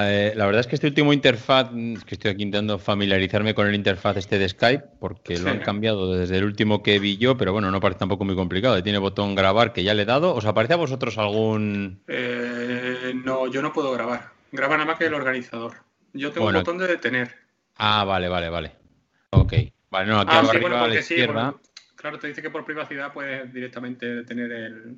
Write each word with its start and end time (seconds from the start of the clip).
Eh, 0.00 0.32
la 0.36 0.46
verdad 0.46 0.60
es 0.60 0.66
que 0.66 0.76
este 0.76 0.86
último 0.86 1.12
interfaz, 1.12 1.70
es 1.74 2.04
que 2.04 2.14
estoy 2.14 2.30
aquí 2.30 2.42
intentando 2.42 2.78
familiarizarme 2.78 3.54
con 3.54 3.66
el 3.66 3.74
interfaz 3.74 4.16
este 4.16 4.38
de 4.38 4.48
Skype, 4.48 4.84
porque 5.00 5.38
lo 5.38 5.50
han 5.50 5.60
cambiado 5.60 6.16
desde 6.16 6.38
el 6.38 6.44
último 6.44 6.82
que 6.82 6.98
vi 6.98 7.18
yo, 7.18 7.36
pero 7.36 7.52
bueno, 7.52 7.70
no 7.70 7.80
parece 7.80 7.98
tampoco 7.98 8.24
muy 8.24 8.34
complicado. 8.34 8.82
Tiene 8.82 8.98
botón 8.98 9.34
grabar 9.34 9.72
que 9.72 9.82
ya 9.82 9.94
le 9.94 10.02
he 10.02 10.06
dado. 10.06 10.34
¿Os 10.34 10.46
aparece 10.46 10.74
a 10.74 10.76
vosotros 10.76 11.18
algún...? 11.18 12.02
Eh, 12.08 13.12
no, 13.24 13.48
yo 13.48 13.60
no 13.60 13.72
puedo 13.72 13.92
grabar. 13.92 14.30
Graba 14.50 14.76
nada 14.76 14.86
más 14.86 14.98
que 14.98 15.06
el 15.06 15.14
organizador. 15.14 15.74
Yo 16.12 16.30
tengo 16.30 16.46
un 16.46 16.54
botón 16.54 16.78
de 16.78 16.86
detener. 16.86 17.34
Ah, 17.76 18.04
vale, 18.04 18.28
vale, 18.28 18.48
vale. 18.48 18.72
Ok. 19.30 19.54
Vale, 19.90 20.06
no, 20.06 20.20
aquí 20.20 20.30
ah, 20.32 20.40
arriba 20.48 20.84
a 20.84 20.88
la 20.88 21.00
izquierda... 21.00 21.54
claro, 21.96 22.18
te 22.18 22.28
dice 22.28 22.40
que 22.40 22.50
por 22.50 22.64
privacidad 22.64 23.12
puedes 23.12 23.52
directamente 23.52 24.06
detener 24.06 24.52
el... 24.52 24.96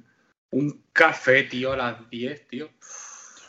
un 0.50 0.84
café, 0.92 1.44
tío, 1.44 1.72
a 1.72 1.76
las 1.76 2.10
10, 2.10 2.46
tío. 2.46 2.68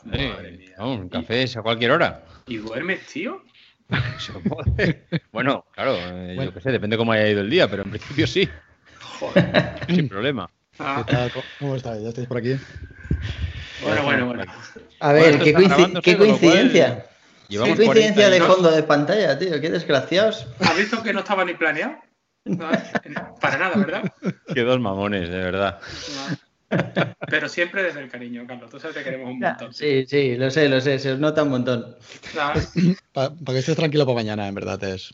Madre 0.06 0.56
un 0.80 1.10
café 1.10 1.44
es 1.44 1.58
a 1.58 1.62
cualquier 1.62 1.92
hora. 1.92 2.24
¿Y 2.48 2.58
duermes, 2.58 3.06
tío? 3.08 3.42
bueno, 5.32 5.66
claro, 5.74 5.96
eh, 5.96 6.38
yo 6.40 6.54
qué 6.54 6.62
sé, 6.62 6.72
depende 6.72 6.98
cómo 6.98 7.12
haya 7.12 7.28
ido 7.28 7.42
el 7.42 7.50
día, 7.50 7.70
pero 7.70 7.84
en 7.84 7.92
principio 7.92 8.26
sí. 8.28 8.50
Joder. 9.00 9.80
Sin 9.90 10.10
problema. 10.10 10.50
Ah. 10.80 11.06
¿Cómo 11.60 11.76
estáis? 11.76 12.04
¿Ya 12.04 12.10
estáis 12.10 12.28
por 12.28 12.38
aquí? 12.38 12.58
Bueno, 13.84 14.04
bueno, 14.04 14.26
bueno. 14.28 14.44
A 15.00 15.14
ver, 15.14 15.40
qué, 15.40 15.54
coincidencia. 15.54 17.06
Qué 17.48 17.76
coincidencia 17.76 18.30
de 18.30 18.42
fondo 18.42 18.72
de 18.72 18.84
pantalla, 18.84 19.38
tío. 19.38 19.62
Qué 19.62 19.70
desgraciados. 19.70 20.48
¿Has 20.60 20.78
visto 20.78 21.02
que 21.04 21.14
no 21.14 21.20
estaba 21.20 21.46
ni 21.46 21.54
planeado? 21.54 21.96
Para 23.42 23.58
nada, 23.58 23.76
¿verdad? 23.78 24.12
Qué 24.54 24.62
dos 24.62 24.80
mamones, 24.80 25.30
de 25.30 25.38
verdad. 25.38 25.80
Pero 27.28 27.50
siempre 27.50 27.84
desde 27.84 28.02
el 28.02 28.10
cariño, 28.10 28.46
Carlos. 28.48 28.70
Tú 28.70 28.80
sabes 28.80 28.98
que 28.98 29.04
queremos 29.04 29.30
un 29.30 29.40
montón. 29.40 29.74
Sí, 29.74 30.06
sí, 30.08 30.36
lo 30.36 30.50
sé, 30.50 30.68
lo 30.70 30.82
sé. 30.82 31.00
Se 31.00 31.14
os 31.14 31.20
nota 31.20 31.44
un 31.44 31.50
montón. 31.50 31.96
Para 33.14 33.32
que 33.46 33.60
estés 33.60 33.76
tranquilo 33.76 34.06
para 34.06 34.16
mañana, 34.16 34.48
en 34.48 34.56
verdad 34.56 34.84
es. 34.84 35.14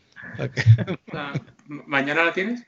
¿Mañana 1.67 2.23
la 2.23 2.33
tienes? 2.33 2.65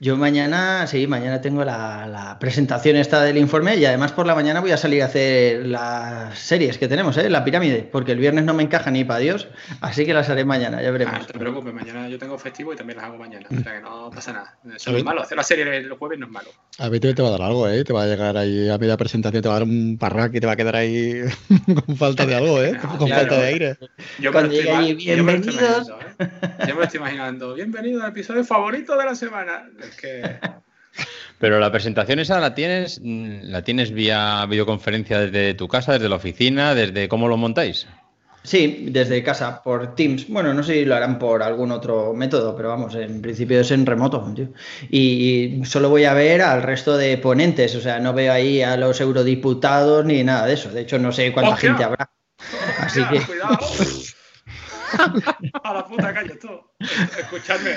Yo 0.00 0.16
mañana, 0.16 0.86
sí, 0.88 1.06
mañana 1.06 1.40
tengo 1.40 1.64
la, 1.64 2.36
presentación 2.40 2.96
esta 2.96 3.22
del 3.22 3.38
informe 3.38 3.76
y 3.76 3.84
además 3.84 4.12
por 4.12 4.26
la 4.26 4.34
mañana 4.34 4.60
voy 4.60 4.72
a 4.72 4.76
salir 4.76 5.02
a 5.02 5.06
hacer 5.06 5.64
las 5.66 6.36
series 6.36 6.78
que 6.78 6.88
tenemos, 6.88 7.16
¿eh? 7.16 7.30
La 7.30 7.44
pirámide, 7.44 7.88
porque 7.90 8.12
el 8.12 8.18
viernes 8.18 8.44
no 8.44 8.54
me 8.54 8.64
encaja 8.64 8.90
ni 8.90 9.04
para 9.04 9.20
Dios, 9.20 9.48
así 9.80 10.04
que 10.04 10.12
las 10.12 10.28
haré 10.28 10.44
mañana, 10.44 10.82
ya 10.82 10.90
veremos. 10.90 11.14
Ah, 11.14 11.18
no 11.20 11.26
te 11.26 11.38
preocupes, 11.38 11.72
mañana 11.72 12.08
yo 12.08 12.18
tengo 12.18 12.36
festivo 12.36 12.72
y 12.72 12.76
también 12.76 12.96
las 12.96 13.06
hago 13.06 13.18
mañana, 13.18 13.46
o 13.48 13.62
sea 13.62 13.76
que 13.76 13.80
no 13.80 14.10
pasa 14.10 14.32
nada. 14.32 14.58
Eso 14.74 14.90
no 14.90 14.98
es 14.98 15.04
malo, 15.04 15.22
hacer 15.22 15.36
la 15.36 15.44
serie 15.44 15.76
el 15.76 15.92
jueves 15.92 16.18
no 16.18 16.26
es 16.26 16.32
malo. 16.32 16.50
A 16.78 16.88
ver, 16.88 17.00
te 17.00 17.22
va 17.22 17.28
a 17.28 17.30
dar 17.30 17.42
algo, 17.42 17.68
¿eh? 17.68 17.84
Te 17.84 17.92
va 17.92 18.02
a 18.02 18.06
llegar 18.06 18.36
ahí 18.36 18.68
a 18.68 18.76
media 18.78 18.96
presentación, 18.96 19.42
te 19.42 19.48
va 19.48 19.56
a 19.56 19.58
dar 19.60 19.68
un 19.68 19.96
parraque 19.96 20.38
y 20.38 20.40
te 20.40 20.46
va 20.46 20.54
a 20.54 20.56
quedar 20.56 20.74
ahí 20.74 21.20
con 21.86 21.96
falta 21.96 22.26
de 22.26 22.34
algo, 22.34 22.60
¿eh? 22.60 22.76
con 22.98 23.08
falta 23.08 23.38
de 23.38 23.46
aire. 23.46 23.78
Yo 24.18 24.32
Cuando 24.32 24.52
llegue 24.52 24.70
ahí, 24.70 24.94
bienvenidos. 24.94 25.88
¿eh? 26.18 26.28
Yo 26.66 26.74
me 26.74 26.80
lo 26.80 26.82
estoy 26.82 26.98
imaginando, 26.98 27.54
bienvenido 27.54 28.02
al 28.02 28.10
episodio 28.10 28.44
favorito 28.44 28.96
de 28.98 29.04
la 29.04 29.14
semana. 29.14 29.70
Es 29.94 30.00
que... 30.00 30.36
Pero 31.38 31.58
la 31.58 31.70
presentación 31.70 32.20
esa 32.20 32.40
la 32.40 32.54
tienes, 32.54 33.00
la 33.02 33.62
tienes 33.62 33.90
vía 33.90 34.46
videoconferencia 34.46 35.20
desde 35.20 35.54
tu 35.54 35.68
casa, 35.68 35.92
desde 35.92 36.08
la 36.08 36.16
oficina, 36.16 36.74
desde 36.74 37.08
cómo 37.08 37.28
lo 37.28 37.36
montáis. 37.36 37.86
Sí, 38.44 38.86
desde 38.90 39.22
casa, 39.22 39.62
por 39.62 39.94
Teams. 39.94 40.28
Bueno, 40.28 40.54
no 40.54 40.62
sé 40.62 40.74
si 40.74 40.84
lo 40.84 40.94
harán 40.94 41.18
por 41.18 41.42
algún 41.42 41.72
otro 41.72 42.12
método, 42.12 42.54
pero 42.54 42.68
vamos, 42.68 42.94
en 42.94 43.20
principio 43.20 43.60
es 43.60 43.70
en 43.70 43.86
remoto. 43.86 44.32
Y 44.90 45.62
solo 45.64 45.88
voy 45.88 46.04
a 46.04 46.14
ver 46.14 46.42
al 46.42 46.62
resto 46.62 46.96
de 46.96 47.18
ponentes, 47.18 47.74
o 47.74 47.80
sea, 47.80 47.98
no 47.98 48.12
veo 48.12 48.32
ahí 48.32 48.62
a 48.62 48.76
los 48.76 49.00
eurodiputados 49.00 50.04
ni 50.04 50.22
nada 50.22 50.46
de 50.46 50.54
eso. 50.54 50.70
De 50.70 50.82
hecho, 50.82 50.98
no 50.98 51.10
sé 51.10 51.32
cuánta 51.32 51.56
gente 51.56 51.84
habrá. 51.84 52.10
Así 52.78 53.02
que. 53.08 53.20
a 55.62 55.74
la 55.74 55.86
puta 55.86 56.12
calle 56.12 56.36
todo. 56.36 56.74
Escuchadme, 56.78 57.76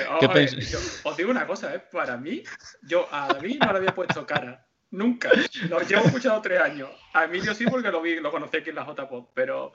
os 1.04 1.16
digo 1.16 1.30
una 1.30 1.46
cosa, 1.46 1.74
¿eh? 1.74 1.82
para 1.92 2.16
mí, 2.16 2.42
yo 2.82 3.08
a 3.10 3.28
David 3.28 3.58
no 3.60 3.72
le 3.72 3.78
había 3.78 3.94
puesto 3.94 4.26
cara. 4.26 4.64
Nunca. 4.90 5.30
Lo 5.68 5.80
llevo 5.82 6.06
escuchado 6.06 6.40
tres 6.40 6.60
años. 6.60 6.88
A 7.12 7.24
Emilio 7.24 7.54
sí 7.54 7.66
porque 7.66 7.90
lo 7.90 8.00
vi, 8.00 8.20
lo 8.20 8.30
conocí 8.30 8.56
aquí 8.56 8.70
en 8.70 8.76
la 8.76 8.86
JPOP, 8.86 9.32
pero 9.34 9.72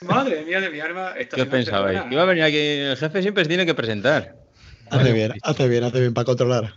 madre 0.00 0.44
mía 0.44 0.60
de 0.60 0.70
mi 0.70 0.80
arma. 0.80 1.14
¿Qué 1.14 1.46
pensabais? 1.46 2.02
Iba 2.10 2.22
a 2.22 2.26
venir 2.26 2.42
aquí, 2.42 2.58
el 2.58 2.96
jefe 2.96 3.22
siempre 3.22 3.44
se 3.44 3.48
tiene 3.48 3.64
que 3.64 3.74
presentar. 3.74 4.34
Hace 4.90 5.12
bien, 5.12 5.34
hace 5.42 5.68
bien, 5.68 5.84
hace 5.84 6.00
bien 6.00 6.14
para 6.14 6.24
controlar. 6.24 6.74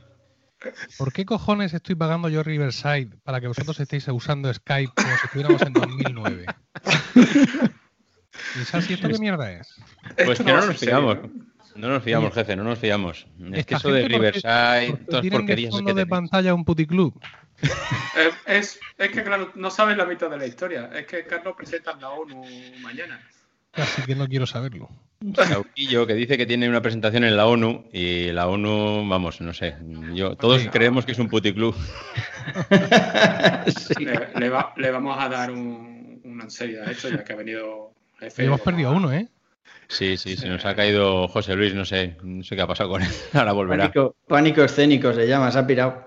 ¿Por 0.97 1.11
qué 1.11 1.25
cojones 1.25 1.73
estoy 1.73 1.95
pagando 1.95 2.29
yo 2.29 2.43
Riverside 2.43 3.17
para 3.23 3.41
que 3.41 3.47
vosotros 3.47 3.79
estéis 3.79 4.07
usando 4.09 4.53
Skype 4.53 4.93
como 4.95 5.17
si 5.17 5.25
estuviéramos 5.25 5.61
en 5.63 5.73
2009? 5.73 6.45
¿Y 8.55 8.93
esto 8.93 9.07
qué 9.07 9.19
mierda 9.19 9.51
es? 9.51 9.75
Pues 10.25 10.39
que 10.39 10.51
no 10.51 10.65
nos 10.65 10.77
fiamos. 10.77 11.17
No 11.75 11.87
nos 11.87 12.03
fiamos, 12.03 12.33
jefe, 12.33 12.55
no 12.55 12.63
nos 12.63 12.79
fiamos. 12.79 13.27
Es 13.53 13.65
que 13.65 13.75
eso 13.75 13.91
de 13.91 14.07
Riverside, 14.07 14.97
todas 15.09 15.25
porquerías. 15.25 15.71
fondo 15.71 15.93
de 15.93 16.05
pantalla 16.05 16.53
un 16.53 16.65
puticlub? 16.65 17.13
Eh, 18.17 18.29
es, 18.45 18.77
es, 18.97 19.09
que, 19.11 19.23
claro, 19.23 19.53
no 19.55 19.71
sabes 19.71 19.95
la 19.95 20.05
mitad 20.05 20.29
de 20.29 20.37
la 20.37 20.45
historia. 20.45 20.89
Es 20.93 21.05
que 21.05 21.23
Carlos 21.25 21.53
presenta 21.55 21.91
en 21.91 22.01
la 22.01 22.09
ONU 22.09 22.43
mañana. 22.81 23.21
Así 23.73 24.01
que 24.01 24.15
no 24.15 24.27
quiero 24.27 24.45
saberlo. 24.45 24.89
Sauquillo 25.35 26.05
que 26.05 26.15
dice 26.15 26.37
que 26.37 26.45
tiene 26.45 26.67
una 26.67 26.81
presentación 26.81 27.23
en 27.23 27.37
la 27.37 27.45
ONU 27.45 27.85
y 27.93 28.31
la 28.31 28.47
ONU, 28.47 29.07
vamos, 29.07 29.39
no 29.39 29.53
sé, 29.53 29.77
yo 30.13 30.35
todos 30.35 30.67
creemos 30.71 31.05
que 31.05 31.13
es 31.13 31.19
un 31.19 31.29
puticlub. 31.29 31.73
sí. 33.67 34.03
le, 34.03 34.49
le, 34.75 34.91
vamos 34.91 35.17
a 35.17 35.29
dar 35.29 35.51
un, 35.51 36.19
una 36.25 36.49
serie 36.49 36.81
de 36.81 36.91
hecho, 36.91 37.09
ya 37.09 37.23
que 37.23 37.33
ha 37.33 37.37
venido 37.37 37.93
hemos 38.37 38.61
perdido 38.61 38.91
uno, 38.91 39.11
¿eh? 39.11 39.27
Sí, 39.91 40.15
sí, 40.15 40.37
se 40.37 40.47
nos 40.47 40.63
ha 40.63 40.73
caído 40.73 41.27
José 41.27 41.53
Luis, 41.53 41.73
no 41.75 41.83
sé, 41.83 42.15
no 42.23 42.43
sé 42.43 42.55
qué 42.55 42.61
ha 42.61 42.67
pasado 42.67 42.89
con 42.91 43.01
él. 43.01 43.09
Ahora 43.33 43.51
volverá. 43.51 43.91
Pánico, 44.25 44.63
escénico 44.63 45.13
se 45.13 45.27
llama, 45.27 45.51
se 45.51 45.59
ha 45.59 45.67
pirado. 45.67 46.05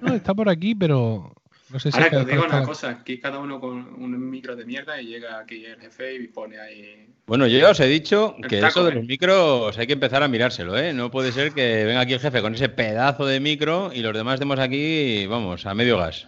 No, 0.00 0.14
está 0.14 0.34
por 0.34 0.48
aquí, 0.48 0.74
pero 0.74 1.32
no 1.70 1.78
sé 1.78 1.92
si. 1.92 1.96
Ahora 1.96 2.10
que 2.10 2.16
os 2.16 2.26
digo 2.26 2.44
una 2.44 2.64
cosa, 2.64 2.90
aquí 2.90 3.20
cada 3.20 3.38
uno 3.38 3.60
con 3.60 3.94
un 4.02 4.30
micro 4.30 4.56
de 4.56 4.64
mierda 4.64 5.00
y 5.00 5.06
llega 5.06 5.38
aquí 5.38 5.64
el 5.64 5.78
jefe 5.78 6.14
y 6.16 6.26
pone 6.26 6.58
ahí. 6.58 7.06
Bueno, 7.26 7.46
yo 7.46 7.56
ya 7.58 7.70
os 7.70 7.78
he 7.78 7.86
dicho 7.86 8.34
que 8.48 8.58
eso 8.58 8.84
de 8.84 8.92
los 8.92 9.04
micros 9.04 9.78
hay 9.78 9.86
que 9.86 9.92
empezar 9.92 10.24
a 10.24 10.28
mirárselo, 10.28 10.76
¿eh? 10.76 10.92
No 10.92 11.10
puede 11.10 11.30
ser 11.30 11.52
que 11.52 11.84
venga 11.84 12.00
aquí 12.00 12.14
el 12.14 12.20
jefe 12.20 12.42
con 12.42 12.56
ese 12.56 12.68
pedazo 12.68 13.26
de 13.26 13.38
micro 13.38 13.92
y 13.94 14.00
los 14.00 14.12
demás 14.12 14.34
estemos 14.34 14.58
aquí, 14.58 15.26
vamos, 15.28 15.66
a 15.66 15.74
medio 15.74 15.98
gas. 15.98 16.26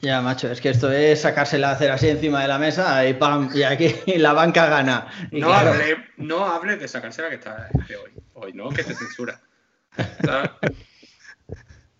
Ya, 0.00 0.22
macho, 0.22 0.50
es 0.50 0.60
que 0.60 0.70
esto 0.70 0.92
es 0.92 1.22
sacársela 1.22 1.70
a 1.70 1.72
hacer 1.72 1.90
así 1.90 2.08
encima 2.08 2.42
de 2.42 2.48
la 2.48 2.58
mesa 2.58 3.04
y 3.06 3.14
pam, 3.14 3.50
y 3.52 3.64
aquí 3.64 3.92
la 4.16 4.32
banca 4.32 4.66
gana. 4.66 5.08
no, 5.32 5.52
hable, 5.52 5.96
no 6.16 6.44
hable 6.44 6.76
de 6.76 6.86
sacársela 6.86 7.28
que 7.28 7.34
está 7.34 7.68
de 7.88 7.96
hoy. 7.96 8.10
Hoy 8.34 8.52
no, 8.52 8.68
que 8.68 8.84
te 8.84 8.94
censura. 8.94 9.40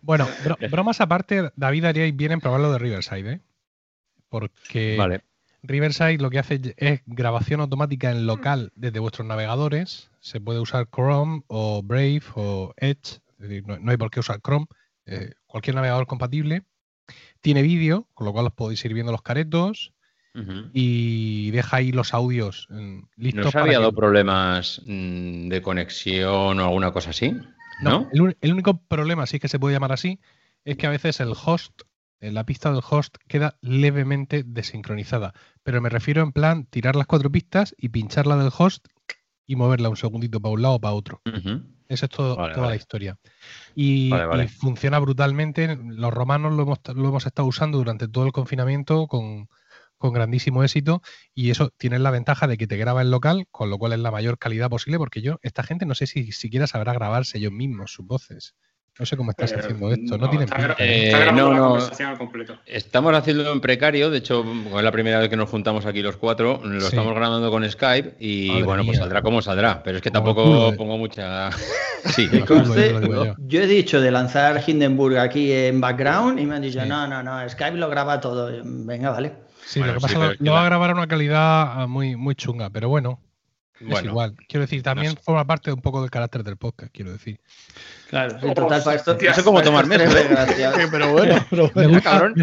bueno, 0.01 0.29
bromas 0.71 1.01
aparte, 1.01 1.51
David 1.57 1.87
haríais 1.87 2.15
bien 2.15 2.33
en 2.33 2.41
probarlo 2.41 2.71
de 2.71 2.79
Riverside, 2.79 3.33
¿eh? 3.33 3.41
Porque 4.29 5.21
Riverside 5.65 6.19
lo 6.19 6.31
que 6.31 6.39
hace 6.39 6.75
es 6.77 7.03
grabación 7.07 7.61
automática 7.61 8.13
en 8.13 8.27
local 8.27 8.71
desde 8.77 9.01
vuestros 9.01 9.27
navegadores. 9.27 10.11
Se 10.21 10.41
puede 10.41 10.61
usar 10.61 10.89
Chrome 10.89 11.43
o 11.49 11.83
Brave 11.83 12.23
o 12.37 12.75
Edge, 12.77 13.21
no, 13.39 13.91
hay 13.91 13.97
por 13.97 14.13
qué 14.13 14.21
usar 14.21 14.41
Chrome, 14.41 14.67
eh, 15.07 15.33
cualquier 15.49 15.75
navegador 15.75 16.07
compatible 16.07 16.63
tiene 17.41 17.63
vídeo, 17.63 18.09
con 18.15 18.27
lo 18.27 18.33
cual 18.33 18.47
os 18.47 18.53
podéis 18.53 18.85
ir 18.85 18.95
viendo 18.95 19.13
los 19.13 19.23
caretos. 19.23 19.93
Y 20.73 21.51
deja 21.51 21.79
ahí 21.79 21.91
los 21.91 22.15
audios 22.15 22.69
mm, 22.71 23.01
listos. 23.17 23.43
¿No 23.43 23.49
os 23.49 23.55
había 23.57 23.81
dado 23.81 23.93
problemas 23.93 24.81
mm, 24.87 25.49
de 25.49 25.63
conexión 25.63 26.61
o 26.61 26.65
alguna 26.65 26.93
cosa 26.93 27.11
así? 27.11 27.35
No, 27.81 28.09
El, 28.13 28.53
único 28.53 28.81
problema, 28.83 29.27
sí 29.27 29.41
que 29.41 29.49
se 29.49 29.59
puede 29.59 29.75
llamar 29.75 29.93
así, 29.93 30.21
es 30.65 30.77
que 30.77 30.87
a 30.87 30.91
veces 30.91 31.21
el 31.21 31.33
host, 31.33 31.83
eh, 32.21 32.31
la 32.31 32.45
pista 32.45 32.73
del 32.73 32.83
host 32.89 33.17
queda 33.27 33.59
levemente 33.63 34.45
desincronizada. 34.45 35.33
Pero 35.63 35.81
me 35.81 35.89
refiero 35.89 36.23
en 36.23 36.33
plan 36.33 36.67
tirar 36.67 36.97
las 36.97 37.07
cuatro 37.07 37.31
pistas 37.31 37.75
y 37.79 37.89
pincharla 37.89 38.37
del 38.37 38.53
host 38.57 38.87
y 39.47 39.57
moverla 39.57 39.89
un 39.89 39.97
segundito 39.97 40.41
para 40.41 40.53
un 40.53 40.63
lado 40.63 40.75
o 40.75 40.81
para 40.81 40.95
otro. 40.95 41.23
Esa 41.89 42.05
es 42.07 42.11
toda 42.11 42.49
la 42.55 42.77
historia. 42.77 43.19
Y, 43.75 44.11
funciona 44.59 44.99
brutalmente. 44.99 45.77
Los 45.77 46.13
romanos 46.13 46.55
lo 46.55 46.63
hemos, 46.63 46.79
lo 46.95 47.09
hemos, 47.09 47.27
estado 47.27 47.49
usando 47.49 47.79
durante 47.79 48.09
todo 48.09 48.27
el 48.27 48.33
confinamiento 48.33 49.07
con, 49.07 49.49
grandísimo 50.01 50.63
éxito. 50.63 51.01
Y 51.35 51.51
eso 51.51 51.71
tiene 51.79 51.99
la 51.99 52.11
ventaja 52.11 52.47
de 52.47 52.59
que 52.59 52.67
te 52.67 52.77
graba 52.77 53.01
en 53.01 53.11
local, 53.11 53.47
con 53.51 53.71
lo 53.71 53.79
cual 53.79 53.95
es 53.95 54.01
la 54.01 54.11
mayor 54.11 54.39
calidad 54.39 54.69
posible, 54.69 54.99
porque 54.99 55.23
yo, 55.23 55.39
esta 55.43 55.63
gente 55.63 55.87
no 55.87 55.95
sé 55.95 56.07
si 56.07 56.31
siquiera 56.33 56.67
sabrá 56.67 56.93
grabarse 56.93 57.39
ellos 57.39 57.53
mismos 57.53 57.93
sus 57.93 58.07
voces. 58.07 58.55
No 58.99 59.07
sé 59.07 59.17
cómo 59.17 59.31
estás 59.31 59.53
haciendo 59.53 59.93
esto. 59.93 60.19
No, 60.19 60.29
tiene 60.29 60.45
está, 60.45 60.75
eh, 60.79 61.31
no, 61.33 61.55
no. 61.55 61.79
Estamos 62.67 63.15
haciéndolo 63.15 63.53
en 63.53 63.61
precario. 63.61 64.11
De 64.11 64.19
hecho, 64.19 64.45
es 64.77 64.83
la 64.83 64.91
primera 64.91 65.21
vez 65.21 65.29
que 65.29 65.37
nos 65.37 65.49
juntamos 65.49 65.87
aquí 65.87 66.03
los 66.03 66.17
cuatro. 66.17 66.61
Lo 66.65 66.85
estamos 66.85 67.15
grabando 67.15 67.49
con 67.51 67.69
Skype 67.69 68.17
y 68.19 68.61
bueno, 68.63 68.85
pues 68.85 68.99
saldrá 68.99 69.23
como 69.23 69.41
saldrá. 69.41 69.83
Pero 69.85 69.99
es 69.99 70.03
que 70.03 70.11
tampoco 70.11 70.75
pongo 70.77 70.99
mucha. 70.99 71.51
sí, 72.07 72.29
yo. 73.47 73.61
he 73.63 73.67
dicho 73.69 74.01
de 74.01 74.11
lanzar 74.11 74.63
Hindenburg 74.67 75.19
aquí 75.19 75.53
en 75.53 75.81
background 75.81 76.41
y 76.41 76.47
me 76.47 76.57
han 76.57 76.63
dicho, 76.63 76.85
no, 76.85 77.07
no, 77.07 77.23
no, 77.23 77.49
Skype 77.49 77.77
lo 77.77 77.89
graba 77.89 78.21
todo. 78.21 78.51
Venga, 78.65 79.11
vale. 79.11 79.33
Sí, 79.65 79.79
lo 79.79 79.95
que 79.95 80.01
pasa 80.01 80.31
es 80.33 80.39
que 80.39 80.45
lo 80.45 80.53
va 80.53 80.63
a 80.63 80.65
grabar 80.65 80.91
a 80.91 80.95
una 80.95 81.07
calidad 81.07 81.87
muy, 81.87 82.17
muy 82.17 82.35
chunga, 82.35 82.71
pero 82.71 82.89
bueno, 82.89 83.21
es 83.81 84.05
igual. 84.05 84.35
Quiero 84.49 84.63
decir, 84.63 84.83
también 84.83 85.17
forma 85.17 85.47
parte 85.47 85.73
un 85.73 85.81
poco 85.81 86.01
del 86.01 86.11
carácter 86.11 86.43
del 86.43 86.57
podcast, 86.57 86.93
quiero 86.93 87.13
decir. 87.13 87.41
Claro, 88.09 88.39
en 88.43 88.55
total, 88.55 88.83
para 88.83 88.97
esto. 88.97 89.17
No 89.21 89.35
sé 89.35 89.43
cómo 89.43 89.63
tomarme 89.63 89.99
pero 90.91 91.13
bueno, 91.13 91.47
pero 91.51 91.71
bueno. 91.75 92.03
cabrón. 92.03 92.35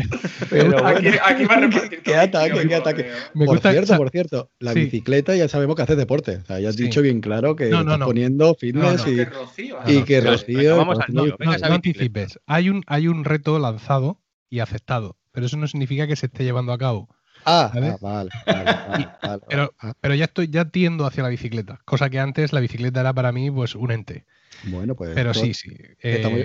Pero 0.49 0.85
aquí, 0.85 1.07
aquí, 1.07 1.45
va 1.45 1.55
a 1.55 1.59
repartir. 1.59 2.01
Qué 2.03 2.15
ataque, 2.15 2.67
qué 2.67 2.75
ataque. 2.75 3.11
por 3.33 3.59
cierto, 3.59 3.97
por 3.97 4.09
cierto, 4.09 4.51
la 4.59 4.73
bicicleta 4.73 5.35
ya 5.35 5.47
sabemos 5.47 5.75
que 5.75 5.81
hace 5.81 5.95
deporte. 5.95 6.37
O 6.37 6.45
sea, 6.45 6.59
ya 6.59 6.69
has 6.69 6.77
dicho 6.77 7.01
bien 7.01 7.21
claro 7.21 7.55
que 7.55 7.69
estás 7.69 7.99
poniendo 7.99 8.55
fitness 8.55 9.05
y, 9.07 9.15
que 9.15 9.25
rocío, 9.25 9.77
y 9.87 10.03
que 10.03 10.21
Rocío. 10.21 10.77
Vamos 10.77 10.99
al 10.99 11.13
no, 11.13 11.25
anticipes. 11.63 12.39
Hay 12.45 12.69
un, 12.69 12.83
hay 12.87 13.07
un 13.07 13.25
reto 13.25 13.57
lanzado 13.59 14.21
y 14.49 14.59
aceptado, 14.59 15.17
pero 15.31 15.45
eso 15.45 15.57
no 15.57 15.67
significa 15.67 16.07
que 16.07 16.15
se 16.15 16.27
esté 16.27 16.43
llevando 16.43 16.71
a 16.71 16.77
cabo. 16.77 17.09
Ah, 17.45 17.71
ah 17.71 17.97
vale, 18.01 18.29
vale, 18.45 19.39
pero, 19.47 19.73
ah. 19.79 19.93
pero, 20.01 20.15
ya 20.15 20.25
estoy, 20.25 20.47
ya 20.49 20.65
tiendo 20.65 21.05
hacia 21.05 21.23
la 21.23 21.29
bicicleta, 21.29 21.79
cosa 21.85 22.09
que 22.09 22.19
antes 22.19 22.53
la 22.53 22.59
bicicleta 22.59 23.01
era 23.01 23.13
para 23.13 23.31
mí 23.31 23.51
pues 23.51 23.75
un 23.75 23.91
ente. 23.91 24.25
Bueno, 24.63 24.95
pues. 24.95 25.11
Pero 25.13 25.33
sí, 25.33 25.53
sí. 25.53 25.69
estamos, 25.99 26.39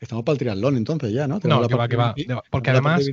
estamos, 0.00 0.24
para 0.24 0.32
el 0.32 0.38
triatlón 0.38 0.76
entonces 0.76 1.12
ya, 1.12 1.28
¿no? 1.28 1.40
No, 1.44 1.68
que 1.68 1.74
va, 1.74 1.88
que 1.88 1.96
va. 1.96 2.14
Porque 2.50 2.70
además 2.70 3.08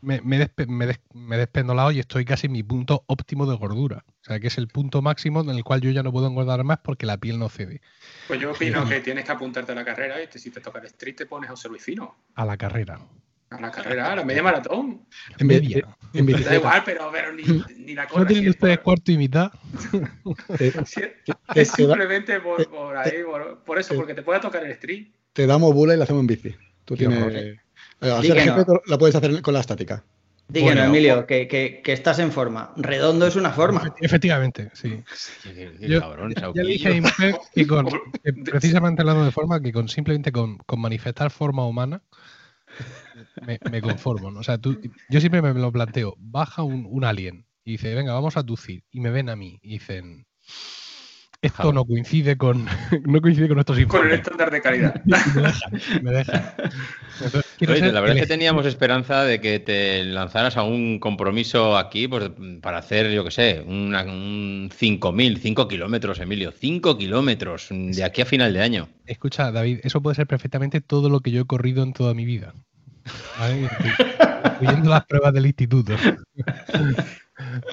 me, 0.00 0.20
me, 0.22 0.38
despe, 0.38 0.66
me, 0.66 0.86
me, 1.12 1.36
he 1.36 1.38
despendolado 1.38 1.90
y 1.90 1.98
estoy 1.98 2.24
casi 2.24 2.46
en 2.46 2.52
mi 2.52 2.62
punto 2.62 3.04
óptimo 3.06 3.44
de 3.44 3.56
gordura. 3.56 4.04
O 4.06 4.24
sea, 4.24 4.40
que 4.40 4.46
es 4.46 4.56
el 4.56 4.68
punto 4.68 5.02
máximo 5.02 5.40
en 5.40 5.50
el 5.50 5.64
cual 5.64 5.80
yo 5.80 5.90
ya 5.90 6.02
no 6.02 6.12
puedo 6.12 6.26
engordar 6.28 6.62
más 6.64 6.78
porque 6.78 7.06
la 7.06 7.18
piel 7.18 7.38
no 7.38 7.48
cede. 7.48 7.80
Pues 8.28 8.40
yo 8.40 8.52
opino 8.52 8.88
que 8.88 9.00
tienes 9.00 9.24
que 9.24 9.32
apuntarte 9.32 9.72
a 9.72 9.74
la 9.74 9.84
carrera 9.84 10.16
y 10.22 10.38
si 10.38 10.50
te 10.50 10.60
toca 10.60 10.78
el 10.78 10.86
street 10.86 11.16
te 11.16 11.26
pones 11.26 11.50
a 11.50 11.52
José 11.52 11.68
Luis 11.68 11.82
Fino. 11.82 12.14
A 12.34 12.44
la 12.44 12.56
carrera. 12.56 13.00
A 13.50 13.60
la 13.60 13.70
carrera, 13.70 14.12
a 14.12 14.16
la 14.16 14.24
media 14.24 14.42
maratón. 14.42 15.06
En 15.38 15.46
media. 15.46 15.86
En 16.12 16.26
da 16.26 16.54
igual, 16.56 16.82
pero, 16.84 17.10
pero 17.12 17.32
ni, 17.32 17.44
ni, 17.76 17.94
la 17.94 18.06
cosa. 18.08 18.20
¿No 18.20 18.26
tienen 18.26 18.48
ustedes 18.48 18.78
cuarto 18.80 19.12
y 19.12 19.18
mitad? 19.18 19.52
es 21.54 21.68
simplemente 21.68 22.40
por, 22.40 22.68
por 22.68 22.96
ahí, 22.96 23.22
por, 23.24 23.62
por, 23.62 23.78
eso, 23.78 23.94
porque 23.94 24.14
te 24.14 24.22
puede 24.22 24.40
tocar 24.40 24.64
el 24.64 24.72
street. 24.72 25.08
Te 25.32 25.46
damos 25.46 25.72
bula 25.72 25.94
y 25.94 25.96
la 25.96 26.04
hacemos 26.04 26.22
en 26.22 26.26
bici. 26.26 26.56
Tú 26.84 26.96
tienes. 26.96 27.58
Eh, 28.00 28.10
hacer 28.10 28.46
no. 28.46 28.82
la 28.86 28.98
puedes 28.98 29.14
hacer 29.14 29.40
con 29.42 29.54
la 29.54 29.60
estática. 29.60 30.02
Díganos, 30.48 30.74
bueno, 30.76 30.90
Emilio, 30.90 31.26
que, 31.26 31.48
que, 31.48 31.80
que, 31.82 31.92
estás 31.92 32.20
en 32.20 32.30
forma. 32.30 32.72
Redondo 32.76 33.26
es 33.26 33.34
una 33.34 33.50
forma. 33.50 33.92
Efectivamente, 34.00 34.70
sí. 34.74 35.02
Yo, 35.80 36.00
cabrón, 36.00 36.34
ya, 36.34 36.52
ya 36.54 36.62
dije 36.62 36.88
a 36.88 37.32
que, 37.52 37.66
con, 37.66 37.86
que 38.24 38.32
precisamente 38.32 39.02
hablando 39.02 39.24
de 39.24 39.32
forma, 39.32 39.60
que 39.60 39.72
con 39.72 39.88
simplemente 39.88 40.30
con, 40.30 40.58
con 40.58 40.80
manifestar 40.80 41.30
forma 41.30 41.66
humana, 41.66 42.00
me, 43.70 43.80
conformo. 43.80 44.30
¿no? 44.30 44.40
O 44.40 44.42
sea, 44.42 44.58
tú, 44.58 44.78
yo 45.08 45.20
siempre 45.20 45.42
me 45.42 45.52
lo 45.54 45.72
planteo. 45.72 46.14
Baja 46.18 46.62
un, 46.62 46.86
un, 46.88 47.04
alien 47.04 47.46
y 47.64 47.72
dice, 47.72 47.94
venga, 47.94 48.12
vamos 48.12 48.36
a 48.36 48.44
tucir. 48.44 48.84
Y 48.90 49.00
me 49.00 49.10
ven 49.10 49.28
a 49.28 49.36
mí 49.36 49.58
y 49.62 49.74
dicen, 49.74 50.26
esto 51.42 51.72
no 51.72 51.84
coincide 51.84 52.36
con 52.36 52.64
no 53.06 53.20
coincide 53.20 53.48
con 53.48 53.56
nuestros 53.56 53.78
informes. 53.78 54.08
Con 54.08 54.12
el 54.12 54.20
estándar 54.20 54.50
de 54.50 54.60
calidad. 54.60 55.02
me 56.02 56.10
deja, 56.10 56.56
Oye, 57.60 57.92
la 57.92 58.00
verdad 58.00 58.16
es 58.16 58.22
que 58.22 58.28
teníamos 58.28 58.66
esperanza 58.66 59.24
de 59.24 59.40
que 59.40 59.58
te 59.60 60.04
lanzaras 60.04 60.56
a 60.56 60.62
un 60.62 60.98
compromiso 60.98 61.76
aquí 61.76 62.08
pues, 62.08 62.30
para 62.60 62.78
hacer, 62.78 63.10
yo 63.10 63.24
qué 63.24 63.30
sé, 63.30 63.64
una, 63.66 64.02
un 64.02 64.70
5.000, 64.70 65.38
5 65.38 65.68
kilómetros, 65.68 66.20
Emilio, 66.20 66.52
5 66.52 66.98
kilómetros 66.98 67.68
de 67.70 68.04
aquí 68.04 68.22
a 68.22 68.26
final 68.26 68.52
de 68.52 68.62
año. 68.62 68.88
Escucha, 69.06 69.50
David, 69.52 69.80
eso 69.84 70.02
puede 70.02 70.16
ser 70.16 70.26
perfectamente 70.26 70.80
todo 70.80 71.08
lo 71.08 71.20
que 71.20 71.30
yo 71.30 71.42
he 71.42 71.46
corrido 71.46 71.82
en 71.82 71.92
toda 71.92 72.12
mi 72.14 72.24
vida. 72.24 72.54
Incluyendo 74.60 74.90
las 74.90 75.04
pruebas 75.06 75.32
del 75.32 75.46
instituto. 75.46 75.94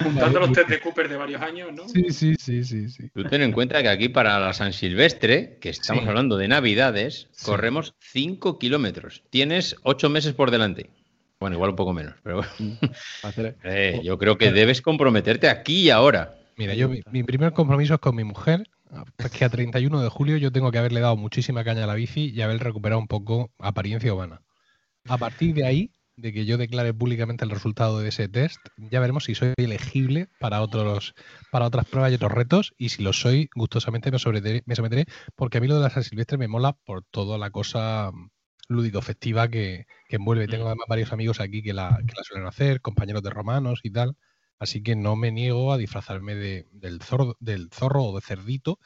Juntando 0.02 0.40
los 0.40 0.52
test 0.52 0.68
de 0.68 0.80
Cooper 0.80 1.08
de 1.08 1.16
varios 1.16 1.40
años, 1.42 1.72
¿no? 1.72 1.88
Sí, 1.88 2.10
sí, 2.10 2.34
sí, 2.38 2.64
sí, 2.64 2.88
sí. 2.88 3.08
Tú 3.14 3.24
ten 3.24 3.42
en 3.42 3.52
cuenta 3.52 3.82
que 3.82 3.88
aquí 3.88 4.08
para 4.08 4.38
la 4.38 4.52
San 4.52 4.72
Silvestre, 4.72 5.58
que 5.60 5.70
estamos 5.70 6.06
hablando 6.06 6.36
de 6.36 6.48
Navidades, 6.48 7.28
corremos 7.44 7.94
5 7.98 8.58
kilómetros. 8.58 9.22
Tienes 9.30 9.76
8 9.82 10.10
meses 10.10 10.34
por 10.34 10.50
delante. 10.50 10.90
Bueno, 11.40 11.56
igual 11.56 11.70
un 11.70 11.76
poco 11.76 11.92
menos, 11.92 12.14
pero 12.22 12.36
bueno. 12.36 12.50
Mm, 12.58 12.72
eh, 13.64 14.00
yo 14.02 14.18
creo 14.18 14.38
que 14.38 14.52
debes 14.52 14.80
comprometerte 14.80 15.48
aquí 15.48 15.82
y 15.82 15.90
ahora. 15.90 16.36
Mira, 16.56 16.74
yo 16.74 16.88
mi, 16.88 17.22
primer 17.22 17.52
compromiso 17.52 17.94
es 17.94 18.00
con 18.00 18.14
mi 18.14 18.24
mujer, 18.24 18.68
que 19.32 19.44
a 19.44 19.48
31 19.48 20.02
de 20.02 20.08
julio 20.08 20.36
yo 20.36 20.52
tengo 20.52 20.70
que 20.70 20.78
haberle 20.78 21.00
dado 21.00 21.16
muchísima 21.16 21.64
caña 21.64 21.84
a 21.84 21.86
la 21.86 21.94
bici 21.94 22.30
y 22.30 22.40
haber 22.42 22.60
recuperado 22.62 23.00
un 23.00 23.08
poco 23.08 23.50
apariencia 23.58 24.14
humana. 24.14 24.40
A 25.08 25.18
partir 25.18 25.54
de 25.54 25.66
ahí, 25.66 25.90
de 26.16 26.32
que 26.32 26.46
yo 26.46 26.56
declare 26.58 26.94
públicamente 26.94 27.44
el 27.44 27.50
resultado 27.50 28.00
de 28.00 28.08
ese 28.08 28.28
test, 28.28 28.58
ya 28.76 29.00
veremos 29.00 29.24
si 29.24 29.34
soy 29.34 29.52
elegible 29.56 30.28
para 30.38 30.62
otros 30.62 31.14
para 31.50 31.66
otras 31.66 31.86
pruebas 31.86 32.12
y 32.12 32.14
otros 32.14 32.32
retos 32.32 32.74
y 32.78 32.90
si 32.90 33.02
lo 33.02 33.12
soy, 33.12 33.48
gustosamente 33.54 34.10
me 34.10 34.18
someteré, 34.18 34.62
me 34.66 34.76
someteré 34.76 35.06
porque 35.34 35.58
a 35.58 35.60
mí 35.60 35.66
lo 35.66 35.76
de 35.76 35.82
la 35.82 35.90
San 35.90 36.04
Silvestre 36.04 36.38
me 36.38 36.48
mola 36.48 36.72
por 36.84 37.02
toda 37.04 37.36
la 37.36 37.50
cosa 37.50 38.12
lúdico-festiva 38.68 39.48
que, 39.48 39.86
envuelve. 40.08 40.46
Tengo 40.46 40.64
mm. 40.64 40.68
además 40.68 40.86
varios 40.88 41.12
amigos 41.12 41.40
aquí 41.40 41.62
que 41.62 41.72
la, 41.72 41.98
que 42.06 42.14
la 42.16 42.22
suelen 42.22 42.46
hacer, 42.46 42.80
compañeros 42.80 43.22
de 43.22 43.30
romanos 43.30 43.80
y 43.82 43.90
tal. 43.90 44.16
Así 44.58 44.82
que 44.82 44.96
no 44.96 45.16
me 45.16 45.32
niego 45.32 45.72
a 45.72 45.78
disfrazarme 45.78 46.34
de, 46.34 46.68
del, 46.72 47.02
zorro, 47.02 47.36
del 47.40 47.68
zorro 47.72 48.04
o 48.04 48.14
de 48.14 48.22
cerdito 48.22 48.78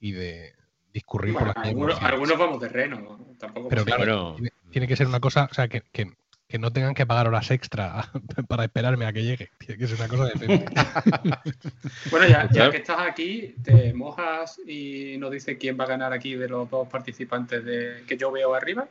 y 0.00 0.12
de 0.12 0.52
discurrir 0.92 1.34
por 1.34 1.46
la 1.46 1.54
calle. 1.54 1.70
Algunos, 1.70 2.38
vamos 2.38 2.60
de 2.60 2.68
reno, 2.68 3.18
tampoco. 3.38 3.68
Pero 3.68 3.84
claro, 3.84 4.36
tiene, 4.70 4.86
que 4.86 4.96
ser 4.96 5.06
una 5.06 5.20
cosa, 5.20 5.48
o 5.50 5.54
sea, 5.54 5.68
que, 5.68 5.82
que, 5.92 6.12
que 6.48 6.58
no 6.58 6.70
tengan 6.70 6.94
que 6.94 7.06
pagar 7.06 7.28
horas 7.28 7.50
extra 7.50 8.10
para 8.48 8.64
esperarme 8.64 9.06
a 9.06 9.12
que 9.12 9.22
llegue. 9.22 9.50
Tiene 9.58 9.78
que 9.78 9.88
ser 9.88 9.96
una 9.98 10.08
cosa 10.08 10.24
de 10.26 10.64
Bueno, 12.10 12.28
ya, 12.28 12.48
ya, 12.50 12.70
que 12.70 12.76
estás 12.76 13.00
aquí, 13.00 13.54
te 13.62 13.94
mojas 13.94 14.60
y 14.66 15.16
nos 15.18 15.30
dice 15.30 15.56
quién 15.56 15.78
va 15.78 15.84
a 15.84 15.88
ganar 15.88 16.12
aquí 16.12 16.34
de 16.34 16.48
los 16.48 16.68
dos 16.68 16.88
participantes 16.88 17.64
de, 17.64 18.04
que 18.06 18.16
yo 18.16 18.30
veo 18.30 18.54
arriba. 18.54 18.86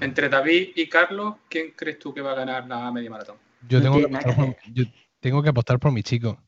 Entre 0.00 0.28
David 0.28 0.72
y 0.76 0.88
Carlos, 0.88 1.36
¿quién 1.48 1.72
crees 1.74 1.98
tú 1.98 2.12
que 2.12 2.20
va 2.20 2.32
a 2.32 2.34
ganar 2.34 2.66
la 2.66 2.90
media 2.92 3.10
maratón? 3.10 3.36
Yo 3.66 3.80
tengo, 3.80 3.98
que 3.98 4.04
apostar, 4.04 4.36
por, 4.36 4.56
yo 4.72 4.84
tengo 5.20 5.42
que 5.42 5.48
apostar 5.48 5.78
por 5.78 5.90
mi 5.90 6.02
chico. 6.02 6.38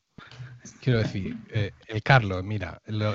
Quiero 0.81 0.99
decir, 1.01 1.37
eh, 1.51 1.73
el 1.89 2.03
Carlos, 2.03 2.45
mira, 2.45 2.81
lo, 2.87 3.15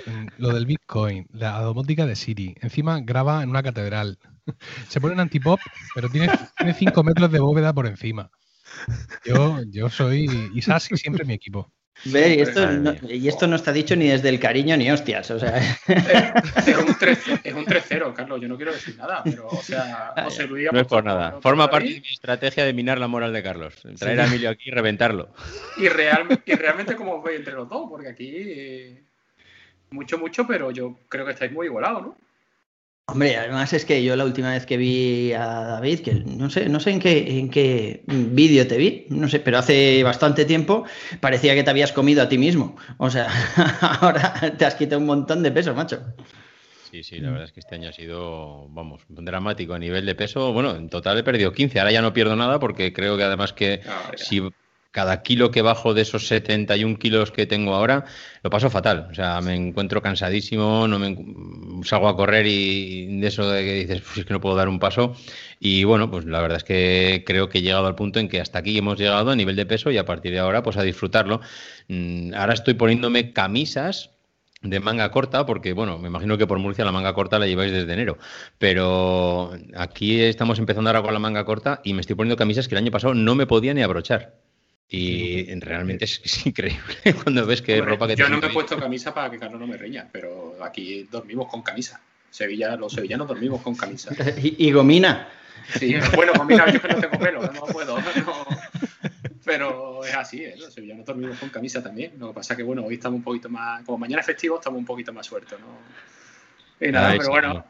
del 0.54 0.66
Bitcoin, 0.66 1.28
la 1.32 1.62
domótica 1.62 2.06
de 2.06 2.16
Siri, 2.16 2.56
encima 2.62 3.00
graba 3.02 3.44
en 3.44 3.50
una 3.50 3.64
catedral, 3.64 4.18
se 4.90 5.02
pone 5.02 5.14
un 5.14 5.20
antipop, 5.20 5.60
pero 5.96 6.10
tiene 6.10 6.30
5 6.78 7.04
metros 7.04 7.32
de 7.32 7.40
bóveda 7.40 7.74
por 7.74 7.88
encima. 7.88 8.30
Yo, 9.26 9.62
yo 9.68 9.90
soy 9.90 10.52
Isasi 10.54 10.96
siempre 10.98 11.26
mi 11.26 11.34
equipo. 11.34 11.72
Ve, 12.06 12.36
y, 12.36 12.42
esto 12.42 12.66
no, 12.68 12.96
y 13.08 13.28
esto 13.28 13.46
no 13.46 13.56
está 13.56 13.72
dicho 13.72 13.96
ni 13.96 14.08
desde 14.08 14.30
el 14.30 14.40
cariño 14.40 14.76
ni 14.76 14.90
hostias, 14.90 15.30
o 15.30 15.40
sea. 15.40 15.58
Es 15.58 16.76
un 16.76 16.88
3-0, 17.66 18.14
Carlos, 18.14 18.42
yo 18.42 18.48
no 18.48 18.56
quiero 18.56 18.72
decir 18.72 18.98
nada, 18.98 19.22
pero, 19.24 19.48
o 19.48 19.62
sea, 19.62 20.14
José 20.24 20.48
Luis 20.48 20.70
No 20.72 20.80
es 20.80 20.88
por 20.88 21.04
nada. 21.04 21.40
Forma 21.42 21.70
parte 21.70 21.90
de 21.90 22.02
mi 22.02 22.08
estrategia 22.08 22.66
de 22.66 22.74
minar 22.74 22.98
la 23.00 23.08
moral 23.08 23.34
de 23.34 23.44
Carlos. 23.44 23.76
Traer 24.00 24.20
a 24.22 24.26
Emilio 24.26 24.50
aquí 24.50 24.70
y 24.70 24.72
reventarlo. 24.72 25.30
Y, 25.78 25.90
real, 25.90 26.42
y 26.44 26.54
realmente, 26.56 26.96
como 26.96 27.16
os 27.16 27.24
veis 27.24 27.40
entre 27.40 27.54
los 27.54 27.70
dos, 27.70 27.88
porque 27.90 28.10
aquí. 28.10 28.32
Eh, 28.34 29.04
mucho, 29.92 30.18
mucho, 30.18 30.48
pero 30.48 30.72
yo 30.72 30.98
creo 31.10 31.26
que 31.26 31.34
estáis 31.34 31.52
muy 31.52 31.68
igualados, 31.68 32.02
¿no? 32.04 32.18
Hombre, 33.12 33.36
además 33.36 33.74
es 33.74 33.84
que 33.84 34.04
yo 34.04 34.16
la 34.16 34.24
última 34.24 34.52
vez 34.52 34.66
que 34.66 34.78
vi 34.78 35.34
a 35.34 35.46
David, 35.46 36.00
que 36.00 36.14
no 36.14 36.50
sé, 36.50 36.70
no 36.70 36.80
sé 36.80 36.92
en 36.92 37.00
qué, 37.00 37.40
en 37.40 37.50
qué 37.50 38.04
vídeo 38.08 38.66
te 38.68 38.78
vi, 38.78 39.06
no 39.10 39.28
sé, 39.28 39.40
pero 39.40 39.58
hace 39.58 40.02
bastante 40.04 40.46
tiempo 40.46 40.86
parecía 41.20 41.54
que 41.54 41.64
te 41.64 41.70
habías 41.70 41.92
comido 41.92 42.24
a 42.24 42.30
ti 42.30 42.38
mismo. 42.38 42.78
O 42.98 43.10
sea, 43.10 43.28
ahora 44.02 44.56
te 44.58 44.66
has 44.66 44.76
quitado 44.76 45.02
un 45.02 45.08
montón 45.08 45.44
de 45.44 45.52
peso, 45.52 45.74
macho. 45.76 46.02
Sí, 46.90 47.04
sí, 47.04 47.20
la 47.20 47.30
verdad 47.30 47.46
es 47.46 47.52
que 47.54 47.62
este 47.62 47.76
año 47.76 47.90
ha 47.90 47.94
sido, 47.94 48.68
vamos, 48.70 49.02
dramático 49.08 49.74
a 49.74 49.80
nivel 49.80 50.06
de 50.06 50.16
peso. 50.16 50.52
Bueno, 50.52 50.76
en 50.76 50.90
total 50.90 51.18
he 51.18 51.24
perdido 51.24 51.54
15, 51.54 51.80
ahora 51.80 51.92
ya 51.92 52.02
no 52.02 52.14
pierdo 52.14 52.36
nada 52.36 52.60
porque 52.60 52.92
creo 52.92 53.18
que 53.18 53.24
además 53.24 53.54
que 53.54 53.82
ah, 53.88 54.12
si 54.16 54.42
cada 54.92 55.24
kilo 55.24 55.52
que 55.52 55.62
bajo 55.62 55.94
de 55.94 56.02
esos 56.02 56.28
71 56.28 56.98
kilos 56.98 57.32
que 57.32 57.46
tengo 57.46 57.74
ahora, 57.74 58.06
lo 58.44 58.50
paso 58.50 58.70
fatal. 58.70 59.08
O 59.10 59.14
sea, 59.14 59.40
me 59.42 59.56
encuentro 59.56 60.02
cansadísimo, 60.02 60.88
no 60.88 61.00
me 61.00 61.16
salgo 61.84 62.10
a 62.10 62.16
correr 62.16 62.46
y 62.48 63.20
de 63.20 63.28
eso 63.28 63.50
de 63.50 63.64
que 63.64 63.74
dices, 63.76 64.02
pues 64.02 64.18
es 64.20 64.26
que 64.26 64.34
no 64.34 64.42
puedo 64.42 64.56
dar 64.56 64.68
un 64.70 64.80
paso. 64.80 65.16
Y 65.60 65.84
bueno, 65.86 66.12
pues 66.12 66.26
la 66.26 66.42
verdad 66.42 66.58
es 66.58 66.64
que 66.64 67.24
creo 67.26 67.50
que 67.50 67.60
he 67.60 67.62
llegado 67.62 67.88
al 67.88 67.96
punto 67.96 68.20
en 68.20 68.28
que 68.30 68.42
hasta 68.42 68.60
aquí 68.60 68.78
hemos 68.78 69.00
llegado 69.00 69.32
a 69.32 69.36
nivel 69.36 69.56
de 69.56 69.66
peso 69.66 69.92
y 69.92 69.98
a 69.98 70.06
partir 70.06 70.34
de 70.34 70.40
ahora, 70.40 70.64
pues 70.64 70.78
a 70.78 70.84
disfrutarlo. 70.84 71.42
Mm, 71.88 72.34
ahora 72.36 72.54
estoy 72.54 72.74
poniéndome 72.74 73.34
camisas 73.34 74.12
de 74.62 74.80
manga 74.80 75.10
corta, 75.12 75.46
porque 75.46 75.74
bueno, 75.74 75.98
me 75.98 76.08
imagino 76.08 76.38
que 76.38 76.48
por 76.48 76.60
Murcia 76.60 76.86
la 76.86 76.92
manga 76.92 77.14
corta 77.14 77.40
la 77.40 77.48
lleváis 77.48 77.72
desde 77.72 77.92
enero, 77.94 78.18
pero 78.60 79.52
aquí 79.76 80.22
estamos 80.22 80.60
empezando 80.60 80.90
ahora 80.90 81.02
con 81.02 81.14
la 81.14 81.20
manga 81.20 81.46
corta 81.46 81.82
y 81.84 81.94
me 81.94 82.02
estoy 82.02 82.16
poniendo 82.16 82.38
camisas 82.38 82.68
que 82.68 82.76
el 82.76 82.80
año 82.84 82.92
pasado 82.92 83.14
no 83.16 83.36
me 83.36 83.48
podía 83.48 83.74
ni 83.74 83.82
abrochar. 83.82 84.51
Y 84.94 85.46
realmente 85.62 86.04
es, 86.04 86.46
increíble 86.46 86.98
cuando 87.24 87.46
ves 87.46 87.62
que 87.62 87.80
ropa 87.80 88.10
que 88.10 88.18
Yo 88.18 88.28
no 88.28 88.40
me 88.40 88.48
he 88.48 88.50
puesto 88.50 88.78
camisa 88.78 89.14
para 89.14 89.32
que 89.32 89.40
Carlos 89.40 89.58
no 89.58 89.66
me 89.66 89.78
reña, 89.78 90.10
pero 90.12 90.58
aquí 90.62 91.08
dormimos 91.10 91.48
con 91.48 91.62
camisa. 91.62 92.02
Sevilla, 92.30 92.76
los 92.76 92.92
sevillanos 92.92 93.26
dormimos 93.26 93.62
con 93.62 93.74
camisa. 93.74 94.14
¿Y, 94.42 94.70
gomina? 94.74 95.30
Sí, 95.80 95.96
bueno, 96.14 96.34
gomina 96.38 96.70
yo 96.70 96.82
que 96.82 96.90
no 96.90 97.00
tengo 97.00 97.20
pelo, 97.20 97.42
no 97.42 97.62
puedo. 97.68 97.98
pero 99.46 100.04
es 100.04 100.14
así, 100.14 100.44
¿eh? 100.44 100.56
los 100.58 100.74
sevillanos 100.74 101.06
dormimos 101.06 101.40
con 101.40 101.48
camisa 101.48 101.82
también. 101.82 102.12
Lo 102.20 102.28
que 102.28 102.34
pasa 102.34 102.54
es 102.54 102.58
que, 102.58 102.64
bueno, 102.64 102.84
hoy 102.84 102.96
estamos 102.96 103.20
un 103.20 103.24
poquito 103.24 103.48
más, 103.48 103.86
como 103.86 103.98
mañana 103.98 104.20
es 104.20 104.26
festivo, 104.26 104.58
estamos 104.58 104.78
un 104.78 104.86
poquito 104.86 105.14
más 105.14 105.26
sueltos, 105.26 105.58
¿no? 105.58 106.86
Y 106.86 106.92
nada, 106.92 107.16
pero 107.18 107.30
bueno. 107.30 107.66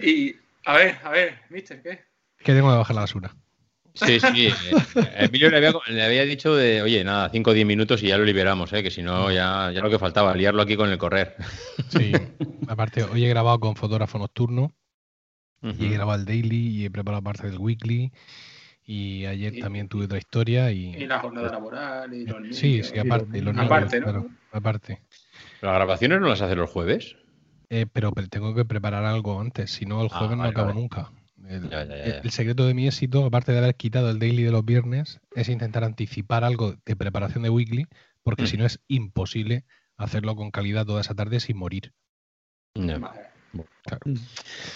Y, 0.00 0.36
a 0.64 0.76
ver, 0.76 0.98
a 1.02 1.10
ver, 1.10 1.40
mister, 1.48 1.82
¿qué? 1.82 2.04
Que 2.38 2.54
tengo 2.54 2.70
que 2.70 2.76
bajar 2.76 2.94
la 2.94 3.02
basura. 3.02 3.34
Sí, 3.96 4.20
sí. 4.20 4.46
Eh, 4.46 5.10
Emilio 5.18 5.50
le 5.50 6.04
había, 6.04 6.24
dicho 6.24 6.54
de, 6.54 6.82
oye, 6.82 7.02
nada, 7.02 7.30
5 7.30 7.50
o 7.50 7.54
10 7.54 7.66
minutos 7.66 8.02
y 8.02 8.08
ya 8.08 8.18
lo 8.18 8.24
liberamos, 8.24 8.72
¿eh? 8.72 8.82
que 8.82 8.90
si 8.90 9.02
no, 9.02 9.32
ya, 9.32 9.70
ya 9.72 9.80
lo 9.80 9.90
que 9.90 9.98
faltaba, 9.98 10.34
liarlo 10.34 10.62
aquí 10.62 10.76
con 10.76 10.90
el 10.90 10.98
correr. 10.98 11.36
Sí, 11.88 12.12
aparte, 12.66 13.04
hoy 13.04 13.24
he 13.24 13.28
grabado 13.28 13.60
con 13.60 13.76
fotógrafo 13.76 14.18
nocturno, 14.18 14.72
y 15.62 15.86
he 15.86 15.90
grabado 15.90 16.20
el 16.20 16.26
daily, 16.26 16.68
y 16.68 16.84
he 16.84 16.90
preparado 16.90 17.22
parte 17.22 17.48
del 17.48 17.58
weekly, 17.58 18.12
y 18.84 19.24
ayer 19.26 19.58
también 19.60 19.88
tuve 19.88 20.04
otra 20.04 20.18
historia. 20.18 20.70
Y, 20.72 20.94
y 20.94 21.06
la 21.06 21.20
jornada 21.20 21.50
laboral, 21.50 22.12
y 22.12 22.26
los 22.26 22.40
niños. 22.40 22.56
Sí, 22.56 22.82
sí, 22.82 22.98
aparte. 22.98 23.40
Los 23.40 23.56
aparte, 23.56 24.00
¿no? 24.00 24.28
aparte. 24.52 25.00
¿Las 25.60 25.74
grabaciones 25.74 26.20
no 26.20 26.28
las 26.28 26.40
hace 26.40 26.54
los 26.54 26.70
jueves? 26.70 27.16
Eh, 27.68 27.86
pero, 27.92 28.12
tengo 28.30 28.54
que 28.54 28.64
preparar 28.64 29.04
algo 29.04 29.40
antes, 29.40 29.70
si 29.72 29.86
no, 29.86 30.02
el 30.02 30.08
ah, 30.12 30.18
jueves 30.18 30.36
no 30.36 30.44
acabo 30.44 30.72
nunca. 30.72 31.10
El, 31.44 32.30
secreto 32.30 32.66
de 32.66 32.74
mi 32.74 32.86
éxito, 32.86 33.24
aparte 33.24 33.52
de 33.52 33.58
haber 33.58 33.76
quitado 33.76 34.10
el 34.10 34.18
daily 34.18 34.42
de 34.42 34.50
los 34.50 34.64
viernes, 34.64 35.20
es 35.34 35.48
intentar 35.48 35.84
anticipar 35.84 36.44
algo 36.44 36.76
de 36.84 36.96
preparación 36.96 37.42
de 37.42 37.50
weekly, 37.50 37.86
porque 38.22 38.44
mm. 38.44 38.46
si 38.46 38.56
no 38.56 38.64
es 38.64 38.80
imposible 38.88 39.64
hacerlo 39.96 40.34
con 40.34 40.50
calidad 40.50 40.86
toda 40.86 41.00
esa 41.00 41.14
tarde 41.14 41.40
sin 41.40 41.56
morir. 41.56 41.92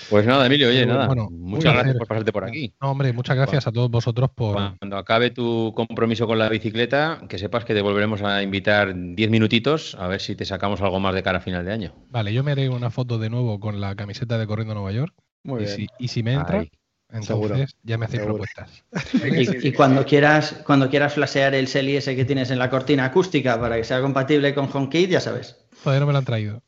Pues 0.09 0.27
nada, 0.27 0.47
Emilio, 0.47 0.69
oye, 0.69 0.87
nada. 0.87 1.09
muchas 1.31 1.75
gracias 1.75 1.97
por 1.97 2.07
pasarte 2.07 2.33
por 2.33 2.45
aquí. 2.45 2.73
No, 2.81 2.93
hombre, 2.93 3.13
muchas 3.13 3.37
gracias 3.37 3.67
a 3.67 3.73
todos 3.73 3.91
vosotros 3.91 4.31
por. 4.35 4.77
Cuando 4.79 4.97
acabe 4.97 5.31
tu 5.31 5.73
compromiso 5.75 6.27
con 6.27 6.39
la 6.39 6.49
bicicleta, 6.49 7.21
que 7.29 7.39
sepas 7.39 7.65
que 7.65 7.75
te 7.75 7.83
volveremos 7.83 8.23
a 8.23 8.43
invitar 8.43 8.95
10 8.95 9.31
minutitos 9.31 9.97
a 9.97 10.07
ver 10.07 10.21
si 10.21 10.37
te 10.37 10.45
sacamos 10.45 10.81
algo 10.81 11.01
más 11.01 11.15
de 11.15 11.23
cara 11.23 11.39
a 11.39 11.43
final 11.43 11.65
de 11.65 11.73
año. 11.73 11.95
Vale, 12.11 12.33
yo 12.33 12.43
me 12.45 12.53
haré 12.53 12.69
una 12.69 12.91
foto 12.91 13.19
de 13.19 13.31
nuevo 13.31 13.61
con 13.61 13.81
la 13.81 13.95
camiseta 13.97 14.39
de 14.39 14.47
Corriendo 14.47 14.75
Nueva 14.75 14.93
York 14.93 15.15
y, 15.45 15.67
Si, 15.67 15.87
y 15.99 16.09
si 16.09 16.23
me 16.23 16.35
entra, 16.35 16.65
entonces 17.13 17.77
ya 17.83 17.99
me 17.99 18.07
hacéis 18.07 18.23
propuestas. 18.23 18.85
Y, 19.63 19.73
cuando 19.73 20.05
quieras, 20.05 20.63
cuando 20.65 20.89
quieras 20.89 21.15
flashear 21.15 21.55
el 21.55 21.67
ese 21.67 22.17
que 22.17 22.25
tienes 22.25 22.51
en 22.51 22.59
la 22.59 22.71
cortina 22.71 23.05
acústica 23.07 23.61
para 23.61 23.77
que 23.77 23.85
sea 23.85 24.01
compatible 24.01 24.55
con 24.55 24.69
HomeKit, 24.73 25.11
ya 25.11 25.21
sabes. 25.21 25.57
Todavía 25.83 26.01
no 26.01 26.07
me 26.07 26.13
lo 26.13 26.19
han 26.19 26.25
traído. 26.25 26.63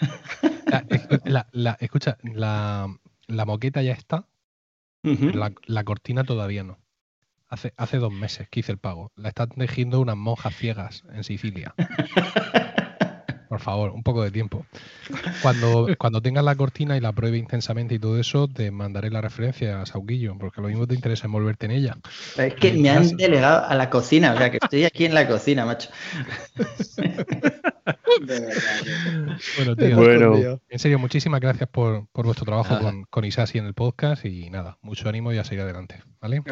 la, 1.52 1.76
escucha, 1.80 2.16
la, 2.22 2.88
moqueta 3.28 3.82
ya 3.82 3.92
está. 3.92 4.26
la, 5.02 5.52
la, 5.66 5.84
cortina 5.84 6.24
todavía 6.24 6.64
no. 6.64 6.78
Hace, 7.48 7.74
hace 7.76 7.98
dos 7.98 8.12
meses 8.12 8.48
que 8.48 8.60
hice 8.60 8.72
el 8.72 8.78
pago. 8.78 9.12
La 9.16 9.28
están 9.28 9.50
tejiendo 9.50 10.00
unas 10.00 10.16
monjas 10.16 10.56
ciegas 10.56 11.04
en 11.12 11.24
Sicilia. 11.24 11.74
Por 13.54 13.60
favor, 13.60 13.90
un 13.90 14.02
poco 14.02 14.24
de 14.24 14.32
tiempo. 14.32 14.66
Cuando, 15.40 15.86
cuando 15.98 16.20
tengas 16.20 16.42
la 16.42 16.56
cortina 16.56 16.96
y 16.96 17.00
la 17.00 17.12
pruebe 17.12 17.38
intensamente 17.38 17.94
y 17.94 18.00
todo 18.00 18.18
eso, 18.18 18.48
te 18.48 18.72
mandaré 18.72 19.10
la 19.10 19.20
referencia 19.20 19.80
a 19.80 19.86
Sauquillo, 19.86 20.36
porque 20.36 20.60
lo 20.60 20.66
mismo 20.66 20.88
te 20.88 20.96
interesa 20.96 21.26
envolverte 21.26 21.66
en 21.66 21.70
ella. 21.70 21.96
Es 22.36 22.54
que 22.54 22.72
me 22.72 22.90
han 22.90 23.16
delegado 23.16 23.64
a 23.64 23.72
la 23.76 23.90
cocina, 23.90 24.32
o 24.32 24.36
sea 24.36 24.50
que 24.50 24.58
estoy 24.60 24.86
aquí 24.86 25.04
en 25.04 25.14
la 25.14 25.28
cocina, 25.28 25.64
macho. 25.64 25.88
bueno, 29.56 29.76
tío, 29.76 30.60
en 30.68 30.78
serio, 30.80 30.98
muchísimas 30.98 31.40
gracias 31.40 31.68
por, 31.68 32.08
vuestro 32.12 32.44
trabajo 32.44 32.76
con, 32.80 33.04
con, 33.04 33.24
Isasi 33.24 33.58
en 33.58 33.66
el 33.66 33.74
podcast 33.74 34.24
y 34.24 34.50
nada, 34.50 34.78
mucho 34.82 35.08
ánimo 35.08 35.32
y 35.32 35.38
a 35.38 35.44
seguir 35.44 35.62
adelante. 35.62 36.02
¿vale? 36.20 36.42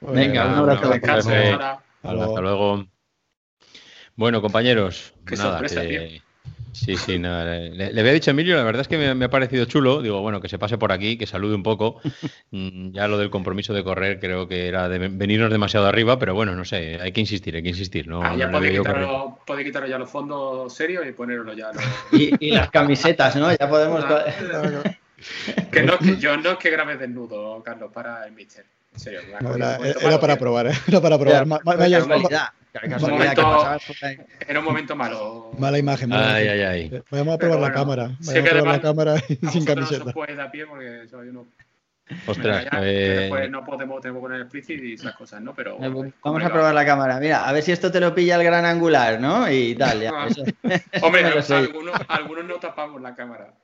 Venga, 0.00 0.46
un 0.46 0.54
abrazo. 0.54 0.92
Hasta 0.92 2.40
luego. 2.40 2.86
Bueno, 4.20 4.42
compañeros, 4.42 5.14
nada, 5.30 5.62
Sí, 6.72 6.94
sí, 6.98 7.18
nada. 7.18 7.56
Le, 7.56 7.98
había 7.98 8.12
dicho 8.12 8.30
a 8.30 8.32
Emilio, 8.32 8.54
la 8.54 8.62
verdad 8.64 8.82
es 8.82 8.88
que 8.88 9.14
me, 9.14 9.24
ha 9.24 9.30
parecido 9.30 9.64
chulo. 9.64 10.02
Digo, 10.02 10.20
bueno, 10.20 10.42
que 10.42 10.48
se 10.50 10.58
pase 10.58 10.76
por 10.76 10.92
aquí, 10.92 11.16
que 11.16 11.26
salude 11.26 11.54
un 11.54 11.62
poco. 11.62 12.02
Mm, 12.52 12.90
ya 12.90 13.06
lo 13.06 13.16
del 13.16 13.30
compromiso 13.30 13.72
de 13.72 13.84
correr 13.84 14.18
creo 14.18 14.48
que 14.48 14.66
era 14.66 14.88
de 14.88 14.98
venirnos 14.98 15.52
demasiado 15.52 15.86
arriba, 15.86 16.18
pero 16.18 16.34
bueno, 16.34 16.56
no 16.56 16.64
sé, 16.64 16.98
hay 17.00 17.12
que 17.12 17.20
insistir, 17.20 17.54
hay 17.54 17.62
que 17.62 17.68
insistir. 17.68 18.08
No, 18.08 18.24
ah, 18.24 18.34
ya 18.36 18.50
puede, 18.50 18.72
quitarlo, 18.72 19.86
ya 19.86 19.98
los 19.98 20.10
fondos 20.10 20.74
serios 20.74 21.06
y 21.06 21.12
ponerlo 21.12 21.52
ya. 21.52 21.70
Y, 22.10 22.50
las 22.50 22.70
camisetas, 22.70 23.36
¿no? 23.36 23.52
Ya 23.52 23.68
podemos. 23.68 24.04
que 25.70 25.82
no, 25.82 25.96
que 25.98 26.16
yo 26.16 26.36
no 26.36 26.50
es 26.50 26.58
que 26.58 26.70
grabe 26.70 26.96
desnudo, 26.96 27.62
Carlos, 27.62 27.90
para 27.94 28.26
el 28.26 28.32
Mitchell. 28.32 28.64
En 28.92 28.98
serio, 28.98 29.20
era, 30.02 30.18
para 30.20 30.36
probar, 30.36 30.66
¿eh? 30.66 30.72
Era 30.88 31.00
para 31.00 31.16
probar. 31.16 31.46
Era 31.46 32.52
un 34.58 34.64
momento 34.64 34.96
malo. 34.96 35.50
Mala 35.58 35.78
imagen. 35.78 36.12
ay, 36.12 36.48
ay, 36.48 36.60
ay. 36.62 37.02
Vamos 37.10 37.34
a 37.34 37.38
probar 37.38 37.60
la 37.60 37.72
cámara. 37.72 38.10
Vamos 38.20 38.28
a 38.28 38.42
probar 38.42 38.74
la 38.74 38.80
cámara 38.80 39.16
sin 39.52 39.64
camiseta. 39.64 40.04
No 40.04 40.06
se 40.06 40.12
puede 40.12 40.34
dar 40.34 40.50
pie 40.50 40.66
porque 40.66 41.08
soy 41.08 41.28
uno. 41.28 41.46
Ostras, 42.26 42.66
eh... 42.82 43.16
después 43.20 43.50
no 43.50 43.64
podemos, 43.64 44.00
tenemos 44.00 44.20
que 44.20 44.26
poner 44.26 44.40
explícito 44.40 44.82
y 44.82 44.94
esas 44.94 45.14
cosas, 45.14 45.40
¿no? 45.40 45.54
Pero 45.54 45.78
vamos 45.78 46.42
a 46.42 46.48
probar 46.48 46.74
la 46.74 46.84
cámara. 46.84 47.20
Mira, 47.20 47.46
a 47.46 47.52
ver 47.52 47.62
si 47.62 47.72
esto 47.72 47.90
te 47.92 48.00
lo 48.00 48.14
pilla 48.14 48.36
el 48.36 48.44
gran 48.44 48.64
angular, 48.64 49.20
¿no? 49.20 49.50
Y 49.50 49.74
tal, 49.76 50.00
ya. 50.00 50.12
Hombre, 51.02 51.24
algunos, 51.50 51.94
algunos 52.08 52.44
no 52.44 52.56
tapamos 52.56 53.00
la 53.00 53.14
cámara. 53.14 53.54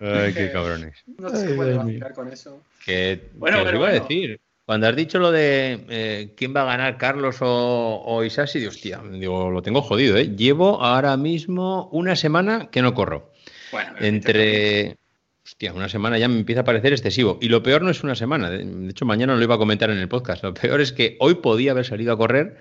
Ay, 0.00 0.32
qué 0.34 0.50
cabrones. 0.52 1.02
No 1.18 1.28
se 1.30 1.54
puede 1.54 1.74
vacilar 1.74 2.14
con 2.14 2.32
eso. 2.32 2.62
Que, 2.84 3.30
bueno, 3.34 3.58
pero 3.64 3.78
iba 3.78 3.88
a 3.88 3.92
decir. 3.92 4.40
Cuando 4.68 4.86
has 4.86 4.96
dicho 4.96 5.18
lo 5.18 5.32
de 5.32 5.86
eh, 5.88 6.34
quién 6.36 6.54
va 6.54 6.60
a 6.60 6.66
ganar, 6.66 6.98
Carlos 6.98 7.38
o, 7.40 8.02
o 8.04 8.22
Isasi, 8.22 8.58
digo, 8.58 8.70
hostia, 8.70 9.00
digo, 9.12 9.50
lo 9.50 9.62
tengo 9.62 9.80
jodido, 9.80 10.14
¿eh? 10.18 10.36
Llevo 10.36 10.84
ahora 10.84 11.16
mismo 11.16 11.88
una 11.90 12.16
semana 12.16 12.68
que 12.70 12.82
no 12.82 12.92
corro. 12.92 13.32
Bueno, 13.72 13.92
Entre. 13.98 14.98
Hostia, 15.42 15.72
una 15.72 15.88
semana 15.88 16.18
ya 16.18 16.28
me 16.28 16.36
empieza 16.36 16.60
a 16.60 16.64
parecer 16.64 16.92
excesivo. 16.92 17.38
Y 17.40 17.48
lo 17.48 17.62
peor 17.62 17.80
no 17.80 17.88
es 17.88 18.04
una 18.04 18.14
semana. 18.14 18.50
De 18.50 18.90
hecho, 18.90 19.06
mañana 19.06 19.34
lo 19.34 19.42
iba 19.42 19.54
a 19.54 19.58
comentar 19.58 19.88
en 19.88 19.96
el 19.96 20.08
podcast. 20.10 20.44
Lo 20.44 20.52
peor 20.52 20.82
es 20.82 20.92
que 20.92 21.16
hoy 21.18 21.36
podía 21.36 21.70
haber 21.70 21.86
salido 21.86 22.12
a 22.12 22.18
correr 22.18 22.58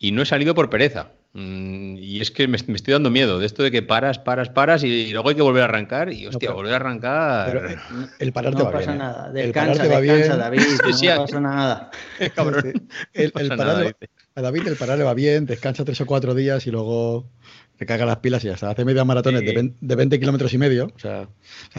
y 0.00 0.12
no 0.12 0.22
he 0.22 0.26
salido 0.26 0.54
por 0.54 0.70
pereza. 0.70 1.12
Mm, 1.34 1.96
y 1.98 2.20
es 2.20 2.32
que 2.32 2.48
me, 2.48 2.56
estoy 2.56 2.92
dando 2.92 3.10
miedo 3.10 3.38
de 3.38 3.46
esto 3.46 3.62
de 3.62 3.70
que 3.70 3.82
paras, 3.82 4.18
paras, 4.18 4.48
paras 4.48 4.82
y, 4.82 5.12
luego 5.12 5.28
hay 5.28 5.36
que 5.36 5.42
volver 5.42 5.62
a 5.62 5.66
arrancar 5.66 6.12
y 6.12 6.26
hostia, 6.26 6.50
volver 6.50 6.72
a 6.72 6.76
arrancar. 6.76 7.52
Pero 7.52 7.78
el 8.18 8.32
parar 8.32 8.54
no 8.54 8.70
pasa 8.72 8.94
nada. 8.96 9.30
Descansa, 9.30 9.84
descansa, 9.84 10.36
David. 10.36 10.62
no 10.62 11.22
pasa 11.22 11.40
nada. 11.40 11.90
El, 12.18 12.32
el, 13.14 13.48
parar, 13.56 13.96
a 14.34 14.42
David 14.42 14.66
el 14.66 14.76
parar 14.76 14.98
le 14.98 15.04
va 15.04 15.14
bien, 15.14 15.44
descansa 15.44 15.84
tres 15.84 16.00
o 16.00 16.06
cuatro 16.06 16.34
días 16.34 16.66
y 16.66 16.70
luego 16.70 17.30
te 17.80 17.86
caga 17.86 18.04
las 18.04 18.18
pilas 18.18 18.44
y 18.44 18.48
ya 18.48 18.52
está. 18.52 18.68
Hace 18.68 18.84
media 18.84 19.06
maratones 19.06 19.40
de, 19.40 19.94
20, 19.96 20.20
kilómetros 20.20 20.52
y 20.52 20.58
medio. 20.58 20.92
O 20.94 20.98
sea, 20.98 21.30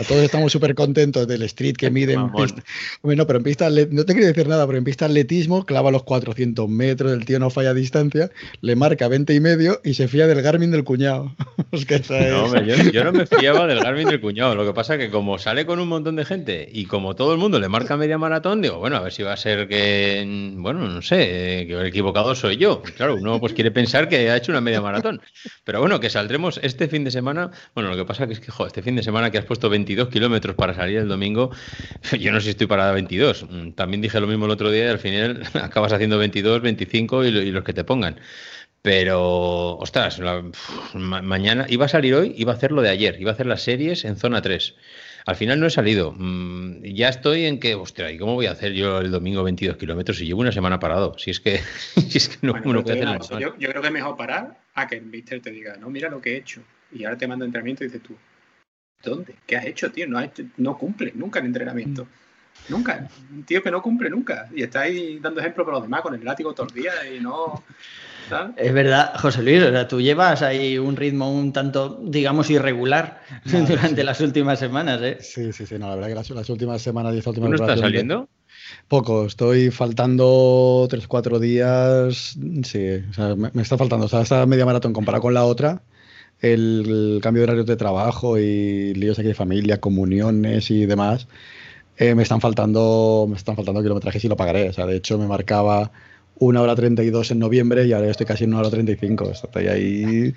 todos 0.07 0.23
estamos 0.23 0.51
súper 0.51 0.73
contentos 0.73 1.27
del 1.27 1.43
street 1.43 1.75
que 1.75 1.91
mide 1.91 2.13
en 2.13 2.31
pista. 2.31 2.63
Bueno, 3.03 3.27
pero 3.27 3.37
en 3.37 3.43
pista, 3.43 3.69
no 3.69 4.03
te 4.03 4.13
quiero 4.13 4.25
decir 4.25 4.47
nada, 4.47 4.65
pero 4.65 4.79
en 4.79 4.83
pista 4.83 5.05
atletismo 5.05 5.63
clava 5.63 5.91
los 5.91 6.01
400 6.01 6.67
metros, 6.67 7.11
el 7.11 7.23
tío 7.23 7.37
no 7.37 7.51
falla 7.51 7.69
a 7.69 7.73
distancia, 7.75 8.31
le 8.61 8.75
marca 8.75 9.07
20 9.07 9.31
y 9.31 9.39
medio 9.39 9.79
y 9.83 9.93
se 9.93 10.07
fía 10.07 10.25
del 10.25 10.41
Garmin 10.41 10.71
del 10.71 10.83
cuñado. 10.83 11.35
no, 11.71 12.63
yo, 12.63 13.03
no 13.03 13.11
me 13.11 13.27
fiaba 13.27 13.67
del 13.67 13.81
Garmin 13.81 14.07
del 14.07 14.21
cuñado. 14.21 14.55
Lo 14.55 14.65
que 14.65 14.73
pasa 14.73 14.95
es 14.95 15.01
que 15.01 15.11
como 15.11 15.37
sale 15.37 15.67
con 15.67 15.79
un 15.79 15.87
montón 15.87 16.15
de 16.15 16.25
gente 16.25 16.67
y 16.73 16.85
como 16.85 17.15
todo 17.15 17.31
el 17.33 17.37
mundo 17.37 17.59
le 17.59 17.69
marca 17.69 17.95
media 17.95 18.17
maratón, 18.17 18.63
digo, 18.63 18.79
bueno, 18.79 18.95
a 18.97 19.01
ver 19.01 19.13
si 19.13 19.21
va 19.21 19.33
a 19.33 19.37
ser 19.37 19.67
que, 19.67 20.25
bueno, 20.57 20.87
no 20.87 21.03
sé, 21.03 21.65
que 21.67 21.77
el 21.79 21.85
equivocado 21.85 22.33
soy 22.33 22.57
yo. 22.57 22.81
Claro, 22.97 23.17
uno 23.17 23.39
pues 23.39 23.53
quiere 23.53 23.69
pensar 23.69 24.09
que 24.09 24.31
ha 24.31 24.37
hecho 24.37 24.51
una 24.51 24.61
media 24.61 24.81
maratón. 24.81 25.21
Pero 25.63 25.79
bueno, 25.79 25.90
que 25.99 26.09
saldremos 26.09 26.59
este 26.63 26.87
fin 26.87 27.03
de 27.03 27.11
semana. 27.11 27.51
Bueno, 27.73 27.89
lo 27.89 27.97
que 27.97 28.05
pasa 28.05 28.25
es 28.25 28.39
que, 28.39 28.51
este 28.65 28.81
fin 28.81 28.95
de 28.95 29.03
semana 29.03 29.31
que 29.31 29.37
has 29.37 29.45
puesto 29.45 29.69
22 29.69 30.09
kilómetros 30.09 30.55
para 30.55 30.73
salir 30.73 30.97
el 30.99 31.07
domingo, 31.07 31.51
yo 32.19 32.31
no 32.31 32.39
sé 32.39 32.45
si 32.45 32.49
estoy 32.51 32.67
para 32.67 32.91
22. 32.91 33.47
Mm, 33.49 33.71
también 33.71 34.01
dije 34.01 34.19
lo 34.19 34.27
mismo 34.27 34.45
el 34.45 34.51
otro 34.51 34.71
día 34.71 34.85
y 34.85 34.87
al 34.89 34.99
final 34.99 35.43
acabas 35.61 35.93
haciendo 35.93 36.17
22, 36.17 36.61
25 36.61 37.25
y, 37.25 37.51
los 37.51 37.63
que 37.63 37.73
te 37.73 37.83
pongan. 37.83 38.19
Pero, 38.81 39.77
ostras, 39.77 40.19
mañana 40.93 41.67
iba 41.69 41.85
a 41.85 41.89
salir 41.89 42.15
hoy, 42.15 42.33
iba 42.35 42.51
a 42.51 42.55
hacer 42.55 42.71
lo 42.71 42.81
de 42.81 42.89
ayer, 42.89 43.21
iba 43.21 43.29
a 43.29 43.33
hacer 43.33 43.45
las 43.45 43.61
series 43.61 44.05
en 44.05 44.17
zona 44.17 44.41
3. 44.41 44.75
Al 45.25 45.35
final 45.35 45.59
no 45.59 45.67
he 45.67 45.69
salido. 45.69 46.13
Mm, 46.17 46.83
ya 46.83 47.09
estoy 47.09 47.45
en 47.45 47.59
que, 47.59 47.75
ostras, 47.75 48.11
¿y 48.11 48.17
cómo 48.17 48.35
voy 48.35 48.47
a 48.47 48.51
hacer 48.51 48.73
yo 48.73 48.99
el 48.99 49.11
domingo 49.11 49.43
22 49.43 49.77
kilómetros 49.77 50.17
si 50.17 50.25
llevo 50.25 50.41
una 50.41 50.51
semana 50.51 50.79
parado? 50.79 51.17
Si 51.17 51.31
es 51.31 51.39
que, 51.39 51.57
si 52.09 52.17
es 52.17 52.29
que 52.29 52.45
no, 52.45 52.53
yo, 53.39 53.57
yo, 53.57 53.69
creo 53.69 53.81
que 53.81 53.87
es 53.87 53.93
mejor 53.93 54.17
parar 54.17 54.59
a 54.73 54.87
que 54.87 54.95
el 54.95 55.03
mister 55.03 55.41
te 55.41 55.51
diga, 55.51 55.77
no, 55.77 55.89
mira 55.89 56.09
lo 56.09 56.21
que 56.21 56.33
he 56.33 56.37
hecho. 56.37 56.61
Y 56.91 57.05
ahora 57.05 57.17
te 57.17 57.27
manda 57.27 57.45
entrenamiento 57.45 57.83
y 57.83 57.87
dices 57.87 58.03
tú, 58.03 58.15
¿dónde? 59.03 59.35
¿Qué 59.45 59.55
has 59.55 59.65
hecho, 59.65 59.91
tío? 59.91 60.07
No, 60.07 60.19
no 60.57 60.77
cumple 60.77 61.11
nunca 61.15 61.39
el 61.39 61.45
entrenamiento. 61.45 62.05
Mm. 62.05 62.09
Nunca. 62.69 63.07
Un 63.31 63.43
tío 63.43 63.61
que 63.61 63.71
no 63.71 63.81
cumple 63.81 64.09
nunca. 64.09 64.47
Y 64.55 64.63
está 64.63 64.81
ahí 64.81 65.19
dando 65.19 65.39
ejemplo 65.39 65.65
para 65.65 65.77
los 65.77 65.83
demás 65.83 66.01
con 66.01 66.13
el 66.13 66.23
látigo 66.23 66.53
todos 66.53 66.73
los 66.73 66.83
días 66.83 66.95
y 67.15 67.19
no. 67.19 67.63
Es 68.55 68.73
verdad, 68.73 69.13
José 69.19 69.43
Luis, 69.43 69.61
o 69.61 69.71
sea, 69.71 69.87
tú 69.87 69.99
llevas 69.99 70.41
ahí 70.41 70.77
un 70.77 70.95
ritmo 70.95 71.31
un 71.31 71.51
tanto, 71.51 71.99
digamos, 72.03 72.49
irregular 72.49 73.21
durante 73.67 74.03
las 74.03 74.21
últimas 74.21 74.59
semanas, 74.59 75.01
¿eh? 75.01 75.17
Sí, 75.21 75.51
sí, 75.51 75.65
sí, 75.65 75.75
no, 75.77 75.89
la 75.89 75.95
verdad 75.95 76.07
que 76.09 76.15
las, 76.15 76.29
las 76.29 76.49
últimas 76.49 76.81
semanas, 76.81 77.13
diez 77.13 77.27
últimas 77.27 77.49
¿No 77.49 77.55
está 77.55 77.77
saliendo? 77.77 78.29
Poco, 78.87 79.25
estoy 79.25 79.71
faltando 79.71 80.87
tres, 80.89 81.07
cuatro 81.07 81.39
días, 81.39 82.37
sí, 82.63 82.87
o 83.09 83.13
sea, 83.13 83.35
me, 83.35 83.61
está 83.61 83.77
faltando, 83.77 84.05
o 84.05 84.09
sea, 84.09 84.21
esta 84.21 84.45
media 84.45 84.65
maratón 84.65 84.93
comparada 84.93 85.21
con 85.21 85.33
la 85.33 85.43
otra, 85.43 85.81
el, 86.39 87.19
cambio 87.21 87.41
de 87.41 87.43
horarios 87.45 87.65
de 87.65 87.75
trabajo 87.75 88.37
y 88.37 88.93
líos 88.93 89.19
aquí 89.19 89.27
de 89.29 89.33
familia, 89.33 89.79
comuniones 89.79 90.71
y 90.71 90.85
demás, 90.85 91.27
eh, 92.01 92.15
me 92.15 92.23
están 92.23 92.41
faltando, 92.41 93.27
me 93.29 93.37
están 93.37 93.55
faltando 93.55 93.81
kilometrajes 93.83 94.25
y 94.25 94.27
lo 94.27 94.35
pagaré, 94.35 94.69
o 94.69 94.73
sea, 94.73 94.87
de 94.87 94.95
hecho 94.95 95.19
me 95.19 95.27
marcaba 95.27 95.91
una 96.39 96.59
hora 96.63 96.75
32 96.75 97.29
en 97.29 97.37
noviembre 97.37 97.85
y 97.85 97.93
ahora 97.93 98.09
estoy 98.09 98.25
casi 98.25 98.45
en 98.45 98.49
una 98.49 98.61
hora 98.61 98.71
35. 98.71 99.29
Estoy 99.29 99.67
ahí. 99.67 100.33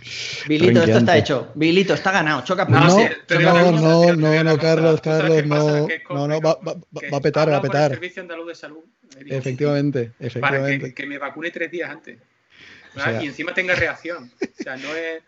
Bilito, 0.46 0.82
esto 0.82 0.98
está 0.98 1.16
hecho. 1.16 1.52
Bilito, 1.54 1.94
está 1.94 2.12
ganado. 2.12 2.44
Choca 2.44 2.66
no, 2.66 2.86
no, 3.30 3.72
no, 3.72 3.72
no, 3.72 4.14
no, 4.14 4.44
no, 4.44 4.58
Carlos, 4.58 5.00
Carlos, 5.00 5.46
no. 5.46 5.88
No, 6.10 6.28
no, 6.28 6.40
va, 6.42 6.56
va, 6.56 6.74
va 7.10 7.16
a 7.16 7.20
petar, 7.22 7.50
va 7.50 7.56
a 7.56 7.62
petar. 7.62 7.92
El 7.92 7.96
Servicio 7.96 8.20
Andaluz 8.20 8.48
de 8.48 8.54
Salud. 8.54 8.84
Efectivamente, 9.24 10.12
efectivamente. 10.20 10.78
Para 10.78 10.88
que, 10.90 10.94
que, 10.94 11.06
me 11.06 11.16
vacune 11.16 11.50
tres 11.50 11.70
días 11.70 11.88
antes. 11.88 12.18
O 12.94 13.00
sea, 13.00 13.22
y 13.22 13.26
encima 13.26 13.54
tenga 13.54 13.74
reacción. 13.74 14.30
O 14.42 14.62
sea, 14.62 14.76
no 14.76 14.94
es 14.94 15.22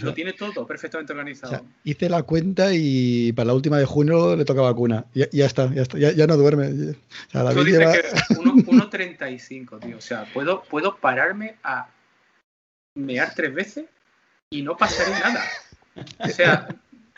lo 0.00 0.14
tiene 0.14 0.32
todo 0.32 0.66
perfectamente 0.66 1.12
organizado. 1.12 1.64
hice 1.84 2.08
la 2.08 2.22
cuenta 2.22 2.72
y 2.72 3.32
para 3.32 3.48
la 3.48 3.54
última 3.54 3.78
de 3.78 3.84
junio 3.84 4.36
le 4.36 4.44
toca 4.44 4.60
vacuna. 4.60 5.06
Ya, 5.14 5.26
ya 5.30 5.46
está, 5.46 5.72
ya 5.72 5.82
está, 5.82 5.98
ya, 5.98 6.26
no 6.26 6.36
duerme. 6.36 6.66
O 6.68 7.30
sea, 7.30 7.44
dices 7.52 8.12
que 8.28 8.34
1.35, 8.34 9.80
tío. 9.84 9.98
O 9.98 10.00
sea, 10.00 10.26
puedo, 10.32 10.62
puedo 10.64 10.96
pararme 10.96 11.56
a 11.62 11.88
mear 12.94 13.32
tres 13.34 13.54
veces 13.54 13.86
y 14.50 14.62
no 14.62 14.76
pasaría 14.76 15.18
nada. 15.18 15.44
O 16.18 16.28
sea, 16.28 16.68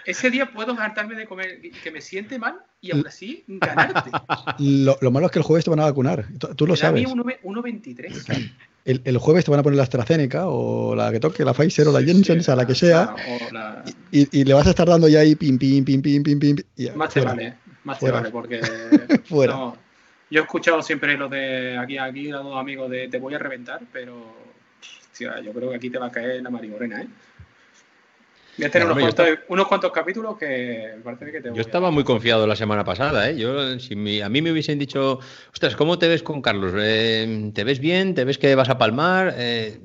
ese 0.04 0.30
día 0.30 0.50
puedo 0.52 0.78
hartarme 0.78 1.14
de 1.14 1.26
comer, 1.26 1.60
que 1.82 1.90
me 1.90 2.00
siente 2.00 2.38
mal 2.38 2.60
y 2.80 2.92
aún 2.92 3.06
así 3.06 3.44
ganarte. 3.46 4.10
Lo, 4.58 4.98
lo 5.00 5.10
malo 5.10 5.26
es 5.26 5.32
que 5.32 5.38
el 5.38 5.44
jueves 5.44 5.64
te 5.64 5.70
van 5.70 5.80
a 5.80 5.84
vacunar. 5.84 6.26
Tú, 6.56 6.66
lo 6.66 6.76
sabes. 6.76 7.06
A 7.06 7.14
mí 7.14 7.22
1.23 7.22 8.52
el, 8.84 9.18
jueves 9.18 9.44
te 9.44 9.50
van 9.50 9.60
a 9.60 9.62
poner 9.62 9.76
la 9.76 9.84
AstraZeneca 9.84 10.46
o 10.46 10.94
la 10.94 11.10
que 11.10 11.20
toque, 11.20 11.44
la 11.44 11.54
Pfizer 11.54 11.88
o 11.88 11.92
la 11.92 12.02
Jensen, 12.02 12.42
o 12.46 12.56
la 12.56 12.66
que 12.66 12.74
sea, 12.74 13.14
y, 14.10 14.44
le 14.44 14.54
vas 14.54 14.66
a 14.66 14.70
estar 14.70 14.86
dando 14.86 15.08
ya 15.08 15.20
ahí 15.20 15.34
pim, 15.34 15.58
pim, 15.58 15.84
pim, 15.84 16.02
pim, 16.02 16.22
pim, 16.22 16.38
pim. 16.38 16.56
más 16.94 17.12
te 17.12 17.20
vale, 17.20 17.54
más 17.84 17.98
te 17.98 18.10
vale, 18.10 18.30
porque 18.30 18.60
yo 19.30 19.74
he 20.30 20.38
escuchado 20.38 20.82
siempre 20.82 21.16
lo 21.16 21.28
de 21.28 21.78
aquí, 21.78 21.96
aquí, 21.96 22.30
a 22.30 22.36
dos 22.36 22.58
amigos 22.58 22.90
de 22.90 23.08
te 23.08 23.18
voy 23.18 23.34
a 23.34 23.38
reventar, 23.38 23.80
pero 23.92 24.34
yo 25.18 25.52
creo 25.52 25.70
que 25.70 25.76
aquí 25.76 25.90
te 25.90 25.98
va 25.98 26.06
a 26.06 26.12
caer 26.12 26.42
la 26.42 26.50
marigorena, 26.50 27.02
¿eh? 27.02 27.08
Voy 28.56 28.66
a 28.66 28.70
tener 28.70 28.86
unos, 29.48 29.66
cuantos, 29.66 29.90
capítulos 29.92 30.38
que 30.38 30.94
parece 31.02 31.32
que 31.32 31.40
te 31.40 31.52
Yo 31.52 31.60
estaba 31.60 31.90
muy 31.90 32.04
confiado 32.04 32.46
la 32.46 32.54
semana 32.54 32.84
pasada, 32.84 33.28
¿eh? 33.28 33.36
Yo, 33.36 33.80
si 33.80 34.20
a 34.20 34.28
mí 34.28 34.42
me 34.42 34.52
hubiesen 34.52 34.78
dicho, 34.78 35.18
ostras, 35.52 35.74
¿cómo 35.74 35.98
te 35.98 36.06
ves 36.06 36.22
con 36.22 36.40
Carlos? 36.40 36.72
Eh, 36.76 37.50
¿Te 37.52 37.64
ves 37.64 37.80
bien? 37.80 38.14
¿Te 38.14 38.24
ves 38.24 38.38
que 38.38 38.54
vas 38.54 38.68
a 38.68 38.78
palmar? 38.78 39.34
Eh, 39.36 39.80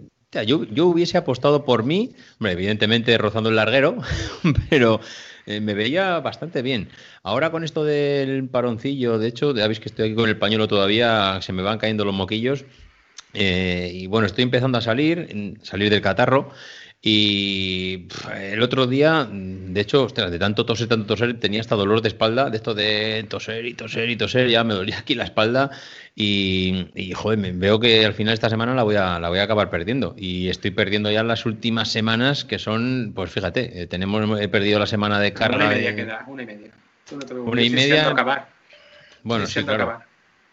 yo, 0.46 0.66
yo, 0.66 0.86
hubiese 0.86 1.18
apostado 1.18 1.66
por 1.66 1.84
mí, 1.84 2.14
hombre, 2.40 2.52
evidentemente 2.52 3.18
rozando 3.18 3.50
el 3.50 3.56
larguero, 3.56 3.98
pero 4.70 5.00
eh, 5.48 5.62
me 5.62 5.74
veía 5.74 6.20
bastante 6.20 6.62
bien. 6.62 6.90
Ahora 7.24 7.50
con 7.50 7.64
esto 7.64 7.84
del 7.84 8.48
paroncillo, 8.50 9.18
de 9.18 9.30
hecho, 9.30 9.56
ya 9.56 9.66
veis 9.66 9.80
que 9.80 9.90
estoy 9.90 10.06
aquí 10.06 10.16
con 10.16 10.30
el 10.30 10.38
pañuelo 10.38 10.68
todavía, 10.68 11.42
se 11.42 11.54
me 11.54 11.64
van 11.64 11.80
cayendo 11.80 12.06
los 12.06 12.14
moquillos. 12.14 12.66
y 13.34 14.06
bueno, 14.08 14.28
estoy 14.28 14.44
empezando 14.44 14.78
a 14.78 14.82
salir, 14.82 15.58
salir 15.64 15.90
del 15.90 16.02
catarro. 16.02 16.52
Y 17.02 18.08
el 18.36 18.62
otro 18.62 18.86
día, 18.86 19.26
de 19.32 19.80
hecho, 19.80 20.08
de 20.08 20.38
tanto 20.38 20.66
toser, 20.66 20.88
tanto 20.90 21.06
toser, 21.06 21.40
tenía 21.40 21.62
hasta 21.62 21.76
dolor 21.76 22.02
de 22.02 22.10
espalda, 22.10 22.50
de 22.50 22.58
esto 22.58 22.74
de 22.74 23.26
toser 23.30 23.66
y 23.66 23.74
toser 23.74 24.10
y 24.10 24.18
toser, 24.18 24.50
ya 24.50 24.66
me 24.66 24.74
dolía 24.74 25.00
aquí 25.00 25.16
la 25.16 25.24
espalda 25.24 25.72
y, 26.14 27.14
joder, 27.16 27.40
me 27.40 27.54
veo 27.54 27.80
que 27.80 28.06
al 28.06 28.14
final 28.14 28.34
esta 28.34 28.50
semana 28.50 28.76
la 28.76 28.84
voy, 28.84 28.98
a, 28.98 29.18
la 29.18 29.30
voy 29.30 29.40
a 29.40 29.44
acabar 29.44 29.70
perdiendo. 29.70 30.14
Y 30.18 30.50
estoy 30.50 30.72
perdiendo 30.72 31.10
ya 31.10 31.24
las 31.24 31.46
últimas 31.46 31.90
semanas 31.90 32.44
que 32.44 32.60
son, 32.60 33.14
pues 33.16 33.32
fíjate, 33.32 33.84
eh, 33.84 33.88
tenemos, 33.88 34.42
he 34.42 34.50
perdido 34.50 34.78
la 34.78 34.88
semana 34.88 35.22
de 35.22 35.32
carga. 35.32 35.56
Una 35.56 35.66
y 35.68 35.70
media 35.78 35.96
queda, 35.96 36.26
una 36.28 36.44
y 36.44 36.46
media. 36.48 36.72
una 37.32 37.62
y 37.62 37.70
media. 37.70 38.10
Acabar. 38.10 38.50
Bueno, 39.24 39.48
sí, 39.48 39.64
claro. 39.64 40.09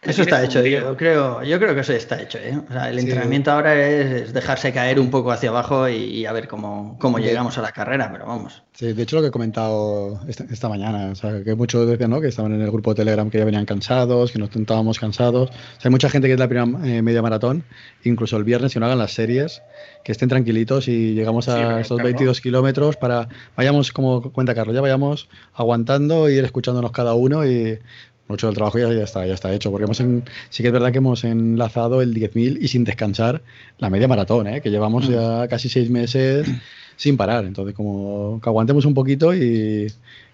Eso 0.07 0.21
está 0.21 0.43
hecho, 0.43 0.65
yo 0.65 0.95
creo, 0.95 1.43
yo 1.43 1.59
creo 1.59 1.75
que 1.75 1.81
eso 1.81 1.93
está 1.93 2.21
hecho. 2.21 2.37
¿eh? 2.37 2.57
O 2.69 2.71
sea, 2.71 2.89
el 2.89 2.99
entrenamiento 2.99 3.51
ahora 3.51 3.79
es 3.87 4.33
dejarse 4.33 4.71
caer 4.71 4.99
un 4.99 5.09
poco 5.09 5.31
hacia 5.31 5.49
abajo 5.49 5.87
y, 5.89 6.25
a 6.25 6.31
ver 6.31 6.47
cómo, 6.47 6.97
cómo 6.99 7.19
llegamos 7.19 7.57
a 7.57 7.61
la 7.61 7.71
carrera, 7.71 8.09
pero 8.11 8.25
vamos. 8.25 8.63
Sí, 8.73 8.93
de 8.93 9.03
hecho 9.03 9.15
lo 9.15 9.23
que 9.23 9.29
he 9.29 9.31
comentado 9.31 10.21
esta, 10.27 10.69
mañana, 10.69 11.09
o 11.11 11.15
sea, 11.15 11.43
que 11.43 11.55
muchos 11.55 11.87
decían 11.87 12.11
¿no? 12.11 12.21
que 12.21 12.27
estaban 12.27 12.53
en 12.53 12.61
el 12.61 12.69
grupo 12.69 12.91
de 12.91 12.97
Telegram 12.97 13.29
que 13.29 13.39
ya 13.39 13.45
venían 13.45 13.65
cansados, 13.65 14.31
que 14.31 14.39
nos 14.39 14.51
sentábamos 14.51 14.99
cansados. 14.99 15.49
O 15.49 15.53
sea, 15.53 15.85
hay 15.85 15.91
mucha 15.91 16.09
gente 16.09 16.27
que 16.27 16.33
es 16.33 16.39
la 16.39 16.47
primera 16.47 16.87
eh, 16.87 17.01
media 17.01 17.21
maratón, 17.21 17.63
incluso 18.03 18.37
el 18.37 18.43
viernes, 18.43 18.73
si 18.73 18.79
no 18.79 18.85
hagan 18.85 18.99
las 18.99 19.13
series, 19.13 19.63
que 20.03 20.11
estén 20.11 20.29
tranquilitos 20.29 20.87
y 20.87 21.15
llegamos 21.15 21.49
a 21.49 21.81
estos 21.81 22.01
22 22.01 22.39
kilómetros 22.39 22.97
para, 22.97 23.27
vayamos, 23.55 23.91
como 23.91 24.21
cuenta 24.31 24.53
Carlos, 24.53 24.75
ya 24.75 24.81
vayamos 24.81 25.27
aguantando, 25.53 26.29
ir 26.29 26.45
escuchándonos 26.45 26.91
cada 26.91 27.15
uno 27.15 27.45
y 27.45 27.79
mucho 28.27 28.47
del 28.47 28.55
trabajo 28.55 28.77
ya, 28.79 28.91
ya, 28.91 29.03
está, 29.03 29.25
ya 29.25 29.33
está 29.33 29.53
hecho, 29.53 29.71
porque 29.71 29.85
hemos 29.85 29.97
sí 29.97 30.63
que 30.63 30.67
es 30.67 30.73
verdad 30.73 30.91
que 30.91 30.97
hemos 30.97 31.23
enlazado 31.23 32.01
el 32.01 32.13
10.000 32.13 32.57
y 32.61 32.67
sin 32.67 32.83
descansar 32.83 33.41
la 33.77 33.89
media 33.89 34.07
maratón, 34.07 34.47
¿eh? 34.47 34.61
que 34.61 34.69
llevamos 34.69 35.09
mm. 35.09 35.13
ya 35.13 35.47
casi 35.47 35.69
seis 35.69 35.89
meses 35.89 36.47
sin 36.95 37.17
parar. 37.17 37.45
Entonces, 37.45 37.75
como 37.75 38.39
que 38.41 38.49
aguantemos 38.49 38.85
un 38.85 38.93
poquito 38.93 39.33
y, 39.33 39.87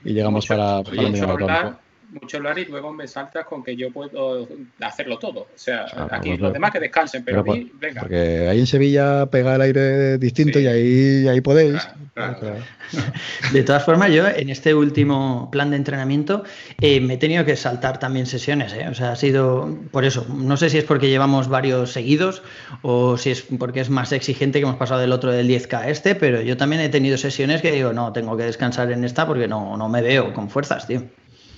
llegamos 0.03 0.47
para, 0.47 0.83
para 0.83 1.01
la 1.01 1.09
media 1.09 1.27
maratón 1.27 1.82
mucho 2.21 2.37
hablar 2.37 2.59
y 2.59 2.65
luego 2.65 2.93
me 2.93 3.07
saltas 3.07 3.45
con 3.45 3.63
que 3.63 3.75
yo 3.75 3.91
puedo 3.91 4.47
hacerlo 4.81 5.17
todo. 5.17 5.41
O 5.41 5.47
sea, 5.55 5.85
ah, 5.95 6.07
aquí 6.11 6.29
pues 6.29 6.41
los 6.41 6.53
demás 6.53 6.71
que 6.71 6.79
descansen, 6.79 7.23
pero, 7.23 7.41
a 7.41 7.43
mí, 7.43 7.71
venga. 7.79 8.01
Porque 8.01 8.47
ahí 8.49 8.59
en 8.59 8.67
Sevilla 8.67 9.25
pega 9.27 9.55
el 9.55 9.61
aire 9.61 10.17
distinto 10.17 10.59
y 10.59 10.67
ahí, 10.67 11.27
ahí 11.27 11.41
podéis. 11.41 11.87
De 13.53 13.63
todas 13.63 13.83
formas, 13.83 14.11
yo 14.11 14.27
en 14.27 14.49
este 14.49 14.75
último 14.75 15.49
plan 15.51 15.71
de 15.71 15.77
entrenamiento 15.77 16.43
eh, 16.79 16.99
me 17.01 17.15
he 17.15 17.17
tenido 17.17 17.43
que 17.43 17.55
saltar 17.55 17.99
también 17.99 18.27
sesiones. 18.27 18.73
¿eh? 18.73 18.87
O 18.89 18.93
sea, 18.93 19.13
ha 19.13 19.15
sido 19.15 19.75
por 19.91 20.05
eso. 20.05 20.25
No 20.29 20.57
sé 20.57 20.69
si 20.69 20.77
es 20.77 20.83
porque 20.83 21.09
llevamos 21.09 21.47
varios 21.47 21.91
seguidos 21.91 22.43
o 22.83 23.17
si 23.17 23.31
es 23.31 23.41
porque 23.57 23.79
es 23.79 23.89
más 23.89 24.11
exigente 24.11 24.59
que 24.59 24.65
hemos 24.65 24.77
pasado 24.77 25.01
del 25.01 25.11
otro 25.11 25.31
del 25.31 25.49
10K 25.49 25.73
a 25.73 25.89
este, 25.89 26.13
pero 26.15 26.41
yo 26.41 26.55
también 26.55 26.81
he 26.81 26.89
tenido 26.89 27.17
sesiones 27.17 27.61
que 27.61 27.71
digo, 27.71 27.93
no, 27.93 28.13
tengo 28.13 28.37
que 28.37 28.43
descansar 28.43 28.91
en 28.91 29.03
esta 29.03 29.25
porque 29.25 29.47
no, 29.47 29.75
no 29.75 29.89
me 29.89 30.01
veo 30.01 30.33
con 30.33 30.49
fuerzas, 30.49 30.87
tío. 30.87 31.03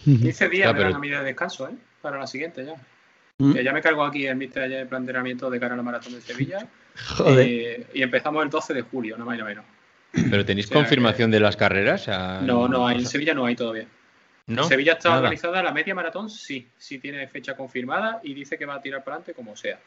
15 0.05 0.49
días 0.49 0.73
me 0.73 0.79
dan 0.79 0.95
a 0.95 0.99
medida 0.99 1.19
de 1.19 1.25
descanso, 1.25 1.67
¿eh? 1.67 1.73
Para 2.01 2.19
la 2.19 2.27
siguiente 2.27 2.65
ya. 2.65 2.75
Mm. 3.37 3.53
ya 3.57 3.73
me 3.73 3.81
cargo 3.81 4.05
aquí 4.05 4.25
el 4.27 4.37
míster 4.37 4.69
de 4.69 4.85
planteamiento 4.85 5.49
de 5.49 5.59
cara 5.59 5.73
a 5.73 5.77
la 5.77 5.83
maratón 5.83 6.13
de 6.13 6.21
Sevilla. 6.21 6.67
Joder. 7.17 7.87
y 7.93 8.01
empezamos 8.01 8.43
el 8.43 8.49
12 8.49 8.73
de 8.73 8.81
julio, 8.83 9.17
no 9.17 9.25
más 9.25 9.37
no 9.37 9.45
menos. 9.45 9.65
¿Pero 10.29 10.45
tenéis 10.45 10.67
confirmación 10.67 11.29
de 11.29 11.41
las 11.41 11.57
carreras? 11.57 12.07
No, 12.41 12.67
no, 12.67 12.89
en 12.89 13.05
Sevilla 13.05 13.33
no 13.33 13.45
hay 13.45 13.55
todavía. 13.55 13.87
¿No? 14.47 14.61
En 14.61 14.67
Sevilla 14.69 14.93
está 14.93 15.17
organizada 15.17 15.63
la 15.63 15.71
media 15.71 15.95
maratón, 15.95 16.29
sí, 16.29 16.67
sí 16.77 16.99
tiene 16.99 17.27
fecha 17.27 17.55
confirmada 17.55 18.21
y 18.23 18.33
dice 18.33 18.57
que 18.57 18.65
va 18.65 18.75
a 18.75 18.81
tirar 18.81 19.03
para 19.03 19.15
adelante 19.15 19.33
como 19.33 19.55
sea, 19.55 19.79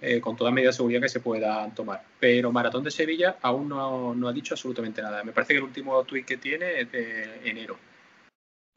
eh, 0.00 0.20
con 0.20 0.36
toda 0.36 0.50
medida 0.50 0.68
de 0.68 0.74
seguridad 0.74 1.00
que 1.00 1.08
se 1.08 1.20
puedan 1.20 1.74
tomar. 1.74 2.02
Pero 2.20 2.52
Maratón 2.52 2.84
de 2.84 2.90
Sevilla 2.90 3.36
aún 3.40 3.68
no, 3.68 4.14
no 4.14 4.28
ha 4.28 4.32
dicho 4.32 4.54
absolutamente 4.54 5.00
nada. 5.00 5.24
Me 5.24 5.32
parece 5.32 5.54
que 5.54 5.58
el 5.58 5.64
último 5.64 6.04
tuit 6.04 6.26
que 6.26 6.36
tiene 6.36 6.80
es 6.80 6.92
de 6.92 7.40
enero. 7.44 7.78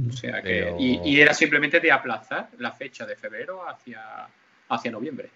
O 0.06 0.12
sea 0.12 0.42
que, 0.44 0.76
y, 0.78 1.20
era 1.20 1.34
simplemente 1.34 1.80
de 1.80 1.92
aplazar 1.92 2.50
la 2.60 2.72
fecha 2.72 3.06
de 3.06 3.16
febrero 3.16 3.68
hacia, 3.68 4.28
hacia 4.70 4.92
noviembre. 4.92 5.30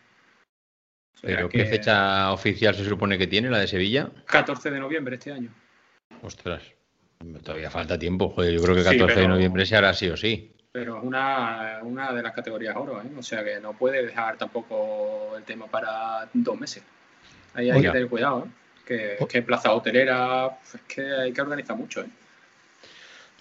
¿Pero 1.22 1.50
qué 1.50 1.66
fecha 1.66 2.32
oficial 2.32 2.76
se 2.76 2.86
supone 2.86 3.18
que 3.18 3.28
tiene 3.28 3.50
la 3.50 3.60
de 3.60 3.68
Sevilla? 3.68 4.10
14 4.26 4.70
de 4.72 4.80
noviembre 4.80 5.16
este 5.16 5.32
año. 5.32 5.50
Ostras, 6.22 6.64
todavía 7.44 7.72
falta 7.72 7.98
tiempo. 7.98 8.30
Joder, 8.30 8.54
yo 8.54 8.62
creo 8.62 8.76
que 8.76 8.84
14 8.84 9.22
de 9.22 9.28
noviembre 9.28 9.66
se 9.66 9.76
hará 9.76 9.94
sí 9.94 10.10
o 10.10 10.18
sí. 10.18 10.52
Pero 10.72 10.98
es 11.00 11.04
una, 11.04 11.80
una 11.82 12.14
de 12.14 12.22
las 12.22 12.34
categorías 12.34 12.76
oro, 12.76 13.02
¿eh? 13.02 13.10
O 13.18 13.24
sea 13.24 13.44
que 13.44 13.60
no 13.60 13.74
puede 13.74 14.06
dejar 14.06 14.38
tampoco 14.38 15.36
el 15.38 15.44
tema 15.44 15.68
para 15.68 16.30
dos 16.34 16.60
meses. 16.60 16.84
Ahí 17.56 17.70
hay 17.70 17.82
que 17.82 17.90
tener 17.90 18.08
cuidado, 18.08 18.46
¿eh? 18.46 18.50
Que, 18.86 19.18
que 19.28 19.42
plaza 19.42 19.74
hotelera, 19.74 20.60
es 20.64 20.82
que 20.88 21.02
hay 21.02 21.34
que 21.34 21.42
organizar 21.42 21.76
mucho, 21.76 22.02
¿eh? 22.02 22.08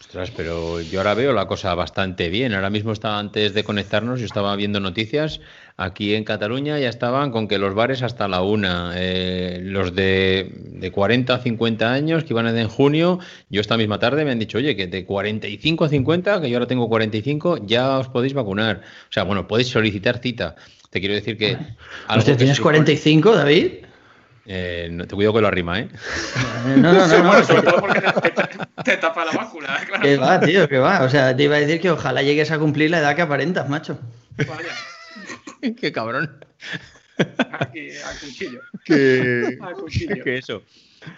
Ostras, 0.00 0.32
pero 0.34 0.80
yo 0.80 1.00
ahora 1.00 1.12
veo 1.12 1.32
la 1.34 1.46
cosa 1.46 1.74
bastante 1.74 2.30
bien. 2.30 2.54
Ahora 2.54 2.70
mismo 2.70 2.90
estaba 2.90 3.18
antes 3.18 3.52
de 3.52 3.62
conectarnos, 3.62 4.18
yo 4.18 4.26
estaba 4.26 4.56
viendo 4.56 4.80
noticias. 4.80 5.40
Aquí 5.76 6.14
en 6.14 6.24
Cataluña 6.24 6.78
ya 6.78 6.88
estaban 6.88 7.30
con 7.30 7.46
que 7.46 7.58
los 7.58 7.74
bares 7.74 8.02
hasta 8.02 8.26
la 8.26 8.40
una, 8.40 8.92
eh, 8.96 9.60
los 9.62 9.94
de, 9.94 10.52
de 10.54 10.90
40 10.90 11.34
a 11.34 11.38
50 11.38 11.92
años 11.92 12.24
que 12.24 12.32
iban 12.32 12.46
a 12.46 12.50
ir 12.50 12.56
en 12.56 12.68
junio, 12.68 13.18
yo 13.50 13.60
esta 13.60 13.76
misma 13.76 13.98
tarde 13.98 14.24
me 14.24 14.32
han 14.32 14.38
dicho, 14.38 14.58
oye, 14.58 14.74
que 14.74 14.86
de 14.86 15.04
45 15.04 15.84
a 15.84 15.88
50, 15.90 16.40
que 16.40 16.50
yo 16.50 16.56
ahora 16.56 16.66
tengo 16.66 16.88
45, 16.88 17.66
ya 17.66 17.98
os 17.98 18.08
podéis 18.08 18.32
vacunar. 18.32 18.80
O 19.10 19.12
sea, 19.12 19.24
bueno, 19.24 19.46
podéis 19.46 19.68
solicitar 19.68 20.18
cita. 20.18 20.56
Te 20.88 21.00
quiero 21.00 21.14
decir 21.14 21.36
que... 21.36 21.58
¿Usted 22.16 22.36
tienes 22.36 22.58
45, 22.58 23.36
David? 23.36 23.89
Eh, 24.52 24.88
no, 24.90 25.06
te 25.06 25.14
cuido 25.14 25.32
que 25.32 25.40
lo 25.40 25.46
arrima, 25.46 25.78
¿eh? 25.78 25.88
No, 26.76 26.92
no, 26.92 27.06
no. 27.06 27.22
no, 27.22 27.44
sobre 27.44 27.62
todo 27.62 27.78
porque 27.78 28.00
te, 28.00 28.82
te, 28.82 28.96
tapa 28.96 29.24
la 29.24 29.30
mácula. 29.30 29.80
Claro. 29.86 30.02
Que 30.02 30.16
va, 30.16 30.40
tío, 30.40 30.68
que 30.68 30.78
va. 30.78 31.04
O 31.04 31.08
sea, 31.08 31.36
te 31.36 31.44
iba 31.44 31.54
a 31.54 31.60
decir 31.60 31.80
que 31.80 31.88
ojalá 31.92 32.20
llegues 32.22 32.50
a 32.50 32.58
cumplir 32.58 32.90
la 32.90 32.98
edad 32.98 33.14
que 33.14 33.22
aparentas, 33.22 33.68
macho. 33.68 34.00
Vaya. 34.38 34.72
Qué 35.80 35.92
cabrón. 35.92 36.44
Aquí, 37.60 37.90
a 38.04 38.18
cuchillo. 38.18 38.60
Que, 38.84 39.56
A 39.62 39.70
cuchillo. 39.72 40.24
que 40.24 40.38
eso. 40.38 40.62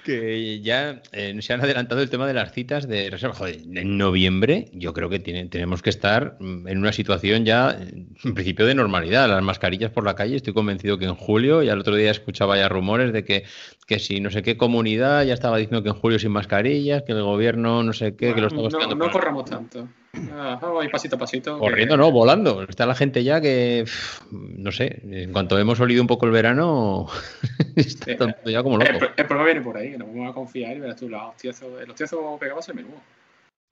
Que 0.04 0.60
ya 0.60 1.02
eh, 1.12 1.36
se 1.40 1.52
han 1.52 1.60
adelantado 1.60 2.02
el 2.02 2.10
tema 2.10 2.26
de 2.26 2.34
las 2.34 2.52
citas 2.52 2.86
de 2.86 3.10
reserva. 3.10 3.34
Joder, 3.34 3.56
en 3.74 3.98
noviembre 3.98 4.68
yo 4.72 4.92
creo 4.92 5.08
que 5.08 5.18
tenemos 5.18 5.82
que 5.82 5.90
estar 5.90 6.36
mm, 6.38 6.68
en 6.68 6.78
una 6.78 6.92
situación 6.92 7.44
ya, 7.44 7.70
en 7.70 8.34
principio, 8.34 8.64
de 8.64 8.74
normalidad. 8.74 9.28
Las 9.28 9.42
mascarillas 9.42 9.90
por 9.90 10.04
la 10.04 10.14
calle, 10.14 10.36
estoy 10.36 10.54
convencido 10.54 10.98
que 10.98 11.06
en 11.06 11.16
julio, 11.16 11.62
y 11.62 11.68
al 11.68 11.80
otro 11.80 11.96
día 11.96 12.10
escuchaba 12.10 12.56
ya 12.56 12.68
rumores 12.68 13.12
de 13.12 13.24
que, 13.24 13.44
que 13.92 13.98
si 13.98 14.20
no 14.20 14.30
sé 14.30 14.42
qué 14.42 14.56
comunidad 14.56 15.22
ya 15.24 15.34
estaba 15.34 15.58
diciendo 15.58 15.82
que 15.82 15.90
en 15.90 15.94
julio 15.94 16.18
sin 16.18 16.30
mascarillas, 16.32 17.02
que 17.02 17.12
el 17.12 17.22
gobierno 17.22 17.82
no 17.82 17.92
sé 17.92 18.16
qué, 18.16 18.34
que 18.34 18.40
lo 18.40 18.46
está 18.46 18.56
no, 18.86 18.94
no 18.94 19.10
corramos 19.10 19.44
tanto. 19.44 19.86
Ah, 20.32 20.58
ir 20.82 20.90
pasito 20.90 21.16
a 21.16 21.18
pasito. 21.18 21.54
que- 21.54 21.60
Corriendo, 21.60 21.96
no, 21.98 22.10
volando. 22.10 22.62
Está 22.62 22.86
la 22.86 22.94
gente 22.94 23.22
ya 23.22 23.40
que, 23.42 23.84
no 24.30 24.72
sé, 24.72 25.02
en 25.04 25.30
cuanto 25.32 25.58
hemos 25.58 25.78
olido 25.80 26.00
un 26.00 26.06
poco 26.06 26.24
el 26.24 26.32
verano, 26.32 27.06
está 27.76 28.12
el 28.12 28.18
mundo 28.18 28.50
ya 28.50 28.62
como 28.62 28.80
El, 28.80 28.92
loco. 28.94 29.06
el 29.16 29.26
problema 29.26 29.44
viene 29.44 29.60
por 29.60 29.76
ahí, 29.76 29.90
que 29.90 29.98
nos 29.98 30.08
vamos 30.08 30.30
a 30.30 30.34
confiar 30.34 30.76
y 30.76 30.80
verás 30.80 30.96
tú, 30.96 31.08
los 31.08 31.20
hostiazos, 31.22 31.68
el 31.82 31.90
hostiozo 31.90 32.36
pegado 32.40 32.56
va 32.56 32.60
a 32.60 32.62
ser 32.62 32.74
menudo. 32.74 32.94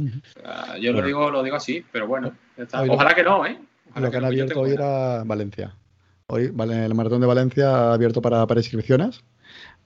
O 0.03 0.41
sea, 0.41 0.77
yo 0.79 0.93
lo 0.93 1.03
digo, 1.03 1.31
lo 1.31 1.43
digo 1.43 1.57
así, 1.57 1.83
pero 1.91 2.07
bueno, 2.07 2.33
está. 2.57 2.83
Ojalá 2.83 3.15
que 3.15 3.23
no, 3.23 3.47
¿eh? 3.47 3.59
Ojalá 3.91 4.07
Lo 4.07 4.11
que 4.11 4.17
han 4.19 4.25
abierto 4.25 4.61
hoy 4.61 4.73
era 4.73 5.25
Valencia. 5.25 5.75
Hoy, 6.27 6.49
vale, 6.53 6.85
el 6.85 6.95
maratón 6.95 7.21
de 7.21 7.27
Valencia 7.27 7.71
ha 7.71 7.93
abierto 7.95 8.23
para, 8.23 8.47
para 8.47 8.61
inscripciones, 8.61 9.23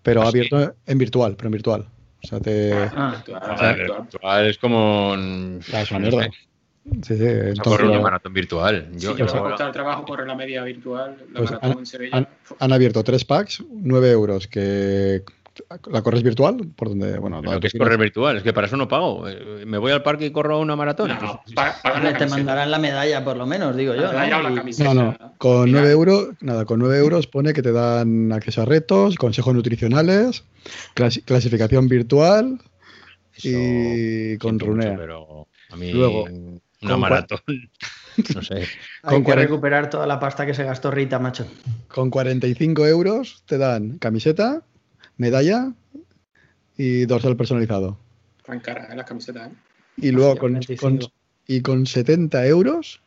pero 0.05 0.21
¿Ah, 0.23 0.29
ha 0.29 0.31
sí? 0.31 0.39
abierto 0.39 0.77
en 0.87 0.99
virtual, 0.99 1.35
pero 1.37 1.49
en 1.49 1.53
virtual. 1.53 1.89
O 2.23 2.27
sea, 2.27 2.39
te. 2.41 2.73
Ah, 2.73 3.15
Virtual, 3.17 3.41
Joder, 3.57 3.77
virtual. 3.77 4.03
virtual 4.03 4.47
es 4.47 4.59
como. 4.59 5.15
Ah, 5.73 5.81
es 5.83 5.91
una 5.91 5.99
mierda. 6.01 6.29
Sí, 7.03 7.17
sí. 7.17 7.25
Entonces, 7.27 7.87
un 7.89 8.03
maratón 8.03 8.33
virtual. 8.35 8.89
Si 8.93 8.99
Yo, 9.01 9.17
yo 9.17 9.27
yo- 9.27 9.43
me 9.45 9.55
el 9.67 9.73
trabajo, 9.73 10.05
correr 10.05 10.27
la 10.27 10.35
media 10.35 10.63
virtual, 10.63 11.17
la 11.33 11.39
Pues 11.39 11.51
maratón 11.51 11.71
han- 11.73 11.79
en 11.79 11.87
Sevilla. 11.87 12.17
han- 12.19 12.29
han 12.61 12.73
abierto 12.73 13.03
tres 13.03 13.25
packs, 13.25 13.63
9 13.71 14.11
euros, 14.11 14.47
que 14.47 15.23
la 15.91 16.03
corres 16.03 16.23
virtual, 16.23 16.57
por 16.75 16.89
donde, 16.89 17.19
bueno, 17.19 17.41
que 17.61 17.67
es 17.69 17.75
correr 17.75 17.99
virtual, 17.99 18.37
es 18.39 18.43
que 18.43 18.53
para 18.53 18.67
eso 18.67 18.77
no 18.77 18.89
pago. 18.89 19.29
Eh, 19.29 19.65
Me 19.67 19.79
voy 19.79 19.93
al 19.93 20.03
parque 20.03 20.27
y 20.27 20.31
corro 20.31 20.59
una. 20.61 20.75
No, 20.75 20.83
Hombre, 20.83 20.95
te 20.95 21.83
camiseta. 21.83 22.27
mandarán 22.29 22.71
la 22.71 22.79
medalla, 22.79 23.25
por 23.25 23.37
lo 23.37 23.47
menos, 23.47 23.77
digo 23.77 23.95
yo. 23.95 24.03
La 24.03 24.13
medalla 24.13 24.39
o 24.39 24.43
¿no? 24.43 24.49
la 24.49 24.55
Y- 24.55 24.59
camiseta. 24.59 24.95
No, 24.95 25.03
no, 25.19 25.35
con 25.39 25.65
Mira, 25.67 25.81
9 25.81 25.93
euros, 25.93 26.29
nada, 26.41 26.65
con 26.65 26.81
9 26.81 26.99
euros 26.99 27.27
pone 27.27 27.53
que 27.53 27.63
te 27.63 27.73
dan 27.73 28.33
acceso 28.33 28.63
a 28.63 28.65
retos, 28.65 29.17
consejos 29.17 29.55
nutricionales, 29.55 30.45
clasi- 30.95 31.23
clasificación 31.25 31.89
virtual 31.89 32.59
eso 33.35 33.49
y 33.49 34.39
con 34.39 34.55
mucho, 34.55 34.67
runea. 34.67 34.97
pero 34.97 35.49
a 35.71 35.77
mí 35.77 35.93
Luego, 35.93 36.25
una 36.83 36.97
maratón, 36.97 37.41
no 38.35 38.43
sé. 38.43 38.57
Hay 39.03 39.15
Con 39.15 39.25
que 39.25 39.35
recuperar 39.35 39.91
toda 39.91 40.07
la 40.07 40.21
pasta 40.21 40.47
que 40.47 40.55
se 40.55 40.65
gastó 40.65 40.91
Rita, 40.91 41.19
macho. 41.19 41.47
Con 41.89 42.11
45 42.11 42.87
euros 42.87 43.43
te 43.47 43.59
dan 43.59 43.99
camiseta, 43.99 44.63
medalla 45.17 45.73
y 46.77 47.07
dorsal 47.07 47.37
personalizado. 47.37 47.99
Caras, 48.63 48.91
¿eh? 48.93 48.97
las 48.97 49.07
camisetas, 49.07 49.51
¿eh? 49.51 49.55
Y 49.97 50.11
luego 50.11 50.37
con, 50.37 50.53
45. 50.53 50.81
con- 50.81 51.13
y 51.47 51.61
con 51.61 51.87
70 51.87 52.47
euros, 52.47 53.01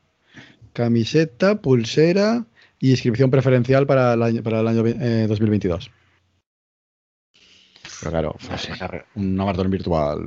camiseta, 0.74 1.62
pulsera 1.62 2.46
y 2.80 2.92
inscripción 2.92 3.32
preferencial 3.32 3.88
para 3.88 4.14
el 4.14 4.22
año, 4.24 4.44
para 4.44 4.60
el 4.62 4.68
año 4.68 4.86
eh, 4.86 5.26
2022. 5.28 5.90
Pero 8.00 8.12
claro, 8.12 8.36
pues, 8.48 8.70
una 9.16 9.46
maratón 9.46 9.72
virtual, 9.72 10.20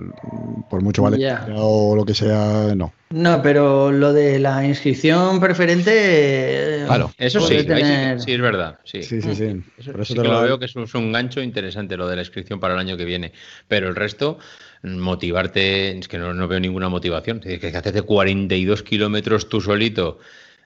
por 0.69 0.83
mucho 0.83 1.03
vale 1.03 1.19
Ya. 1.19 1.47
o 1.57 1.95
lo 1.95 2.05
que 2.05 2.15
sea, 2.15 2.75
no. 2.75 2.93
No, 3.11 3.43
pero 3.43 3.91
lo 3.91 4.13
de 4.13 4.39
la 4.39 4.65
inscripción 4.67 5.41
preferente. 5.41 5.91
eh, 5.95 6.85
Claro, 6.87 7.11
Eso 7.19 7.41
sí, 7.41 7.55
ahí 7.55 7.61
sí, 7.63 7.67
tener- 7.67 8.21
sí, 8.21 8.33
es 8.33 8.41
verdad. 8.41 8.79
Sí, 8.85 9.03
Sí, 9.03 9.21
sí, 9.21 9.35
sí. 9.35 9.65
Eso 9.77 9.93
Por 9.93 10.01
eso 10.03 10.13
sí 10.13 10.15
te 10.15 10.23
que 10.23 10.29
lo 10.29 10.43
veo 10.43 10.59
que 10.59 10.65
es 10.67 10.77
un, 10.77 10.85
es 10.85 10.95
un 10.95 11.11
gancho 11.13 11.41
interesante 11.41 11.97
lo 11.97 12.07
de 12.09 12.17
la 12.17 12.23
inscripción 12.23 12.61
para 12.61 12.75
el 12.75 12.81
año 12.81 12.97
que 12.97 13.05
viene. 13.05 13.33
Pero 13.67 13.89
el 13.89 13.97
resto, 13.97 14.39
motivarte, 14.83 15.99
es 15.99 16.07
que 16.09 16.19
no, 16.19 16.35
no 16.35 16.47
veo 16.49 16.61
ninguna 16.61 16.89
motivación. 16.89 17.39
Es 17.39 17.45
decir, 17.45 17.73
que 17.73 17.77
haces 17.77 17.93
de 17.95 18.03
42 18.03 18.83
kilómetros 18.83 19.49
tú 19.49 19.61
solito. 19.61 20.19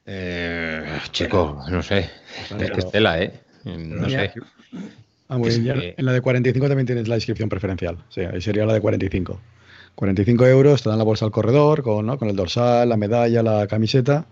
Eh, 0.06 0.84
chico, 1.12 1.64
no 1.70 1.82
sé. 1.82 2.10
Es 2.60 2.70
que 2.70 2.80
es 2.80 2.90
tela, 2.90 3.22
¿eh? 3.22 3.32
No 3.64 4.06
Ya. 4.08 4.20
sé. 4.20 4.32
Ah, 5.28 5.38
muy 5.38 5.48
bien, 5.50 5.64
ya 5.64 5.74
que- 5.74 5.94
En 5.96 6.04
la 6.04 6.12
de 6.12 6.20
45 6.20 6.68
también 6.68 6.86
tienes 6.86 7.08
la 7.08 7.14
inscripción 7.16 7.48
preferencial. 7.48 7.98
Sí, 8.08 8.20
ahí 8.20 8.40
sería 8.40 8.66
la 8.66 8.74
de 8.74 8.80
45. 8.80 9.40
45 9.94 10.46
euros, 10.46 10.82
te 10.82 10.88
dan 10.88 10.98
la 10.98 11.04
bolsa 11.04 11.24
al 11.24 11.30
corredor 11.30 11.82
con, 11.82 12.04
¿no? 12.06 12.18
con 12.18 12.28
el 12.28 12.36
dorsal, 12.36 12.88
la 12.88 12.96
medalla, 12.96 13.42
la 13.42 13.66
camiseta. 13.66 14.26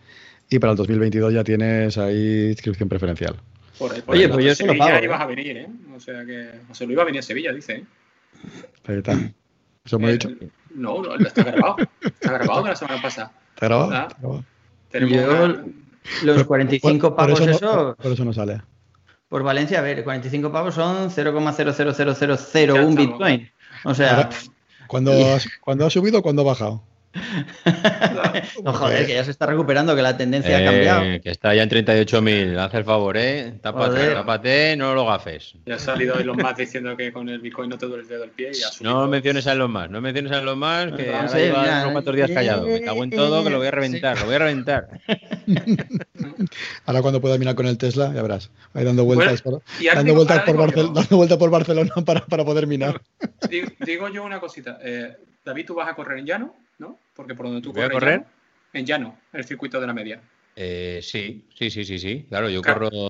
Y 0.50 0.58
para 0.58 0.72
el 0.72 0.76
2022 0.76 1.32
ya 1.32 1.44
tienes 1.44 1.96
ahí 1.98 2.48
inscripción 2.50 2.88
preferencial. 2.88 3.36
Por 3.78 3.92
ahí, 3.94 4.02
por 4.02 4.14
Oye, 4.14 4.24
ahí. 4.26 4.30
pues 4.30 4.44
yo 4.44 4.54
se 4.54 4.64
lo 4.66 4.72
Sevilla 4.72 4.86
pago, 4.86 4.98
¿eh? 4.98 5.04
ibas 5.04 5.20
a 5.20 5.26
venir, 5.26 5.56
¿eh? 5.56 5.68
O 5.96 6.00
sea 6.00 6.24
que. 6.26 6.50
O 6.70 6.74
sea, 6.74 6.86
lo 6.86 6.92
iba 6.92 7.02
a 7.02 7.06
venir 7.06 7.20
a 7.20 7.22
Sevilla, 7.22 7.52
dice, 7.52 7.72
¿eh? 7.76 7.84
Ahí 8.86 8.96
está. 8.98 9.18
Eso 9.84 9.98
me 9.98 10.08
he 10.08 10.10
Eh, 10.10 10.12
dicho. 10.12 10.30
No, 10.74 11.00
no, 11.02 11.14
está 11.16 11.42
grabado. 11.44 11.76
Está 12.02 12.32
grabado 12.34 12.62
de 12.64 12.68
la 12.70 12.76
semana 12.76 13.00
pasada. 13.02 13.32
¿Está 13.54 13.66
grabado? 13.66 13.92
¿Está 13.92 14.16
grabado? 14.20 14.44
Tenemos 14.90 15.14
Yo, 15.16 15.44
una- 15.44 15.64
los 16.34 16.44
45 16.44 17.00
Por- 17.00 17.16
por 17.16 17.16
pavos, 17.16 17.40
eso 17.40 17.46
no- 17.50 17.56
eso, 17.56 17.74
por- 17.86 17.96
por 17.96 18.12
eso 18.12 18.24
no 18.24 18.32
sale. 18.32 18.60
Por 19.32 19.42
Valencia, 19.42 19.78
a 19.78 19.80
ver, 19.80 20.04
45 20.04 20.52
pavos 20.52 20.74
son 20.74 21.10
0,00001 21.10 22.76
estamos. 22.76 22.94
Bitcoin. 22.94 23.50
O 23.82 23.94
sea, 23.94 24.16
Ahora- 24.16 24.28
¿Cuándo, 24.86 25.10
has, 25.12 25.48
¿Cuándo 25.62 25.86
ha 25.86 25.90
subido 25.90 26.18
o 26.18 26.22
cuándo 26.22 26.42
ha 26.42 26.44
bajado? 26.44 26.82
no 28.64 28.72
joder, 28.72 29.06
que 29.06 29.14
ya 29.14 29.24
se 29.24 29.30
está 29.30 29.46
recuperando, 29.46 29.94
que 29.94 30.02
la 30.02 30.16
tendencia 30.16 30.56
ha 30.56 30.62
Eh, 30.62 30.64
cambiado. 30.64 31.02
que 31.22 31.30
está 31.30 31.54
ya 31.54 31.62
en 31.62 31.68
38.000. 31.70 32.58
Haz 32.58 32.74
el 32.74 32.84
favor, 32.84 33.16
¿eh? 33.16 33.54
Tápate, 33.60 33.90
Joder. 33.90 34.14
tápate, 34.14 34.76
no 34.76 34.94
lo 34.94 35.06
gafes. 35.06 35.54
Ya 35.66 35.74
ha 35.74 35.78
salido 35.78 36.18
Elon 36.18 36.36
Musk 36.36 36.56
diciendo 36.56 36.96
que 36.96 37.12
con 37.12 37.28
el 37.28 37.40
Bitcoin 37.40 37.68
no 37.70 37.78
te 37.78 37.86
duele 37.86 38.02
el 38.02 38.08
dedo 38.08 38.20
del 38.22 38.30
pie 38.30 38.50
y. 38.52 38.82
No 38.84 39.06
menciones 39.08 39.46
a 39.46 39.54
los 39.54 39.68
más, 39.68 39.90
no 39.90 40.00
menciones 40.00 40.32
a 40.32 40.40
los 40.40 40.56
más, 40.56 40.92
que 40.92 41.06
No 41.06 41.16
ahora 41.18 41.38
lleva 41.38 41.62
unos 41.82 41.92
cuantos 41.92 42.16
días 42.16 42.30
eh, 42.30 42.34
callado. 42.34 42.66
Me 42.66 42.80
cago 42.80 43.04
en 43.04 43.10
todo, 43.10 43.44
que 43.44 43.50
lo 43.50 43.58
voy 43.58 43.66
a 43.66 43.70
reventar, 43.70 44.18
lo 44.18 44.26
voy 44.26 44.34
a 44.34 44.38
reventar. 44.38 44.88
Ahora 46.86 47.02
cuando 47.02 47.20
pueda 47.20 47.38
mirar 47.38 47.54
con 47.54 47.66
el 47.66 47.78
Tesla, 47.78 48.12
ya 48.14 48.22
verás. 48.22 48.50
Ahí 48.74 48.84
dando 48.84 49.04
vueltas, 49.04 49.42
Bueno, 49.42 49.60
por, 49.60 49.94
dando 49.94 50.14
vueltas 50.14 50.42
por, 50.44 50.52
digo 50.54 50.64
Barcel- 50.66 50.86
yo. 50.86 50.92
dando 50.92 51.16
vueltas 51.16 51.38
por 51.38 51.50
Barcelona 51.50 51.90
para, 52.06 52.20
para 52.26 52.44
poder 52.44 52.66
minar. 52.66 53.00
Digo, 53.48 53.68
digo 53.80 54.08
yo 54.08 54.24
una 54.24 54.40
cosita. 54.40 54.78
Eh, 54.82 55.16
David, 55.44 55.66
tú 55.66 55.74
vas 55.74 55.88
a 55.88 55.94
correr 55.94 56.18
en 56.18 56.26
llano, 56.26 56.54
¿no? 56.82 56.98
Porque 57.14 57.34
por 57.34 57.46
donde 57.46 57.62
tú 57.62 57.72
¿Voy 57.72 57.82
a 57.82 57.84
corres. 57.84 57.94
correr? 57.94 58.18
llano, 58.18 58.26
en 58.74 58.86
llano, 58.86 59.18
el 59.32 59.44
circuito 59.44 59.80
de 59.80 59.86
la 59.86 59.94
media. 59.94 60.20
Eh, 60.56 61.00
sí, 61.02 61.46
sí, 61.54 61.70
sí, 61.70 61.84
sí, 61.84 61.98
sí. 61.98 62.26
Claro, 62.28 62.50
yo 62.50 62.60
Car- 62.60 62.74
corro. 62.74 63.08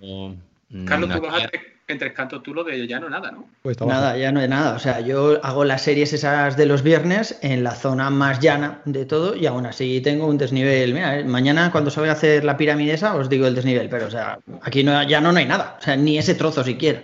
mm, 0.69 0.85
Carlos, 0.85 1.11
tú 1.13 1.21
vas 1.21 1.43
a 1.43 1.51
a- 1.83 1.87
tres, 1.87 1.95
en 1.95 1.99
tres 1.99 2.13
cantos, 2.13 2.43
tú 2.43 2.55
lo 2.55 2.65
de 2.65 2.87
llano, 2.87 3.09
nada, 3.11 3.31
¿no? 3.31 3.47
Pues. 3.63 3.81
Nada, 3.81 4.17
ya 4.17 4.33
no 4.33 4.41
hay 4.41 4.49
nada. 4.49 4.75
O 4.75 4.79
sea, 4.79 5.01
yo 5.01 5.39
hago 5.45 5.65
las 5.65 5.83
series 5.83 6.13
esas 6.13 6.57
de 6.57 6.67
los 6.67 6.83
viernes 6.83 7.39
en 7.43 7.63
la 7.65 7.73
zona 7.73 8.09
más 8.11 8.41
llana 8.41 8.81
de 8.85 9.05
todo 9.05 9.37
y 9.37 9.47
aún 9.47 9.67
así 9.67 10.01
tengo 10.01 10.27
un 10.27 10.39
desnivel. 10.39 10.95
Mira, 10.95 11.19
eh, 11.19 11.25
mañana 11.25 11.71
cuando 11.71 11.91
salga 11.91 12.11
a 12.11 12.15
hacer 12.15 12.45
la 12.45 12.57
pirámide 12.57 12.95
esa 12.95 13.15
os 13.17 13.29
digo 13.29 13.47
el 13.47 13.55
desnivel, 13.55 13.89
pero 13.89 14.07
o 14.07 14.11
sea, 14.11 14.39
aquí 14.63 14.83
no, 14.85 15.03
ya 15.07 15.21
no, 15.21 15.33
no 15.33 15.39
hay 15.39 15.47
nada. 15.47 15.77
O 15.79 15.83
sea, 15.83 15.97
ni 15.97 16.19
ese 16.19 16.35
trozo 16.35 16.63
siquiera. 16.65 17.03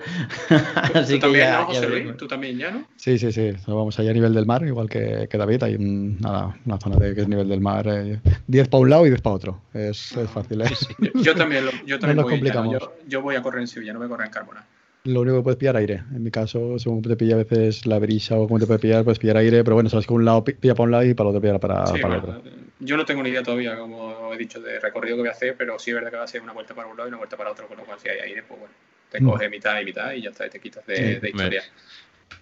así 0.95 1.15
tú 1.15 1.15
que 1.15 1.19
también, 1.21 1.45
ya, 1.47 1.59
¿no, 1.61 1.67
José 1.67 1.81
ya 1.83 1.89
Luis? 1.89 2.17
Tú 2.17 2.29
también 2.29 2.59
llano. 2.59 2.85
Sí, 2.97 3.19
sí, 3.19 3.33
sí. 3.33 3.51
Nos 3.53 3.67
vamos 3.67 3.99
allá 3.99 4.11
a 4.11 4.15
nivel 4.15 4.35
del 4.35 4.47
mar, 4.47 4.63
igual 4.65 4.89
que, 4.89 5.29
que 5.31 5.39
David. 5.39 5.63
Hay 5.65 5.75
un- 5.75 6.19
nada, 6.21 6.57
una 6.65 6.79
zona 6.79 6.97
de 6.97 7.15
que 7.15 7.21
es 7.23 7.29
nivel 7.29 7.49
del 7.49 7.61
mar. 7.61 7.87
eh, 7.89 8.21
10 8.47 8.69
para 8.69 8.81
un 8.83 8.91
lado 8.91 9.07
y 9.07 9.11
10 9.11 9.21
para 9.23 9.37
otro. 9.37 9.61
Es, 9.75 10.13
es 10.17 10.31
fácil, 10.31 10.63
¿eh? 10.63 10.67
Yo, 10.99 11.23
yo 11.23 11.35
también, 11.35 11.65
lo- 11.67 11.73
yo 11.87 11.99
también 11.99 12.17
nos 12.17 12.25
voy 12.25 12.33
complicamos. 12.35 12.73
Yo, 12.81 12.93
yo 13.07 13.23
voy 13.23 13.37
a 13.37 13.43
correr 13.43 13.61
en 13.61 13.69
Sevilla, 13.69 13.93
no 13.93 13.99
voy 13.99 14.07
a 14.07 14.09
correr 14.09 14.27
en 14.27 14.33
Carmona. 14.33 14.65
Lo 15.09 15.23
único 15.23 15.39
que 15.39 15.43
puedes 15.43 15.57
pillar 15.57 15.77
aire. 15.79 16.03
En 16.15 16.23
mi 16.23 16.31
caso, 16.31 16.79
según 16.79 17.01
te 17.01 17.17
pilla 17.17 17.35
a 17.35 17.39
veces 17.39 17.87
la 17.87 17.99
brisa 17.99 18.37
o 18.39 18.47
cómo 18.47 18.59
te 18.61 18.67
puede 18.67 18.79
pillar, 18.79 19.05
puedes 19.05 19.19
pillar 19.19 19.39
aire. 19.39 19.65
Pero 19.65 19.75
bueno, 19.75 19.89
sabes 19.89 20.07
que 20.07 20.13
un 20.13 20.25
lado 20.25 20.45
pi- 20.45 20.53
pilla 20.53 20.75
para 20.75 20.85
un 20.85 20.91
lado 20.91 21.05
y 21.05 21.15
para 21.15 21.31
el 21.31 21.37
otro 21.37 21.41
pilla 21.41 21.59
para, 21.59 21.87
Sí, 21.87 21.99
para 22.03 22.15
el 22.17 22.21
otro. 22.21 22.43
yo 22.81 22.97
no 22.99 23.07
tengo 23.07 23.23
ni 23.23 23.31
idea 23.31 23.43
todavía, 23.43 23.79
como 23.79 24.35
he 24.35 24.37
dicho, 24.37 24.61
de 24.61 24.79
recorrido 24.81 25.17
que 25.17 25.21
voy 25.23 25.29
a 25.31 25.33
hacer, 25.33 25.55
pero 25.57 25.79
sí 25.79 25.91
es 25.91 25.95
verdad 25.95 26.11
que 26.11 26.17
va 26.19 26.25
a 26.25 26.29
ser 26.29 26.43
una 26.43 26.53
vuelta 26.53 26.75
para 26.75 26.89
un 26.89 26.97
lado 26.97 27.09
y 27.09 27.11
una 27.11 27.17
vuelta 27.19 27.39
para 27.39 27.51
otro, 27.53 27.67
con 27.69 27.79
lo 27.79 27.85
cual 27.85 27.99
si 27.99 28.09
hay 28.11 28.19
aire, 28.19 28.43
pues 28.47 28.61
bueno, 28.61 28.75
te 29.11 29.21
Mm. 29.21 29.25
coges 29.25 29.51
mitad 29.51 29.81
y 29.81 29.85
mitad 29.87 30.13
y 30.13 30.21
ya 30.21 30.29
está, 30.31 30.47
y 30.47 30.51
te 30.51 30.61
quitas 30.61 30.85
de, 30.87 30.97
Sí. 30.97 31.21
de 31.21 31.29
historia. 31.31 31.63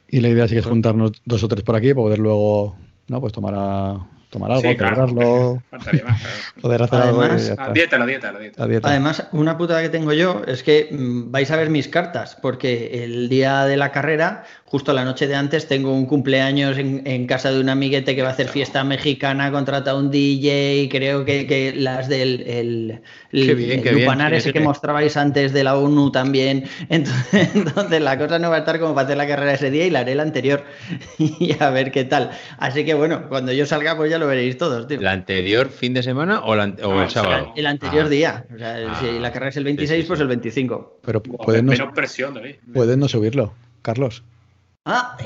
Y 0.08 0.20
la 0.20 0.28
idea 0.28 0.48
sí 0.48 0.54
que 0.54 0.60
es 0.60 0.66
juntarnos 0.66 1.12
dos 1.24 1.44
o 1.44 1.48
tres 1.48 1.62
por 1.62 1.76
aquí 1.76 1.88
para 1.94 2.02
poder 2.02 2.18
luego, 2.18 2.76
¿no? 3.06 3.20
Pues 3.20 3.32
tomar 3.32 3.54
a 3.56 4.10
tomar 4.30 4.50
algo, 4.50 4.62
celebrarlo. 4.62 5.62
Poder 6.60 6.82
hacer 6.82 7.00
algo. 7.00 7.22
la 7.22 7.72
dieta, 7.72 7.98
la 7.98 8.06
dieta, 8.06 8.32
la 8.32 8.66
dieta. 8.66 8.88
Además, 8.88 9.28
una 9.32 9.56
puta 9.56 9.80
que 9.82 9.88
tengo 9.88 10.12
yo 10.12 10.42
es 10.46 10.62
que 10.62 10.88
mm, 10.90 11.30
vais 11.30 11.50
a 11.50 11.56
ver 11.56 11.70
mis 11.70 11.88
cartas, 11.88 12.36
porque 12.40 13.04
el 13.04 13.28
día 13.28 13.64
de 13.64 13.76
la 13.76 13.92
carrera 13.92 14.44
justo 14.66 14.92
la 14.92 15.04
noche 15.04 15.28
de 15.28 15.36
antes 15.36 15.68
tengo 15.68 15.94
un 15.94 16.06
cumpleaños 16.06 16.76
en, 16.76 17.26
casa 17.26 17.52
de 17.52 17.60
un 17.60 17.68
amiguete 17.68 18.16
que 18.16 18.22
va 18.22 18.28
a 18.28 18.32
hacer 18.32 18.48
fiesta 18.48 18.82
mexicana, 18.82 19.52
contrata 19.52 19.94
un 19.94 20.10
DJ, 20.10 20.88
creo 20.90 21.24
que, 21.24 21.72
las 21.76 22.08
del 22.08 22.42
el, 22.42 23.00
el, 23.30 24.32
ese 24.32 24.52
que 24.52 24.60
mostrabais 24.60 25.16
antes 25.16 25.52
de 25.52 25.62
la 25.62 25.76
ONU 25.76 26.10
también. 26.10 26.64
Entonces, 26.88 28.00
la 28.00 28.18
cosa 28.18 28.40
no 28.40 28.50
va 28.50 28.56
a 28.56 28.58
estar 28.60 28.80
como 28.80 28.94
para 28.94 29.06
hacer 29.06 29.16
la 29.16 29.28
carrera 29.28 29.54
ese 29.54 29.70
día 29.70 29.86
y 29.86 29.90
la 29.90 30.00
haré 30.00 30.16
la 30.16 30.24
anterior 30.24 30.64
y 31.18 31.54
a 31.60 31.70
ver 31.70 31.92
qué 31.92 32.04
tal. 32.04 32.32
Así 32.58 32.84
que 32.84 32.94
bueno, 32.94 33.28
cuando 33.28 33.52
yo 33.52 33.66
salga 33.66 33.96
pues 33.96 34.10
ya 34.10 34.18
lo 34.18 34.25
veréis 34.26 34.58
todos, 34.58 34.90
¿La 35.00 35.12
anterior 35.12 35.68
fin 35.68 35.94
de 35.94 36.02
semana 36.02 36.40
o, 36.40 36.54
el 36.54 36.76
ah, 36.82 37.10
sábado? 37.10 37.52
El 37.56 37.66
anterior 37.66 38.06
ah. 38.06 38.08
día. 38.08 38.44
si 39.00 39.18
la 39.18 39.32
carrera 39.32 39.50
es 39.50 39.56
el 39.56 39.64
26, 39.64 40.06
pues 40.06 40.20
el 40.20 40.28
25. 40.28 41.00
Pero 41.04 41.22
pueden 41.22 41.66
no, 41.66 41.94
presión, 41.94 42.40
Pueden 42.72 43.00
no 43.00 43.08
subirlo, 43.08 43.54
Carlos. 43.82 44.22
Ah, 44.84 45.16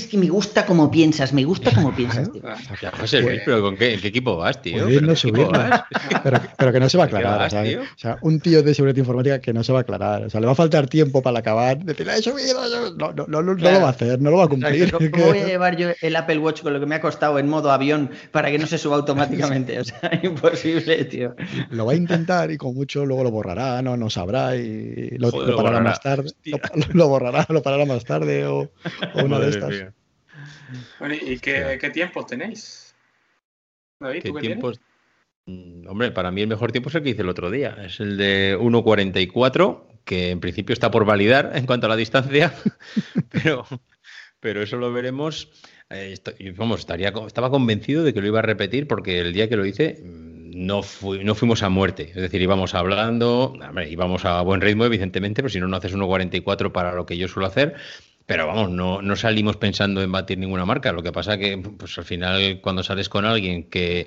es 0.00 0.06
que 0.06 0.18
me 0.18 0.28
gusta 0.28 0.66
como 0.66 0.90
piensas, 0.90 1.32
me 1.32 1.44
gusta 1.44 1.72
como 1.72 1.94
piensas, 1.94 2.32
tío. 2.32 2.42
Ya, 2.80 2.90
José 2.92 3.20
Luis, 3.20 3.42
pero 3.44 3.60
¿con 3.60 3.76
qué, 3.76 3.94
¿en 3.94 4.00
qué 4.00 4.08
equipo 4.08 4.36
vas, 4.36 4.60
tío? 4.62 4.86
¿Pero, 4.86 5.00
no 5.02 5.14
pero, 6.22 6.40
pero, 6.56 6.72
que 6.72 6.80
no 6.80 6.88
se 6.88 6.98
va 6.98 7.04
a 7.04 7.06
aclarar, 7.06 7.50
¿sabes? 7.50 7.76
O 7.76 7.98
sea, 7.98 8.18
un 8.22 8.40
tío 8.40 8.62
de 8.62 8.74
seguridad 8.74 8.96
informática 8.96 9.40
que 9.40 9.52
no 9.52 9.62
se 9.62 9.72
va 9.72 9.80
a 9.80 9.82
aclarar. 9.82 10.24
O 10.24 10.30
sea, 10.30 10.40
le 10.40 10.46
va 10.46 10.52
a 10.52 10.56
faltar 10.56 10.86
tiempo 10.86 11.22
para 11.22 11.40
acabar. 11.40 11.78
He 11.86 12.22
subido, 12.22 12.92
no, 12.96 13.12
no, 13.12 13.26
no, 13.26 13.42
no, 13.42 13.54
lo 13.54 13.80
va 13.80 13.86
a 13.86 13.90
hacer, 13.90 14.20
no 14.20 14.30
lo 14.30 14.38
va 14.38 14.44
a 14.44 14.48
cumplir. 14.48 14.90
¿Cómo 15.10 15.26
voy 15.26 15.38
a 15.38 15.46
llevar 15.46 15.76
yo 15.76 15.90
el 16.00 16.16
Apple 16.16 16.38
Watch 16.38 16.62
con 16.62 16.72
lo 16.72 16.80
que 16.80 16.86
me 16.86 16.94
ha 16.94 17.00
costado 17.00 17.38
en 17.38 17.48
modo 17.48 17.70
avión 17.70 18.10
para 18.32 18.50
que 18.50 18.58
no 18.58 18.66
se 18.66 18.78
suba 18.78 18.96
automáticamente? 18.96 19.78
O 19.80 19.84
sea, 19.84 19.98
imposible, 20.22 21.04
tío. 21.04 21.34
Lo 21.70 21.86
va 21.86 21.92
a 21.92 21.96
intentar 21.96 22.50
y 22.50 22.56
con 22.56 22.74
mucho 22.74 23.04
luego 23.04 23.24
lo 23.24 23.30
borrará, 23.30 23.82
no, 23.82 23.96
no 23.96 24.08
sabrá 24.08 24.56
y 24.56 25.10
lo, 25.18 25.30
lo 25.30 25.56
parará 25.56 25.80
más 25.80 26.00
tarde. 26.00 26.30
Lo, 26.92 27.08
borrará, 27.08 27.46
lo 27.48 27.62
parará 27.62 27.84
más 27.84 28.04
tarde 28.04 28.46
o 28.46 28.70
o 29.14 29.24
una 29.24 29.38
de 29.38 29.50
estas. 29.50 29.89
¿Y 31.22 31.38
qué, 31.38 31.90
tiempos 31.92 32.26
tenéis? 32.26 32.94
David, 34.00 34.22
¿Qué, 34.22 34.32
tiempos? 34.32 34.80
Mm, 35.46 35.86
hombre, 35.88 36.10
para 36.10 36.30
mí 36.30 36.42
el 36.42 36.48
mejor 36.48 36.72
tiempo 36.72 36.88
es 36.88 36.94
el 36.94 37.02
que 37.02 37.10
hice 37.10 37.22
el 37.22 37.28
otro 37.28 37.50
día. 37.50 37.76
Es 37.84 38.00
el 38.00 38.16
de 38.16 38.56
1.44, 38.58 40.00
que 40.04 40.30
en 40.30 40.40
principio 40.40 40.72
está 40.72 40.90
por 40.90 41.04
validar 41.04 41.52
en 41.54 41.66
cuanto 41.66 41.86
a 41.86 41.88
la 41.88 41.96
distancia, 41.96 42.54
pero, 43.30 43.66
pero 44.40 44.62
eso 44.62 44.76
lo 44.76 44.92
veremos. 44.92 45.50
Eh, 45.90 46.14
vamos, 46.56 46.80
estaría, 46.80 47.12
estaba 47.26 47.50
convencido 47.50 48.04
de 48.04 48.14
que 48.14 48.20
lo 48.20 48.28
iba 48.28 48.38
a 48.38 48.42
repetir 48.42 48.86
porque 48.86 49.18
el 49.18 49.32
día 49.32 49.48
que 49.48 49.56
lo 49.56 49.66
hice 49.66 50.00
mm, 50.04 50.30
no, 50.54 50.82
no 51.22 51.34
fuimos 51.34 51.62
a 51.62 51.68
muerte. 51.68 52.10
Es 52.10 52.22
decir, 52.22 52.40
íbamos 52.40 52.74
hablando, 52.74 53.54
íbamos 53.88 54.24
a 54.24 54.40
buen 54.42 54.60
ritmo, 54.60 54.84
evidentemente, 54.84 55.42
pero 55.42 55.50
si 55.50 55.60
no, 55.60 55.68
no 55.68 55.76
haces 55.76 55.94
1.44 55.94 56.72
para 56.72 56.92
lo 56.92 57.06
que 57.06 57.16
yo 57.16 57.28
suelo 57.28 57.46
hacer. 57.46 57.76
Pero 58.26 58.46
vamos, 58.46 58.70
no, 58.70 59.02
no, 59.02 59.16
salimos 59.16 59.56
pensando 59.56 60.02
en 60.02 60.12
batir 60.12 60.38
ninguna 60.38 60.64
marca. 60.64 60.92
Lo 60.92 61.02
que 61.02 61.10
pasa 61.10 61.36
que 61.36 61.58
pues 61.58 61.98
al 61.98 62.04
final 62.04 62.60
cuando 62.62 62.82
sales 62.82 63.08
con 63.08 63.24
alguien 63.24 63.64
que, 63.64 64.06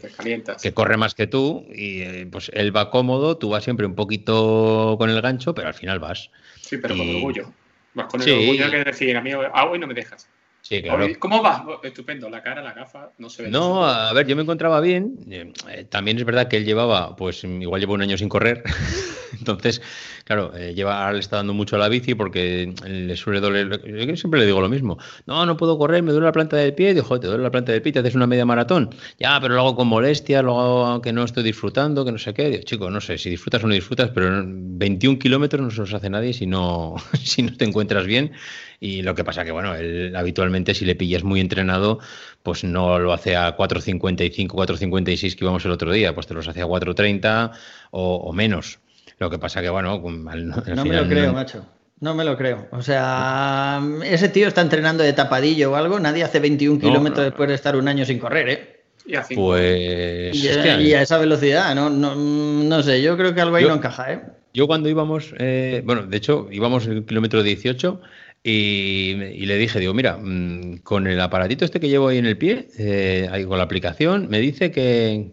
que 0.62 0.74
corre 0.74 0.96
más 0.96 1.14
que 1.14 1.28
tú 1.28 1.66
y 1.74 2.02
eh, 2.02 2.28
pues 2.32 2.50
él 2.54 2.76
va 2.76 2.90
cómodo, 2.90 3.38
tú 3.38 3.50
vas 3.50 3.66
siempre 3.66 3.86
un 3.86 3.96
poquito 3.96 4.96
con 4.98 5.10
el 5.10 5.22
gancho, 5.22 5.54
pero 5.54 5.68
al 5.68 5.74
final 5.74 6.00
vas. 6.00 6.32
Sí, 6.62 6.78
pero 6.78 6.96
con 6.96 7.10
orgullo. 7.10 7.52
Vas 7.94 8.08
con 8.08 8.22
el 8.22 8.32
orgullo 8.32 8.72
que 8.72 8.84
decir, 8.84 9.18
a 9.18 9.22
mí 9.22 9.32
ah, 9.34 9.66
hoy 9.66 9.80
no 9.80 9.88
me 9.88 9.94
dejas. 9.94 10.30
Sí, 10.62 10.82
claro. 10.82 11.06
¿Cómo 11.20 11.42
vas? 11.42 11.62
Estupendo, 11.84 12.30
la 12.30 12.42
cara, 12.42 12.62
la 12.62 12.72
gafa, 12.72 13.12
no 13.18 13.30
se 13.30 13.44
ve. 13.44 13.50
No, 13.50 13.86
a 13.86 14.14
ver, 14.14 14.26
yo 14.26 14.38
me 14.38 14.44
encontraba 14.44 14.80
bien. 14.80 15.18
Eh, 15.30 15.84
también 15.90 16.18
es 16.18 16.24
verdad 16.24 16.48
que 16.48 16.56
él 16.56 16.64
llevaba, 16.64 17.18
pues 17.18 17.44
igual 17.44 17.82
lleva 17.82 17.94
un 17.94 18.02
año 18.02 18.18
sin 18.18 18.30
correr. 18.30 18.64
Entonces, 19.38 19.82
claro, 20.26 20.56
eh, 20.56 20.74
lleva, 20.74 21.00
ahora 21.00 21.14
le 21.14 21.20
está 21.20 21.38
dando 21.38 21.54
mucho 21.54 21.76
a 21.76 21.80
la 21.80 21.90
bici 21.90 22.16
porque 22.16 22.74
le 22.86 23.16
suele 23.16 23.40
doler. 23.40 23.82
Yo 23.86 24.16
siempre 24.16 24.40
le 24.40 24.46
digo 24.46 24.62
lo 24.62 24.70
mismo. 24.70 24.98
No, 25.26 25.46
no 25.46 25.58
puedo 25.58 25.78
correr, 25.78 26.04
me 26.04 26.12
duele 26.12 26.26
la 26.26 26.32
planta 26.32 26.58
del 26.58 26.74
pie. 26.74 26.94
Dijo, 26.94 27.20
te 27.20 27.28
duele 27.28 27.44
la 27.44 27.52
planta 27.52 27.72
del 27.72 27.82
pie, 27.82 27.92
te 27.92 28.00
haces 28.00 28.16
una 28.16 28.28
media 28.28 28.46
maratón. 28.46 28.90
Ya, 29.20 29.40
pero 29.42 29.56
lo 29.56 29.62
hago 29.62 29.76
con 29.76 29.88
molestia, 29.88 30.42
lo 30.42 30.60
hago 30.60 31.02
que 31.02 31.14
no 31.14 31.24
estoy 31.24 31.44
disfrutando, 31.44 32.06
que 32.06 32.12
no 32.12 32.18
sé 32.18 32.34
qué. 32.34 32.50
Digo, 32.50 32.64
chico, 32.64 32.90
no 32.90 33.02
sé 33.02 33.18
si 33.18 33.30
disfrutas 33.30 33.64
o 33.64 33.68
no 33.68 33.74
disfrutas, 33.74 34.12
pero 34.14 34.44
21 34.46 35.20
kilómetros 35.20 35.62
no 35.62 35.72
se 35.72 35.82
los 35.82 35.94
hace 35.94 36.10
nadie 36.10 36.34
si 36.34 36.46
no, 36.46 36.96
si 37.24 37.42
no 37.44 37.56
te 37.56 37.66
encuentras 37.66 38.06
bien. 38.06 38.32
Y 38.80 39.02
lo 39.02 39.16
que 39.16 39.24
pasa 39.24 39.46
que, 39.46 39.52
bueno, 39.52 39.76
él 39.76 40.14
habitualmente 40.16 40.74
si 40.74 40.84
le 40.84 40.96
pillas 40.96 41.24
muy 41.24 41.40
entrenado, 41.40 42.00
pues 42.44 42.64
no 42.66 43.00
lo 43.00 43.14
hace 43.14 43.36
a 43.36 43.56
4.55, 43.56 44.48
4.56 44.48 45.36
que 45.36 45.46
íbamos 45.46 45.64
el 45.64 45.72
otro 45.72 45.92
día, 45.92 46.14
pues 46.14 46.28
te 46.28 46.34
los 46.34 46.48
hace 46.48 46.62
a 46.62 46.66
4.30 46.66 47.52
o, 47.92 48.16
o 48.16 48.34
menos. 48.34 48.80
Lo 49.24 49.30
que 49.30 49.40
pasa 49.40 49.62
que, 49.62 49.70
bueno, 49.70 50.02
no 50.02 50.86
me 50.86 50.96
lo 50.98 51.08
creo, 51.08 51.32
macho. 51.32 51.66
No 52.02 52.14
me 52.14 52.26
lo 52.26 52.36
creo. 52.36 52.68
O 52.72 52.82
sea, 52.82 53.82
ese 54.04 54.28
tío 54.28 54.50
está 54.50 54.60
entrenando 54.60 55.02
de 55.02 55.14
tapadillo 55.14 55.72
o 55.72 55.76
algo. 55.76 55.98
Nadie 55.98 56.26
hace 56.26 56.42
21 56.42 56.78
kilómetros 56.78 57.24
después 57.24 57.48
de 57.48 57.56
estar 57.56 57.78
un 57.78 57.88
año 57.88 58.04
sin 58.04 58.20
correr, 58.20 58.50
¿eh? 58.50 58.82
Y 59.06 59.16
a 59.16 59.24
Pues. 59.34 60.36
Y, 60.36 60.94
a, 60.94 61.02
esa 61.02 61.18
velocidad, 61.18 61.74
no, 61.74 61.90
no, 61.90 62.16
no 62.16 62.84
sé. 62.84 63.02
Yo 63.02 63.16
creo 63.16 63.34
que 63.34 63.40
algo 63.40 63.56
ahí 63.56 63.64
no 63.64 63.76
encaja, 63.76 64.12
¿eh? 64.12 64.22
Yo 64.54 64.68
cuando 64.68 64.90
íbamos, 64.90 65.34
eh, 65.40 65.82
bueno, 65.86 66.04
de 66.04 66.18
hecho, 66.18 66.50
íbamos 66.52 66.86
el 66.88 67.06
kilómetro 67.06 67.44
18 67.44 68.02
y, 68.44 69.46
le 69.46 69.58
dije, 69.58 69.80
digo, 69.80 69.94
mira, 69.94 70.18
mm, 70.18 70.80
con 70.84 71.08
el 71.08 71.22
aparatito 71.22 71.64
este 71.64 71.80
que 71.80 71.88
llevo 71.88 72.10
ahí 72.10 72.18
en 72.18 72.26
el 72.26 72.38
pie, 72.38 72.68
eh, 72.78 73.30
ahí 73.32 73.46
con 73.46 73.58
la 73.58 73.64
aplicación, 73.64 74.28
me 74.30 74.40
dice 74.40 74.72
que, 74.72 75.32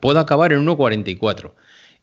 puedo 0.00 0.18
acabar 0.18 0.54
en 0.54 0.64
1.44. 0.64 1.52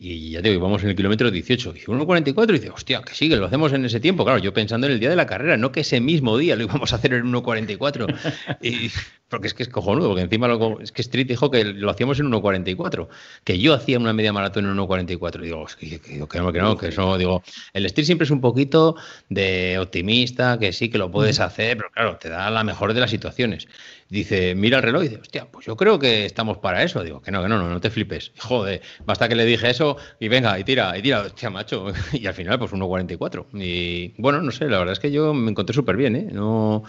Y 0.03 0.31
ya 0.31 0.41
te 0.41 0.49
digo, 0.49 0.63
vamos 0.63 0.81
en 0.81 0.89
el 0.89 0.95
kilómetro 0.95 1.29
18. 1.29 1.75
Y 1.75 1.79
1.44 1.81 2.49
y 2.49 2.53
dice, 2.53 2.71
hostia, 2.71 3.03
que 3.03 3.13
sí, 3.13 3.29
que 3.29 3.35
lo 3.35 3.45
hacemos 3.45 3.71
en 3.71 3.85
ese 3.85 3.99
tiempo. 3.99 4.23
Claro, 4.23 4.39
yo 4.39 4.51
pensando 4.51 4.87
en 4.87 4.93
el 4.93 4.99
día 4.99 5.11
de 5.11 5.15
la 5.15 5.27
carrera, 5.27 5.57
no 5.57 5.71
que 5.71 5.81
ese 5.81 6.01
mismo 6.01 6.39
día 6.39 6.55
lo 6.55 6.63
íbamos 6.63 6.91
a 6.91 6.95
hacer 6.95 7.13
en 7.13 7.31
1.44. 7.31 8.57
y, 8.63 8.89
porque 9.29 9.45
es 9.45 9.53
que 9.53 9.61
es 9.61 9.69
cojonudo, 9.69 10.07
porque 10.07 10.23
encima 10.23 10.47
lo, 10.47 10.81
es 10.81 10.91
que 10.91 11.03
Street 11.03 11.27
dijo 11.27 11.51
que 11.51 11.63
lo 11.65 11.91
hacíamos 11.91 12.19
en 12.19 12.31
1.44. 12.31 13.09
Que 13.43 13.59
yo 13.59 13.75
hacía 13.75 13.99
una 13.99 14.11
media 14.11 14.33
maratón 14.33 14.65
en 14.65 14.75
1.44. 14.75 15.39
Digo, 15.39 15.67
es 15.67 15.75
que, 15.75 15.99
que, 15.99 15.99
que, 15.99 16.17
no, 16.39 16.51
que 16.51 16.59
no, 16.59 16.75
que 16.75 16.87
eso, 16.87 17.19
digo, 17.19 17.43
el 17.73 17.85
Street 17.85 18.07
siempre 18.07 18.25
es 18.25 18.31
un 18.31 18.41
poquito 18.41 18.95
de 19.29 19.77
optimista, 19.77 20.57
que 20.57 20.73
sí, 20.73 20.89
que 20.89 20.97
lo 20.97 21.11
puedes 21.11 21.39
hacer, 21.39 21.77
pero 21.77 21.91
claro, 21.91 22.17
te 22.17 22.29
da 22.29 22.49
la 22.49 22.63
mejor 22.63 22.95
de 22.95 23.01
las 23.01 23.11
situaciones 23.11 23.67
dice, 24.11 24.55
mira 24.55 24.77
el 24.77 24.83
reloj 24.83 25.03
y 25.03 25.07
dice, 25.07 25.21
hostia, 25.21 25.47
pues 25.49 25.65
yo 25.65 25.77
creo 25.77 25.97
que 25.97 26.25
estamos 26.25 26.57
para 26.57 26.83
eso. 26.83 27.01
Digo, 27.03 27.21
que 27.21 27.31
no, 27.31 27.41
que 27.41 27.47
no, 27.47 27.57
no, 27.57 27.69
no 27.69 27.79
te 27.79 27.89
flipes. 27.89 28.33
Joder, 28.39 28.81
basta 29.05 29.27
que 29.29 29.35
le 29.35 29.45
dije 29.45 29.69
eso 29.69 29.97
y 30.19 30.27
venga, 30.27 30.59
y 30.59 30.63
tira, 30.63 30.95
y 30.97 31.01
tira, 31.01 31.21
hostia, 31.21 31.49
macho. 31.49 31.87
Y 32.13 32.27
al 32.27 32.33
final, 32.33 32.59
pues 32.59 32.71
1.44. 32.71 33.45
Y 33.53 34.13
bueno, 34.21 34.41
no 34.41 34.51
sé, 34.51 34.65
la 34.67 34.79
verdad 34.79 34.93
es 34.93 34.99
que 34.99 35.11
yo 35.11 35.33
me 35.33 35.51
encontré 35.51 35.73
súper 35.73 35.97
bien, 35.97 36.15
¿eh? 36.15 36.27
No... 36.31 36.83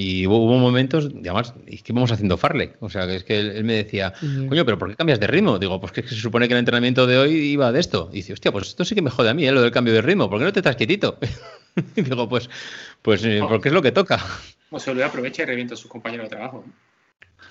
Y 0.00 0.28
hubo, 0.28 0.56
momentos, 0.58 1.08
además, 1.12 1.54
es 1.66 1.82
que 1.82 1.92
íbamos 1.92 2.12
haciendo 2.12 2.36
farle. 2.36 2.76
O 2.78 2.88
sea, 2.88 3.08
que 3.08 3.16
es 3.16 3.24
que 3.24 3.40
él, 3.40 3.64
me 3.64 3.72
decía, 3.72 4.12
coño, 4.48 4.64
pero 4.64 4.78
¿por 4.78 4.88
qué 4.88 4.94
cambias 4.94 5.18
de 5.18 5.26
ritmo? 5.26 5.58
Digo, 5.58 5.80
pues 5.80 5.90
que, 5.90 6.04
se 6.04 6.14
supone 6.14 6.46
que 6.46 6.54
el 6.54 6.60
entrenamiento 6.60 7.04
de 7.08 7.18
hoy 7.18 7.32
iba 7.32 7.72
de 7.72 7.80
esto. 7.80 8.08
Y 8.12 8.18
dice, 8.18 8.32
hostia, 8.32 8.52
pues 8.52 8.68
esto 8.68 8.84
sí 8.84 8.94
que 8.94 9.02
me 9.02 9.10
jode 9.10 9.30
a 9.30 9.34
mí, 9.34 9.44
¿eh? 9.44 9.50
lo 9.50 9.60
del 9.60 9.72
cambio 9.72 9.92
de 9.92 10.00
ritmo. 10.00 10.30
¿Por 10.30 10.38
qué 10.38 10.44
no 10.44 10.52
te 10.52 10.60
estás 10.60 10.76
quietito? 10.76 11.18
y 11.96 12.02
digo, 12.02 12.28
pues, 12.28 12.48
pues 13.02 13.24
eh, 13.24 13.40
oh. 13.42 13.48
porque 13.48 13.70
es 13.70 13.74
lo 13.74 13.82
que 13.82 13.90
toca. 13.90 14.24
O 14.70 14.78
se 14.78 14.94
lo 14.94 15.04
aprovecha 15.04 15.42
y 15.42 15.46
revienta 15.46 15.74
a 15.74 15.76
sus 15.76 15.90
compañeros 15.90 16.28
de 16.28 16.36
trabajo. 16.36 16.64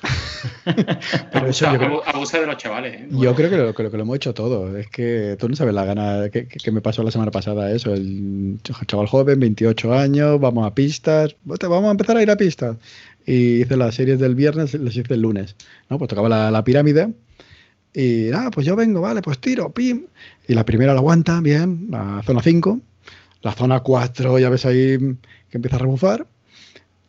Pero 1.32 1.48
eso 1.48 1.68
abusa, 1.68 2.40
de 2.40 2.46
los 2.46 2.58
chavales. 2.58 3.02
¿eh? 3.02 3.08
Yo 3.10 3.34
creo 3.36 3.50
que 3.50 3.58
lo, 3.58 3.74
que 3.74 3.84
lo, 3.84 4.04
hemos 4.04 4.16
hecho 4.18 4.34
todo. 4.34 4.78
Es 4.78 4.88
que 4.90 5.36
tú 5.40 5.50
no 5.50 5.56
sabes 5.56 5.74
la 5.74 5.86
gana 5.86 6.30
que, 6.30 6.72
me 6.72 6.82
pasó 6.82 7.04
la 7.04 7.12
semana 7.12 7.32
pasada. 7.32 7.72
Eso, 7.72 7.94
el 7.94 8.60
chaval 8.86 9.08
joven, 9.08 9.40
28 9.40 9.94
años, 9.94 10.40
vamos 10.40 10.68
a 10.68 10.76
pistas. 10.76 11.36
Vamos 11.44 11.86
a 11.86 11.92
empezar 11.92 12.18
a 12.18 12.22
ir 12.22 12.30
a 12.30 12.38
pistas. 12.38 12.78
Y 13.26 13.62
hice 13.62 13.76
las 13.78 13.96
series 13.96 14.20
del 14.20 14.36
viernes, 14.36 14.74
las 14.76 14.96
hice 14.96 15.14
el 15.14 15.22
lunes. 15.22 15.56
¿no? 15.90 15.98
Pues 15.98 16.10
tocaba 16.10 16.30
la, 16.30 16.52
la 16.52 16.64
pirámide. 16.64 17.14
Y, 17.94 18.32
ah, 18.32 18.52
pues 18.54 18.66
yo 18.66 18.76
vengo, 18.76 19.02
vale, 19.02 19.22
pues 19.22 19.40
tiro, 19.40 19.72
pim. 19.72 20.06
Y 20.48 20.54
la 20.54 20.66
primera 20.66 20.94
la 20.94 21.00
aguanta, 21.00 21.42
bien, 21.42 21.88
la 21.90 22.22
zona 22.24 22.44
5. 22.44 22.80
La 23.42 23.54
zona 23.54 23.80
4, 23.80 24.40
ya 24.40 24.50
ves 24.50 24.66
ahí 24.66 24.98
que 25.50 25.58
empieza 25.58 25.78
a 25.78 25.80
rebufar. 25.80 26.28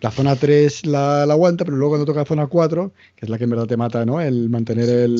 La 0.00 0.10
zona 0.10 0.36
3 0.36 0.86
la, 0.86 1.22
aguanta, 1.24 1.64
pero 1.64 1.76
luego 1.76 1.92
cuando 1.92 2.06
toca 2.06 2.20
la 2.20 2.26
zona 2.26 2.46
4, 2.46 2.92
que 3.16 3.26
es 3.26 3.30
la 3.30 3.38
que 3.38 3.44
en 3.44 3.50
verdad 3.50 3.66
te 3.66 3.76
mata, 3.76 4.04
¿no? 4.06 4.20
El 4.20 4.48
mantener 4.48 4.88
el, 4.88 5.16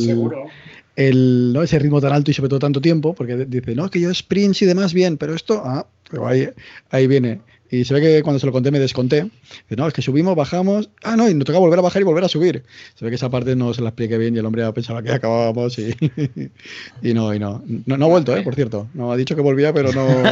el 0.97 1.53
¿no? 1.53 1.63
ese 1.63 1.79
ritmo 1.79 2.01
tan 2.01 2.13
alto 2.13 2.31
y 2.31 2.35
sobre 2.35 2.49
todo 2.49 2.61
tanto 2.61 2.81
tiempo, 2.81 3.15
porque 3.15 3.37
dice, 3.47 3.75
no, 3.75 3.91
que 3.91 4.01
yo 4.01 4.13
sprints 4.15 4.63
y 4.63 4.67
demás 4.67 4.93
bien, 4.93 5.17
pero 5.17 5.35
esto, 5.35 5.63
ah, 5.65 5.87
pero 6.11 6.27
ahí, 6.27 6.49
ahí 6.91 7.07
viene. 7.07 7.41
Y 7.71 7.85
se 7.85 7.95
ve 7.95 8.01
que 8.01 8.23
cuando 8.23 8.39
se 8.39 8.47
lo 8.47 8.53
conté 8.53 8.71
me 8.71 8.79
desconté. 8.79 9.31
no, 9.77 9.87
es 9.87 9.93
que 9.93 10.03
subimos, 10.03 10.35
bajamos. 10.35 10.91
Ah, 11.03 11.17
no, 11.17 11.29
y 11.29 11.35
nos 11.35 11.45
toca 11.45 11.59
volver 11.59 11.79
a 11.79 11.83
bajar 11.83 12.03
y 12.03 12.05
volver 12.05 12.25
a 12.25 12.29
subir. 12.29 12.65
Se 12.95 13.05
ve 13.05 13.11
que 13.11 13.17
esa 13.17 13.31
parte 13.31 13.57
no 13.57 13.75
se 13.75 13.83
la 13.83 13.91
expliqué 13.91 14.17
bien 14.17 14.35
y 14.35 14.39
el 14.39 14.47
hombre 14.47 14.71
pensaba 14.73 15.03
que 15.03 15.13
acabábamos 15.13 15.79
y, 15.79 15.95
y 17.03 17.15
no, 17.15 17.35
y 17.35 17.39
no. 17.39 17.63
no. 17.87 18.05
ha 18.05 18.09
vuelto, 18.09 18.37
¿eh? 18.37 18.43
Por 18.43 18.55
cierto. 18.55 18.89
No, 18.95 19.13
ha 19.13 19.17
dicho 19.17 19.37
que 19.37 19.43
volvía, 19.43 19.73
pero 19.73 19.93
no. 19.93 20.07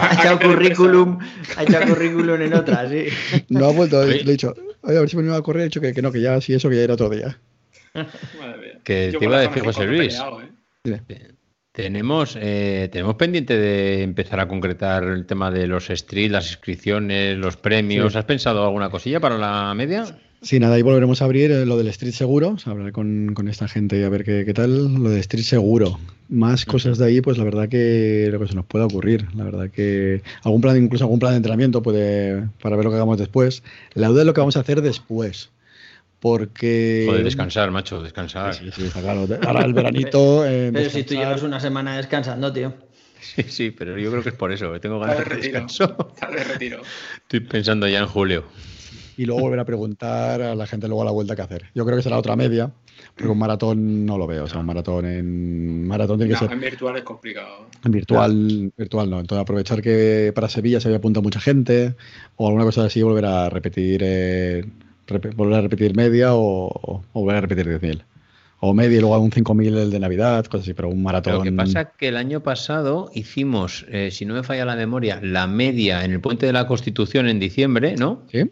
ha 0.00 0.14
echado 0.18 0.38
currículum, 0.40 1.18
ha 1.56 1.62
echado 1.62 1.88
currículum 1.88 2.40
en 2.40 2.54
otra, 2.54 2.88
sí. 2.88 3.06
No 3.48 3.66
ha 3.66 3.72
vuelto, 3.72 4.04
le 4.04 4.20
he 4.20 4.24
dicho, 4.24 4.54
a 4.82 4.92
ver 4.92 5.08
si 5.08 5.16
me 5.16 5.24
iba 5.24 5.36
a 5.36 5.42
correr, 5.42 5.62
he 5.62 5.64
dicho 5.66 5.80
que, 5.80 5.92
que 5.92 6.02
no, 6.02 6.10
que 6.10 6.20
ya 6.20 6.40
sí, 6.40 6.54
eso 6.54 6.70
que 6.70 6.76
ya 6.76 6.82
era 6.82 6.94
otro 6.94 7.10
día. 7.10 7.38
que 8.84 9.14
te 9.18 9.24
iba 9.24 9.38
a 9.38 9.40
decir 9.40 9.62
José 9.62 9.86
Luis. 9.86 10.18
¿eh? 10.84 11.36
Tenemos, 11.76 12.38
eh, 12.40 12.88
tenemos 12.90 13.16
pendiente 13.16 13.54
de 13.54 14.02
empezar 14.02 14.40
a 14.40 14.48
concretar 14.48 15.04
el 15.04 15.26
tema 15.26 15.50
de 15.50 15.66
los 15.66 15.88
streets, 15.88 16.32
las 16.32 16.48
inscripciones, 16.48 17.36
los 17.36 17.58
premios. 17.58 18.16
¿Has 18.16 18.24
pensado 18.24 18.64
alguna 18.64 18.88
cosilla 18.88 19.20
para 19.20 19.36
la 19.36 19.74
media? 19.74 20.06
Sí, 20.40 20.58
nada, 20.58 20.76
ahí 20.76 20.80
volveremos 20.80 21.20
a 21.20 21.26
abrir 21.26 21.50
eh, 21.50 21.66
lo 21.66 21.76
del 21.76 21.88
Street 21.88 22.14
Seguro, 22.14 22.56
o 22.66 22.70
hablar 22.70 22.92
con, 22.92 23.46
esta 23.50 23.68
gente 23.68 24.00
y 24.00 24.04
a 24.04 24.08
ver 24.08 24.24
qué, 24.24 24.50
tal, 24.54 24.94
lo 24.94 25.10
de 25.10 25.20
Street 25.20 25.44
Seguro. 25.44 25.98
Más 26.30 26.64
cosas 26.64 26.96
de 26.96 27.04
ahí, 27.04 27.20
pues 27.20 27.36
la 27.36 27.44
verdad 27.44 27.68
que 27.68 28.30
lo 28.32 28.40
que 28.40 28.46
se 28.46 28.54
nos 28.54 28.64
puede 28.64 28.86
ocurrir, 28.86 29.26
la 29.34 29.44
verdad 29.44 29.68
que 29.68 30.22
algún 30.44 30.62
plan, 30.62 30.82
incluso 30.82 31.04
algún 31.04 31.18
plan 31.18 31.32
de 31.32 31.36
entrenamiento 31.36 31.82
puede, 31.82 32.48
para 32.62 32.76
ver 32.76 32.86
lo 32.86 32.90
que 32.90 32.96
hagamos 32.96 33.18
después. 33.18 33.62
La 33.92 34.08
duda 34.08 34.22
es 34.22 34.26
lo 34.26 34.32
que 34.32 34.40
vamos 34.40 34.56
a 34.56 34.60
hacer 34.60 34.80
después. 34.80 35.50
Porque. 36.20 37.04
Joder, 37.06 37.24
descansar, 37.24 37.70
macho, 37.70 38.02
descansar. 38.02 38.54
Sí, 38.54 38.70
sí, 38.74 38.84
está 38.84 39.00
claro. 39.00 39.26
Ahora 39.46 39.64
el 39.64 39.74
veranito. 39.74 40.44
Eh, 40.46 40.70
pero 40.72 40.90
si 40.90 41.02
tú 41.02 41.14
llevas 41.14 41.42
una 41.42 41.60
semana 41.60 41.96
descansando, 41.96 42.52
tío. 42.52 42.74
Sí, 43.20 43.42
sí, 43.48 43.70
pero 43.70 43.98
yo 43.98 44.10
creo 44.10 44.22
que 44.22 44.28
es 44.30 44.34
por 44.34 44.52
eso. 44.52 44.78
Tengo 44.80 44.98
ganas 45.00 45.28
de, 45.28 45.36
descanso. 45.36 46.14
de 46.20 46.44
retiro. 46.44 46.82
Estoy 47.22 47.40
pensando 47.40 47.88
ya 47.88 47.98
en 48.00 48.06
julio. 48.06 48.44
Y 49.16 49.24
luego 49.24 49.40
volver 49.40 49.60
a 49.60 49.64
preguntar 49.64 50.42
a 50.42 50.54
la 50.54 50.66
gente 50.66 50.88
luego 50.88 51.02
a 51.02 51.06
la 51.06 51.10
vuelta 51.10 51.34
qué 51.34 51.42
hacer. 51.42 51.70
Yo 51.74 51.84
creo 51.86 51.96
que 51.96 52.02
será 52.02 52.18
otra 52.18 52.36
media, 52.36 52.70
pero 53.14 53.32
un 53.32 53.38
maratón 53.38 54.04
no 54.04 54.18
lo 54.18 54.26
veo. 54.26 54.44
O 54.44 54.46
sea, 54.46 54.60
un 54.60 54.66
maratón 54.66 55.06
en 55.06 55.88
maratón 55.88 56.18
tiene 56.18 56.34
que 56.34 56.38
ser. 56.38 56.52
En 56.52 56.60
virtual 56.60 56.96
es 56.96 57.02
complicado. 57.02 57.66
En 57.82 57.92
virtual, 57.92 58.72
virtual 58.76 59.10
no. 59.10 59.20
Entonces 59.20 59.42
aprovechar 59.42 59.80
que 59.80 60.32
para 60.34 60.48
Sevilla 60.48 60.80
se 60.80 60.88
había 60.88 60.98
apuntado 60.98 61.22
mucha 61.22 61.40
gente 61.40 61.96
o 62.36 62.46
alguna 62.46 62.64
cosa 62.64 62.84
así, 62.84 63.02
volver 63.02 63.24
a 63.24 63.48
repetir. 63.48 64.02
Eh, 64.04 64.64
volver 65.36 65.58
a 65.58 65.60
repetir 65.62 65.94
media 65.96 66.34
o, 66.34 67.02
volver 67.12 67.36
a 67.36 67.40
repetir 67.42 67.66
10.000. 67.66 68.02
O 68.60 68.72
media 68.72 68.98
y 68.98 69.00
luego 69.00 69.18
un 69.18 69.30
5.000 69.30 69.76
el 69.76 69.90
de 69.90 70.00
Navidad, 70.00 70.44
cosas 70.46 70.62
así, 70.62 70.74
pero 70.74 70.88
un 70.88 71.02
maratón. 71.02 71.34
Lo 71.34 71.42
que 71.42 71.52
pasa 71.52 71.80
es 71.82 71.88
que 71.98 72.08
el 72.08 72.16
año 72.16 72.42
pasado 72.42 73.10
hicimos, 73.12 73.84
eh, 73.90 74.10
si 74.10 74.24
no 74.24 74.34
me 74.34 74.42
falla 74.42 74.64
la 74.64 74.76
memoria, 74.76 75.20
la 75.22 75.46
media 75.46 76.04
en 76.04 76.12
el 76.12 76.20
Puente 76.20 76.46
de 76.46 76.52
la 76.52 76.66
Constitución 76.66 77.28
en 77.28 77.38
diciembre, 77.38 77.96
¿no? 77.96 78.22
Sí. 78.32 78.50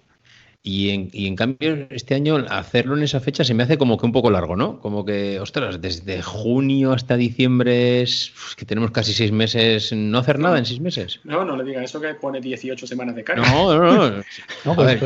Y 0.66 0.88
en, 0.88 1.10
y 1.12 1.26
en, 1.26 1.36
cambio, 1.36 1.86
este 1.90 2.14
año 2.14 2.42
hacerlo 2.48 2.96
en 2.96 3.02
esa 3.02 3.20
fecha 3.20 3.44
se 3.44 3.52
me 3.52 3.64
hace 3.64 3.76
como 3.76 3.98
que 3.98 4.06
un 4.06 4.12
poco 4.12 4.30
largo, 4.30 4.56
¿no? 4.56 4.80
Como 4.80 5.04
que, 5.04 5.38
ostras, 5.38 5.78
desde 5.82 6.22
junio 6.22 6.94
hasta 6.94 7.18
diciembre 7.18 8.00
es 8.00 8.32
que 8.56 8.64
tenemos 8.64 8.90
casi 8.90 9.12
seis 9.12 9.30
meses, 9.30 9.92
no 9.92 10.16
hacer 10.16 10.38
nada 10.38 10.56
en 10.56 10.64
seis 10.64 10.80
meses. 10.80 11.20
No, 11.24 11.44
no 11.44 11.54
le 11.54 11.64
diga 11.64 11.84
eso 11.84 12.00
que 12.00 12.14
pone 12.14 12.40
18 12.40 12.86
semanas 12.86 13.14
de 13.14 13.24
carga. 13.24 13.46
No, 13.46 13.76
no, 13.76 14.08
no. 14.08 14.22
no, 14.64 14.74
pues, 14.74 15.02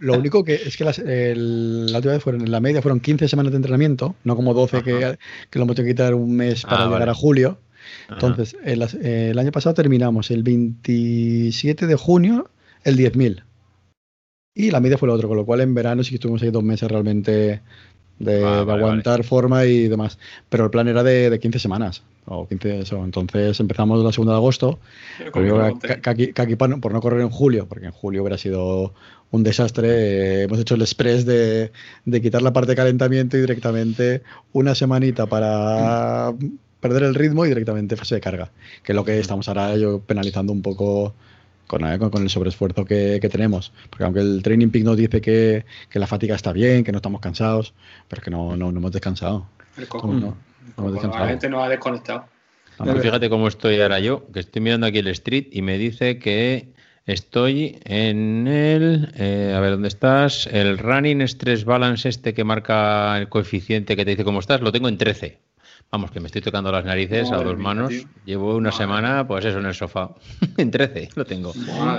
lo, 0.00 0.12
único 0.12 0.44
que 0.44 0.56
es 0.56 0.76
que 0.76 0.84
las, 0.84 0.98
la 0.98 1.96
última 1.96 2.12
vez 2.12 2.22
fueron, 2.22 2.42
en 2.42 2.50
la 2.50 2.60
media 2.60 2.82
fueron 2.82 3.00
15 3.00 3.28
semanas 3.28 3.52
de 3.52 3.56
entrenamiento, 3.56 4.14
no 4.24 4.36
como 4.36 4.52
12 4.52 4.82
que, 4.82 5.16
que, 5.48 5.58
lo 5.58 5.64
hemos 5.64 5.74
tenido 5.74 5.88
que 5.88 5.94
quitar 5.94 6.14
un 6.14 6.36
mes 6.36 6.64
para 6.64 6.84
ah, 6.84 6.90
llegar 6.90 7.08
a 7.08 7.14
julio. 7.14 7.58
Entonces, 8.10 8.54
el, 8.62 8.82
el 9.02 9.38
año 9.38 9.52
pasado 9.52 9.74
terminamos 9.74 10.30
el 10.30 10.42
27 10.42 11.86
de 11.86 11.94
junio 11.94 12.50
el 12.84 12.98
10.000. 12.98 13.42
Y 14.58 14.70
la 14.70 14.80
media 14.80 14.96
fue 14.96 15.06
lo 15.06 15.12
otro, 15.12 15.28
con 15.28 15.36
lo 15.36 15.44
cual 15.44 15.60
en 15.60 15.74
verano 15.74 16.02
sí 16.02 16.10
que 16.10 16.14
estuvimos 16.16 16.42
ahí 16.42 16.50
dos 16.50 16.64
meses 16.64 16.90
realmente 16.90 17.60
de, 18.18 18.42
ah, 18.42 18.60
aguantar 18.60 19.22
forma 19.22 19.66
y 19.66 19.86
demás. 19.86 20.18
Pero 20.48 20.64
el 20.64 20.70
plan 20.70 20.88
era 20.88 21.02
de, 21.02 21.28
de 21.28 21.38
15 21.38 21.58
semanas. 21.58 22.02
O 22.24 22.48
15, 22.48 22.80
eso. 22.80 23.04
Entonces 23.04 23.60
empezamos 23.60 24.02
la 24.02 24.12
segunda 24.12 24.32
de 24.32 24.38
agosto. 24.38 24.78
Por 26.80 26.92
no 26.94 27.00
correr 27.02 27.20
en 27.20 27.28
julio, 27.28 27.66
porque 27.68 27.84
en 27.84 27.92
julio 27.92 28.22
hubiera 28.22 28.38
sido 28.38 28.94
un 29.30 29.42
desastre. 29.42 29.88
Eh, 29.90 30.42
hemos 30.44 30.58
hecho 30.58 30.74
el 30.74 30.80
express 30.80 31.26
de, 31.26 31.70
de, 32.06 32.22
quitar 32.22 32.40
la 32.40 32.54
parte 32.54 32.72
de 32.72 32.76
calentamiento 32.76 33.36
y 33.36 33.42
directamente 33.42 34.22
una 34.54 34.74
semanita 34.74 35.26
para 35.26 36.32
perder 36.80 37.02
el 37.02 37.14
ritmo 37.14 37.44
y 37.44 37.50
directamente 37.50 37.94
fase 37.94 38.14
de 38.14 38.22
carga. 38.22 38.50
Que 38.82 38.92
es 38.92 38.96
lo 38.96 39.04
que 39.04 39.18
estamos 39.18 39.48
ahora 39.48 39.76
yo 39.76 40.00
penalizando 40.00 40.50
un 40.50 40.62
poco 40.62 41.14
eh, 41.72 41.98
con, 41.98 42.22
el 42.22 42.30
sobreesfuerzo 42.30 42.84
que, 42.84 43.20
tenemos. 43.30 43.72
Porque 43.90 44.04
aunque 44.04 44.20
el 44.20 44.42
Training 44.42 44.68
Peak 44.68 44.84
nos 44.84 44.96
dice 44.96 45.20
que, 45.20 45.64
la 45.92 46.06
fatiga 46.06 46.34
está 46.34 46.52
bien, 46.52 46.84
que 46.84 46.92
no 46.92 46.98
estamos 46.98 47.20
cansados, 47.20 47.74
pero 48.08 48.20
es 48.20 48.24
que 48.24 48.30
no, 48.30 48.56
no, 48.56 48.68
hemos 48.68 48.92
descansado. 48.92 49.46
no, 50.02 50.36
La 50.76 51.28
gente 51.28 51.48
no 51.48 51.62
ha 51.62 51.68
desconectado. 51.68 52.26
fíjate 53.00 53.28
cómo 53.28 53.48
estoy 53.48 53.80
ahora 53.80 53.98
yo, 54.00 54.30
que 54.32 54.40
estoy 54.40 54.62
mirando 54.62 54.86
aquí 54.86 54.98
el 54.98 55.08
street 55.08 55.48
y 55.50 55.62
me 55.62 55.78
dice 55.78 56.18
que 56.18 56.72
estoy 57.06 57.78
en 57.84 58.46
el. 58.46 59.12
Eh, 59.16 59.54
a 59.56 59.60
ver, 59.60 59.72
¿dónde 59.72 59.88
estás? 59.88 60.46
El 60.46 60.78
Running 60.78 61.22
Stress 61.22 61.64
Balance, 61.64 62.08
este 62.08 62.34
que 62.34 62.44
marca 62.44 63.18
el 63.18 63.28
coeficiente 63.28 63.96
que 63.96 64.04
te 64.04 64.12
dice 64.12 64.24
cómo 64.24 64.40
estás, 64.40 64.60
lo 64.60 64.72
tengo 64.72 64.88
en 64.88 64.98
13. 64.98 65.38
Vamos, 65.90 66.10
que 66.10 66.20
me 66.20 66.26
estoy 66.26 66.42
tocando 66.42 66.72
las 66.72 66.84
narices 66.84 67.30
a 67.30 67.36
dos 67.36 67.56
manos. 67.56 67.92
Llevo 68.24 68.56
una 68.56 68.72
semana, 68.72 69.26
pues 69.26 69.44
eso, 69.44 69.58
en 69.58 69.66
el 69.66 69.74
sofá. 69.74 70.10
en 70.56 70.70
13 70.70 71.10
lo 71.14 71.24
tengo. 71.24 71.52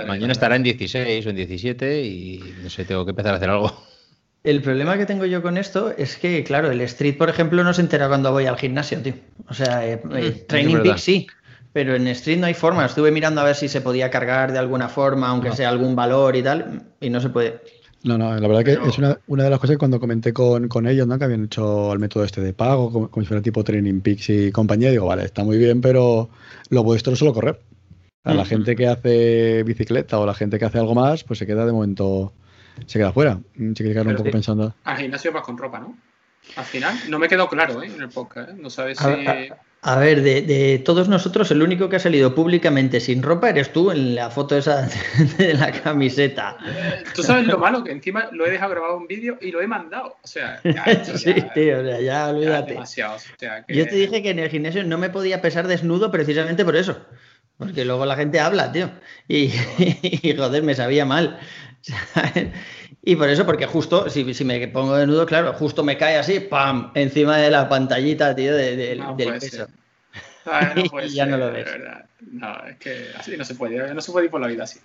Mañana 0.06 0.32
estará 0.32 0.56
en 0.56 0.62
16 0.62 1.26
o 1.26 1.30
en 1.30 1.36
17 1.36 2.02
y 2.04 2.54
no 2.62 2.70
sé, 2.70 2.84
tengo 2.84 3.04
que 3.04 3.10
empezar 3.10 3.34
a 3.34 3.36
hacer 3.36 3.50
algo. 3.50 3.72
El 4.44 4.62
problema 4.62 4.96
que 4.96 5.04
tengo 5.04 5.26
yo 5.26 5.42
con 5.42 5.58
esto 5.58 5.92
es 5.98 6.16
que, 6.16 6.44
claro, 6.44 6.70
el 6.70 6.80
street, 6.82 7.18
por 7.18 7.28
ejemplo, 7.28 7.64
no 7.64 7.74
se 7.74 7.80
entera 7.82 8.06
cuando 8.06 8.30
voy 8.30 8.46
al 8.46 8.56
gimnasio, 8.56 9.00
tío. 9.02 9.14
O 9.48 9.52
sea, 9.52 9.84
eh, 9.84 10.00
eh, 10.14 10.44
Training 10.46 10.78
Peak 10.80 10.96
sí, 10.96 11.26
pero 11.72 11.96
en 11.96 12.06
street 12.06 12.38
no 12.38 12.46
hay 12.46 12.54
forma. 12.54 12.86
Estuve 12.86 13.10
mirando 13.10 13.40
a 13.40 13.44
ver 13.44 13.56
si 13.56 13.68
se 13.68 13.80
podía 13.80 14.10
cargar 14.10 14.52
de 14.52 14.58
alguna 14.58 14.88
forma, 14.88 15.28
aunque 15.28 15.52
sea 15.52 15.68
algún 15.68 15.96
valor 15.96 16.36
y 16.36 16.42
tal, 16.42 16.84
y 17.00 17.10
no 17.10 17.20
se 17.20 17.28
puede. 17.30 17.60
No, 18.04 18.16
no, 18.16 18.34
la 18.34 18.46
verdad 18.46 18.64
que 18.64 18.88
es 18.88 18.98
una, 18.98 19.18
una, 19.26 19.44
de 19.44 19.50
las 19.50 19.58
cosas 19.58 19.74
que 19.74 19.78
cuando 19.78 19.98
comenté 19.98 20.32
con, 20.32 20.68
con, 20.68 20.86
ellos, 20.86 21.06
¿no? 21.06 21.18
Que 21.18 21.24
habían 21.24 21.44
hecho 21.46 21.92
el 21.92 21.98
método 21.98 22.24
este 22.24 22.40
de 22.40 22.52
pago, 22.52 22.92
como, 22.92 23.10
si 23.22 23.26
fuera 23.26 23.42
tipo 23.42 23.64
Training 23.64 24.00
Peaks 24.00 24.30
y 24.30 24.52
compañía, 24.52 24.90
digo, 24.90 25.06
vale, 25.06 25.24
está 25.24 25.42
muy 25.42 25.58
bien, 25.58 25.80
pero 25.80 26.30
lo 26.70 26.84
vuestro 26.84 27.12
es 27.12 27.18
solo 27.18 27.34
correr. 27.34 27.60
A 28.24 28.34
la 28.34 28.44
gente 28.44 28.76
que 28.76 28.86
hace 28.86 29.62
bicicleta 29.62 30.18
o 30.18 30.26
la 30.26 30.34
gente 30.34 30.58
que 30.58 30.64
hace 30.66 30.78
algo 30.78 30.94
más, 30.94 31.24
pues 31.24 31.38
se 31.38 31.46
queda 31.46 31.64
de 31.64 31.72
momento, 31.72 32.34
se 32.86 32.98
queda 32.98 33.12
fuera. 33.12 33.40
Se 33.74 33.82
queda 33.82 34.02
un 34.02 34.16
poco 34.16 34.30
pensando. 34.30 34.74
Al 34.84 34.98
gimnasio 34.98 35.32
vas 35.32 35.42
con 35.42 35.56
ropa, 35.56 35.80
¿no? 35.80 35.96
Al 36.56 36.64
final, 36.64 36.94
no 37.08 37.18
me 37.18 37.26
quedó 37.26 37.48
claro, 37.48 37.82
¿eh? 37.82 37.86
En 37.86 38.02
el 38.02 38.10
podcast, 38.10 38.50
¿eh? 38.50 38.54
No 38.58 38.68
sabes 38.70 38.98
si. 38.98 39.06
A 39.06 39.58
ver, 39.82 40.22
de, 40.22 40.82
todos 40.84 41.08
nosotros, 41.08 41.50
el 41.50 41.62
único 41.62 41.88
que 41.88 41.96
ha 41.96 42.00
salido 42.00 42.34
públicamente 42.34 43.00
sin 43.00 43.22
ropa 43.22 43.50
eres 43.50 43.72
tú 43.72 43.90
en 43.90 44.14
la 44.14 44.28
foto 44.30 44.56
esa 44.56 44.88
de 45.38 45.54
la 45.54 45.70
camiseta. 45.70 46.56
Tú 47.14 47.22
sabes 47.22 47.46
lo 47.46 47.58
malo, 47.58 47.84
que 47.84 47.92
encima 47.92 48.28
lo 48.32 48.46
he 48.46 48.50
dejado 48.50 48.72
grabado 48.72 48.96
un 48.96 49.06
vídeo 49.06 49.38
y 49.40 49.50
lo 49.50 49.60
he 49.60 49.66
mandado. 49.66 50.16
O 50.22 50.26
sea, 50.26 50.60
ya, 50.64 51.04
sí, 51.16 51.34
tío, 51.54 51.80
o 51.80 51.84
sea, 51.84 52.00
ya 52.00 52.28
olvídate. 52.28 52.78
Yo 53.68 53.86
te 53.86 53.94
dije 53.94 54.22
que 54.22 54.30
en 54.30 54.40
el 54.40 54.50
gimnasio 54.50 54.82
no 54.84 54.98
me 54.98 55.10
podía 55.10 55.40
pesar 55.40 55.68
desnudo 55.68 56.10
precisamente 56.10 56.64
por 56.64 56.76
eso. 56.76 56.98
Porque 57.56 57.84
luego 57.84 58.06
la 58.06 58.14
gente 58.16 58.38
habla, 58.38 58.70
tío. 58.70 58.90
Y, 59.26 59.50
y 59.78 60.34
joder, 60.36 60.62
me 60.62 60.74
sabía 60.74 61.04
mal. 61.04 61.38
Y 63.08 63.16
por 63.16 63.30
eso, 63.30 63.46
porque 63.46 63.64
justo, 63.64 64.10
si, 64.10 64.34
si, 64.34 64.44
me 64.44 64.68
pongo 64.68 64.94
de 64.94 65.06
nudo, 65.06 65.24
claro, 65.24 65.54
justo 65.54 65.82
me 65.82 65.96
cae 65.96 66.18
así, 66.18 66.40
¡pam! 66.40 66.92
encima 66.94 67.38
de 67.38 67.50
la 67.50 67.66
pantallita, 67.66 68.36
tío, 68.36 68.54
de, 68.54 68.76
del 68.76 69.02
peso. 69.16 69.66
Ah, 70.44 70.74
no 70.76 70.82
y 71.02 71.08
ya 71.08 71.24
no 71.24 71.38
lo 71.38 71.50
ves. 71.50 71.70
No, 72.30 72.66
es 72.66 72.76
que 72.76 73.06
así 73.16 73.34
no 73.38 73.46
se 73.46 73.54
puede, 73.54 73.94
no 73.94 74.00
se 74.02 74.12
puede 74.12 74.26
ir 74.26 74.30
por 74.30 74.42
la 74.42 74.46
vida 74.46 74.64
así. 74.64 74.80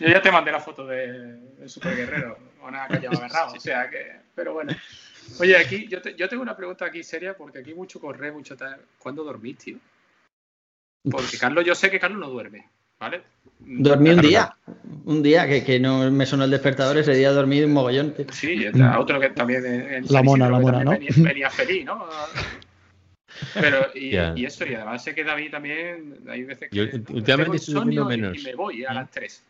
yo 0.00 0.08
ya 0.08 0.22
te 0.22 0.32
mandé 0.32 0.52
la 0.52 0.60
foto 0.60 0.86
de, 0.86 1.38
Super 1.66 1.94
Guerrero, 1.94 2.38
una 2.66 2.88
calle 2.88 3.08
agarrado, 3.08 3.56
o 3.56 3.60
sea 3.60 3.90
que, 3.90 4.12
pero 4.34 4.54
bueno. 4.54 4.74
Oye, 5.38 5.54
aquí, 5.58 5.86
yo, 5.88 5.98
yo 6.16 6.28
tengo 6.30 6.42
una 6.42 6.56
pregunta 6.56 6.86
aquí 6.86 7.04
seria, 7.04 7.36
porque 7.36 7.58
aquí 7.58 7.74
mucho 7.74 8.00
corre, 8.00 8.32
mucho 8.32 8.56
tal. 8.56 8.80
¿Cuándo 8.98 9.22
dormís, 9.22 9.58
tío? 9.58 9.76
Porque 11.10 11.36
Carlos, 11.36 11.62
yo 11.66 11.74
sé 11.74 11.90
que 11.90 12.00
Carlos 12.00 12.20
no 12.20 12.30
duerme, 12.30 12.70
¿vale? 13.02 13.20
Dormí 13.58 14.10
un 14.10 14.20
día, 14.20 14.56
un 15.04 15.22
día 15.22 15.46
que, 15.46 15.64
que, 15.64 15.78
no 15.78 16.10
me 16.10 16.26
sonó 16.26 16.44
el 16.44 16.50
despertador, 16.50 16.98
ese 16.98 17.14
día 17.14 17.32
dormí 17.32 17.60
un 17.62 17.72
mogollón. 17.72 18.14
Sí, 18.30 18.66
otro 18.98 19.20
que 19.20 19.30
también. 19.30 20.04
la 20.08 20.22
mona, 20.22 20.48
la 20.48 20.58
mona, 20.58 20.84
¿no? 20.84 20.92
Venía, 21.16 21.50
feliz, 21.50 21.84
¿no? 21.84 22.06
Pero, 23.54 23.86
y, 23.94 24.16
y, 24.36 24.44
eso, 24.44 24.64
y 24.66 24.74
además 24.74 25.02
sé 25.02 25.14
que 25.14 25.24
David 25.24 25.50
también, 25.50 26.18
hay 26.28 26.44
veces 26.44 26.70
que. 26.70 26.76
Yo, 26.76 26.84
últimamente 27.10 27.56
estoy 27.56 27.74
durmiendo 27.74 28.04
menos. 28.04 28.38
Y 28.38 28.44
me 28.44 28.54
voy 28.54 28.84
a 28.84 28.94
las 28.94 29.10
3. 29.10 29.42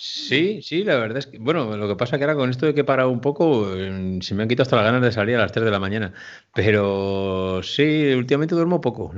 Sí, 0.00 0.62
sí, 0.62 0.84
la 0.84 0.96
verdad 0.96 1.18
es 1.18 1.26
que, 1.26 1.38
bueno, 1.38 1.76
lo 1.76 1.88
que 1.88 1.96
pasa 1.96 2.18
que 2.18 2.24
ahora 2.24 2.36
con 2.36 2.50
esto 2.50 2.66
de 2.66 2.74
que 2.74 2.82
he 2.82 2.84
parado 2.84 3.10
un 3.10 3.20
poco, 3.20 3.74
em, 3.74 4.20
se 4.20 4.34
me 4.34 4.42
han 4.42 4.48
quitado 4.48 4.62
hasta 4.62 4.76
las 4.76 4.84
ganas 4.84 5.02
de 5.02 5.10
salir 5.10 5.34
a 5.34 5.40
las 5.40 5.50
3 5.50 5.64
de 5.64 5.70
la 5.72 5.80
mañana. 5.80 6.12
Pero 6.54 7.60
sí, 7.64 8.12
últimamente 8.14 8.54
duermo 8.54 8.80
poco. 8.80 9.12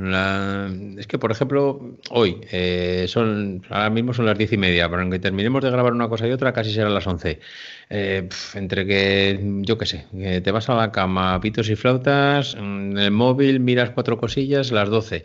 es 0.99 1.07
que, 1.07 1.19
por 1.19 1.31
ejemplo, 1.33 1.99
hoy, 2.11 2.41
eh, 2.51 3.05
son 3.09 3.63
ahora 3.69 3.91
mismo 3.91 4.15
son 4.15 4.25
las 4.27 4.39
10 4.39 4.53
y 4.53 4.57
media, 4.57 4.89
pero 4.89 5.03
aunque 5.03 5.19
terminemos 5.19 5.63
de 5.63 5.71
grabar 5.71 5.93
una 5.93 6.09
cosa 6.09 6.27
y 6.27 6.33
otra, 6.33 6.53
casi 6.53 6.73
serán 6.73 6.95
las 6.95 7.07
11. 7.07 7.41
Eh, 7.91 8.29
entre 8.55 8.87
que, 8.87 9.39
yo 9.63 9.77
qué 9.77 9.87
sé, 9.87 10.07
te 10.43 10.51
vas 10.51 10.69
a 10.71 10.75
la 10.77 10.93
cama, 10.93 11.39
pitos 11.41 11.69
y 11.69 11.77
flautas, 11.77 12.55
en 12.55 12.97
el 12.97 13.11
móvil, 13.11 13.61
miras 13.61 13.91
cuatro 13.91 14.17
cosillas, 14.19 14.71
las 14.73 14.89
12 14.89 15.25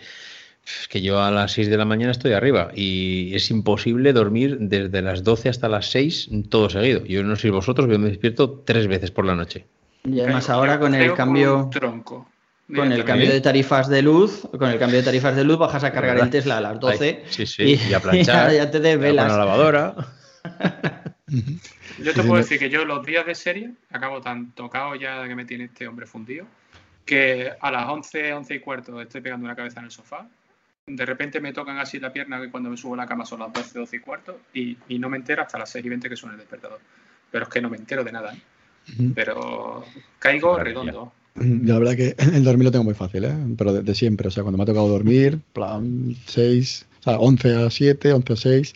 Es 0.65 0.87
que 0.87 1.01
yo 1.01 1.21
a 1.21 1.31
las 1.31 1.51
6 1.53 1.69
de 1.69 1.77
la 1.77 1.85
mañana 1.85 2.11
estoy 2.11 2.33
arriba 2.33 2.71
y 2.73 3.33
es 3.35 3.51
imposible 3.51 4.13
dormir 4.13 4.57
desde 4.59 5.01
las 5.01 5.23
12 5.23 5.49
hasta 5.49 5.69
las 5.69 5.91
6 5.91 6.29
todo 6.49 6.69
seguido. 6.69 7.05
Yo 7.05 7.23
no 7.23 7.35
sé 7.35 7.51
vosotros, 7.51 7.87
pero 7.87 7.99
me 7.99 8.09
despierto 8.09 8.63
tres 8.65 8.87
veces 8.87 9.11
por 9.11 9.25
la 9.25 9.35
noche. 9.35 9.65
Y 10.03 10.19
además 10.19 10.49
ahora 10.49 10.79
con 10.79 10.95
el 10.95 11.13
cambio... 11.13 11.69
Tronco. 11.71 12.29
Con 12.73 12.91
el 12.91 13.03
cambio 13.05 13.31
de 13.31 13.41
tarifas 13.41 13.87
de 13.89 14.01
luz, 14.01 14.41
con 14.57 14.71
el 14.71 14.79
cambio 14.79 14.97
de 14.97 15.03
tarifas 15.03 15.35
de 15.35 15.43
luz 15.43 15.59
bajas 15.59 15.83
a 15.83 15.91
cargar 15.91 16.17
el 16.17 16.31
Tesla 16.31 16.57
a 16.57 16.61
las 16.61 16.79
12 16.79 17.25
sí, 17.29 17.45
sí, 17.45 17.79
y, 17.87 17.93
a 17.93 17.99
planchar, 18.01 18.51
ya, 18.51 18.71
te 18.71 18.79
desvelas. 18.79 19.31
la 19.31 19.37
lavadora. 19.37 19.95
yo 21.27 22.13
te 22.13 22.23
puedo 22.23 22.37
decir 22.37 22.57
que 22.57 22.71
yo 22.71 22.83
los 22.83 23.05
días 23.05 23.23
de 23.27 23.35
serie 23.35 23.69
acabo 23.91 24.19
tan 24.19 24.51
tocado 24.53 24.95
ya 24.95 25.27
que 25.27 25.35
me 25.35 25.45
tiene 25.45 25.65
este 25.65 25.87
hombre 25.87 26.07
fundido 26.07 26.47
que 27.05 27.51
a 27.59 27.71
las 27.71 27.87
11, 27.87 28.33
11 28.33 28.55
y 28.55 28.59
cuarto 28.59 28.99
estoy 28.99 29.21
pegando 29.21 29.45
una 29.45 29.55
cabeza 29.55 29.79
en 29.79 29.85
el 29.85 29.91
sofá. 29.91 30.27
De 30.87 31.05
repente 31.05 31.39
me 31.39 31.51
tocan 31.51 31.79
así 31.79 31.99
la 31.99 32.13
pierna 32.13 32.39
que 32.39 32.51
cuando 32.51 32.69
me 32.69 32.77
subo 32.77 32.93
a 32.93 32.97
la 32.97 33.07
cama 33.07 33.25
son 33.25 33.39
las 33.39 33.51
12, 33.51 33.79
12 33.79 33.95
y 33.95 33.99
cuarto 33.99 34.39
y, 34.53 34.77
y 34.87 34.99
no 34.99 35.09
me 35.09 35.17
entero 35.17 35.41
hasta 35.41 35.57
las 35.57 35.71
6 35.71 35.83
y 35.83 35.89
20 35.89 36.09
que 36.09 36.15
suena 36.15 36.33
el 36.35 36.39
despertador. 36.39 36.79
Pero 37.31 37.45
es 37.45 37.49
que 37.49 37.61
no 37.61 37.69
me 37.69 37.77
entero 37.77 38.03
de 38.03 38.11
nada. 38.11 38.33
¿eh? 38.33 38.41
Pero 39.15 39.83
caigo 40.19 40.59
redondo. 40.59 41.11
La 41.35 41.79
verdad 41.79 41.95
que 41.95 42.15
el 42.33 42.43
dormir 42.43 42.65
lo 42.65 42.71
tengo 42.71 42.85
muy 42.85 42.93
fácil, 42.93 43.25
¿eh? 43.25 43.35
pero 43.57 43.73
de, 43.73 43.95
siempre. 43.95 44.27
O 44.27 44.31
sea, 44.31 44.43
cuando 44.43 44.57
me 44.57 44.63
ha 44.63 44.67
tocado 44.67 44.87
dormir, 44.87 45.39
plan 45.53 46.15
6, 46.27 46.87
o 46.99 47.03
sea, 47.03 47.19
11 47.19 47.55
a 47.65 47.69
7, 47.69 48.13
11 48.13 48.33
a 48.33 48.35
6, 48.35 48.73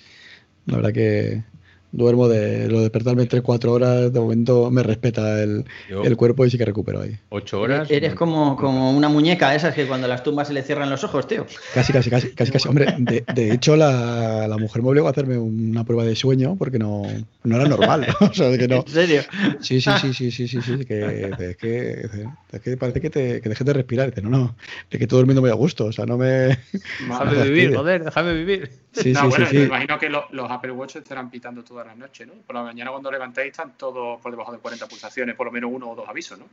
la 0.66 0.76
verdad 0.78 0.94
que, 0.94 1.44
duermo 1.92 2.28
de 2.28 2.68
lo 2.68 2.78
de 2.78 2.84
despertarme 2.84 3.28
3-4 3.28 3.68
horas, 3.70 4.14
de 4.14 4.20
momento 4.20 4.70
me 4.72 4.84
respeta 4.84 5.42
el, 5.42 5.66
el, 5.90 6.18
cuerpo 6.18 6.46
y 6.46 6.50
sí 6.50 6.58
que 6.58 6.66
recupero 6.66 7.02
ahí. 7.02 7.18
¿8 7.32 7.54
horas? 7.54 7.92
Eres 7.92 8.14
como, 8.14 8.56
como 8.56 8.92
una 8.92 9.10
muñeca 9.10 9.56
esas 9.56 9.74
que 9.74 9.88
cuando 9.88 10.08
las 10.08 10.24
tumbas 10.24 10.48
se 10.48 10.54
le 10.54 10.62
cierran 10.62 10.90
los 10.90 11.04
ojos, 11.04 11.28
tío. 11.28 11.46
Casi, 11.74 11.92
casi, 11.94 12.10
casi, 12.10 12.32
casi, 12.32 12.52
casi. 12.52 12.68
Hombre, 12.68 12.96
de, 12.98 13.24
de 13.34 13.54
hecho 13.54 13.76
la, 13.76 14.48
la, 14.48 14.58
mujer 14.58 14.82
me 14.82 14.90
obligó 14.90 15.08
a 15.08 15.12
hacerme 15.12 15.38
una 15.38 15.84
prueba 15.84 16.04
de 16.04 16.16
sueño 16.16 16.56
porque 16.58 16.80
no, 16.80 17.04
no 17.44 17.56
era 17.56 17.68
normal. 17.68 18.08
o 18.20 18.34
sea, 18.34 18.56
que 18.58 18.68
no. 18.68 18.78
¿En 18.78 18.88
serio? 18.88 19.22
Sí, 19.62 19.82
sí, 19.82 19.92
sí, 20.00 20.14
sí, 20.14 20.32
sí, 20.32 20.48
sí, 20.48 20.62
sí 20.62 20.86
que, 20.86 21.32
es 21.40 21.58
que, 21.58 22.10
es 22.52 22.62
que 22.62 22.78
parece 22.78 23.02
que, 23.02 23.10
te, 23.10 23.42
que 23.42 23.50
dejes 23.50 23.66
de 23.66 23.74
respirar. 23.74 24.10
Dice, 24.10 24.22
no, 24.22 24.30
no, 24.30 24.56
de 24.90 24.98
que 24.98 25.06
estoy 25.06 25.18
durmiendo 25.20 25.42
muy 25.42 25.50
a 25.50 25.56
gusto, 25.56 25.86
o 25.86 25.92
sea, 25.92 26.06
no 26.06 26.18
me... 26.18 26.60
Déjame 27.00 27.44
vivir, 27.44 27.76
joder, 27.76 28.04
déjame 28.04 28.34
vivir. 28.34 28.70
Sí, 28.92 29.14
no, 29.14 29.22
sí, 29.22 29.28
bueno, 29.28 29.46
sí, 29.48 29.58
me 29.58 29.64
imagino 29.66 30.00
que 30.00 30.10
los 30.10 30.52
Apple 30.52 30.72
Watch 30.72 30.96
estarán 30.96 31.30
pitando 31.30 31.64
todas 31.80 31.88
las 31.88 31.98
noches, 31.98 32.28
¿no? 32.28 32.34
Por 32.34 32.56
la 32.56 32.64
mañana 32.64 32.92
cuando 32.92 33.10
levantéis 33.10 33.52
están 33.52 33.78
todos 33.78 34.20
por 34.22 34.32
debajo 34.32 34.52
de 34.52 34.58
40 34.60 34.88
pulsaciones, 34.88 35.36
por 35.36 35.46
lo 35.46 35.52
menos 35.52 35.72
uno 35.74 35.90
o 35.90 35.96
dos 35.96 36.10
avisos, 36.10 36.38
¿no? 36.38 36.46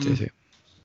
Sí, 0.00 0.16
sí. 0.16 0.26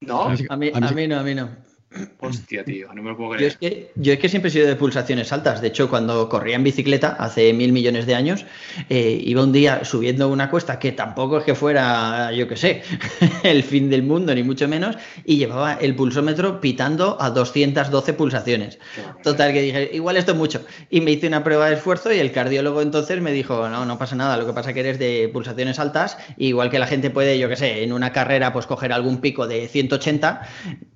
¿No? 0.02 0.24
A 0.24 0.30
mí, 0.58 0.72
a 0.74 0.92
mí 0.92 1.08
no, 1.08 1.20
a 1.20 1.24
mí 1.24 1.36
no. 1.36 1.50
Hostia, 2.20 2.64
tío, 2.64 2.94
no 2.94 3.02
me 3.04 3.12
lo 3.12 3.18
puedo 3.18 3.32
creer. 3.32 3.42
Yo 3.42 3.48
es, 3.48 3.58
que, 3.58 3.92
yo 3.96 4.14
es 4.14 4.20
que 4.20 4.30
siempre 4.30 4.50
he 4.50 4.52
sido 4.52 4.68
de 4.68 4.76
pulsaciones 4.76 5.32
altas. 5.32 5.62
De 5.62 5.68
hecho, 5.68 5.90
cuando 5.90 6.30
corría 6.30 6.56
en 6.56 6.64
bicicleta 6.64 7.10
hace 7.20 7.54
mil 7.54 7.72
millones 7.72 8.06
de 8.06 8.16
años, 8.16 8.46
eh, 8.90 9.22
iba 9.24 9.44
un 9.44 9.52
día 9.52 9.84
subiendo 9.86 10.30
una 10.30 10.50
cuesta 10.50 10.80
que 10.80 10.92
tampoco 10.92 11.38
es 11.40 11.44
que 11.44 11.56
fuera, 11.56 12.32
yo 12.32 12.48
qué 12.48 12.56
sé, 12.56 12.82
el 13.44 13.64
fin 13.64 13.90
del 13.90 14.04
mundo, 14.04 14.34
ni 14.34 14.44
mucho 14.44 14.68
menos, 14.68 14.98
y 15.26 15.38
llevaba 15.38 15.74
el 15.74 15.96
pulsómetro 15.96 16.60
pitando 16.62 17.18
a 17.20 17.30
212 17.30 18.14
pulsaciones. 18.14 18.80
Total, 19.24 19.54
que 19.54 19.62
dije, 19.62 19.90
igual 19.94 20.18
esto 20.18 20.32
es 20.32 20.38
mucho. 20.38 20.66
Y 20.90 21.02
me 21.02 21.12
hice 21.12 21.28
una 21.28 21.44
prueba 21.44 21.68
de 21.68 21.76
esfuerzo 21.76 22.12
y 22.12 22.20
el 22.20 22.32
cardiólogo 22.32 22.82
entonces 22.82 23.22
me 23.22 23.32
dijo, 23.32 23.70
no, 23.70 23.86
no 23.86 23.98
pasa 23.98 24.16
nada, 24.16 24.38
lo 24.38 24.46
que 24.46 24.54
pasa 24.54 24.70
es 24.70 24.74
que 24.74 24.80
eres 24.80 25.00
de 25.00 25.30
pulsaciones 25.32 25.80
altas, 25.80 26.18
igual 26.38 26.70
que 26.70 26.80
la 26.80 26.88
gente 26.88 27.10
puede, 27.10 27.38
yo 27.38 27.50
qué 27.50 27.56
sé, 27.56 27.84
en 27.84 27.94
una 27.94 28.12
carrera, 28.12 28.54
pues 28.54 28.66
coger 28.66 28.94
algún 28.94 29.20
pico 29.22 29.48
de 29.48 29.68
180 29.68 30.42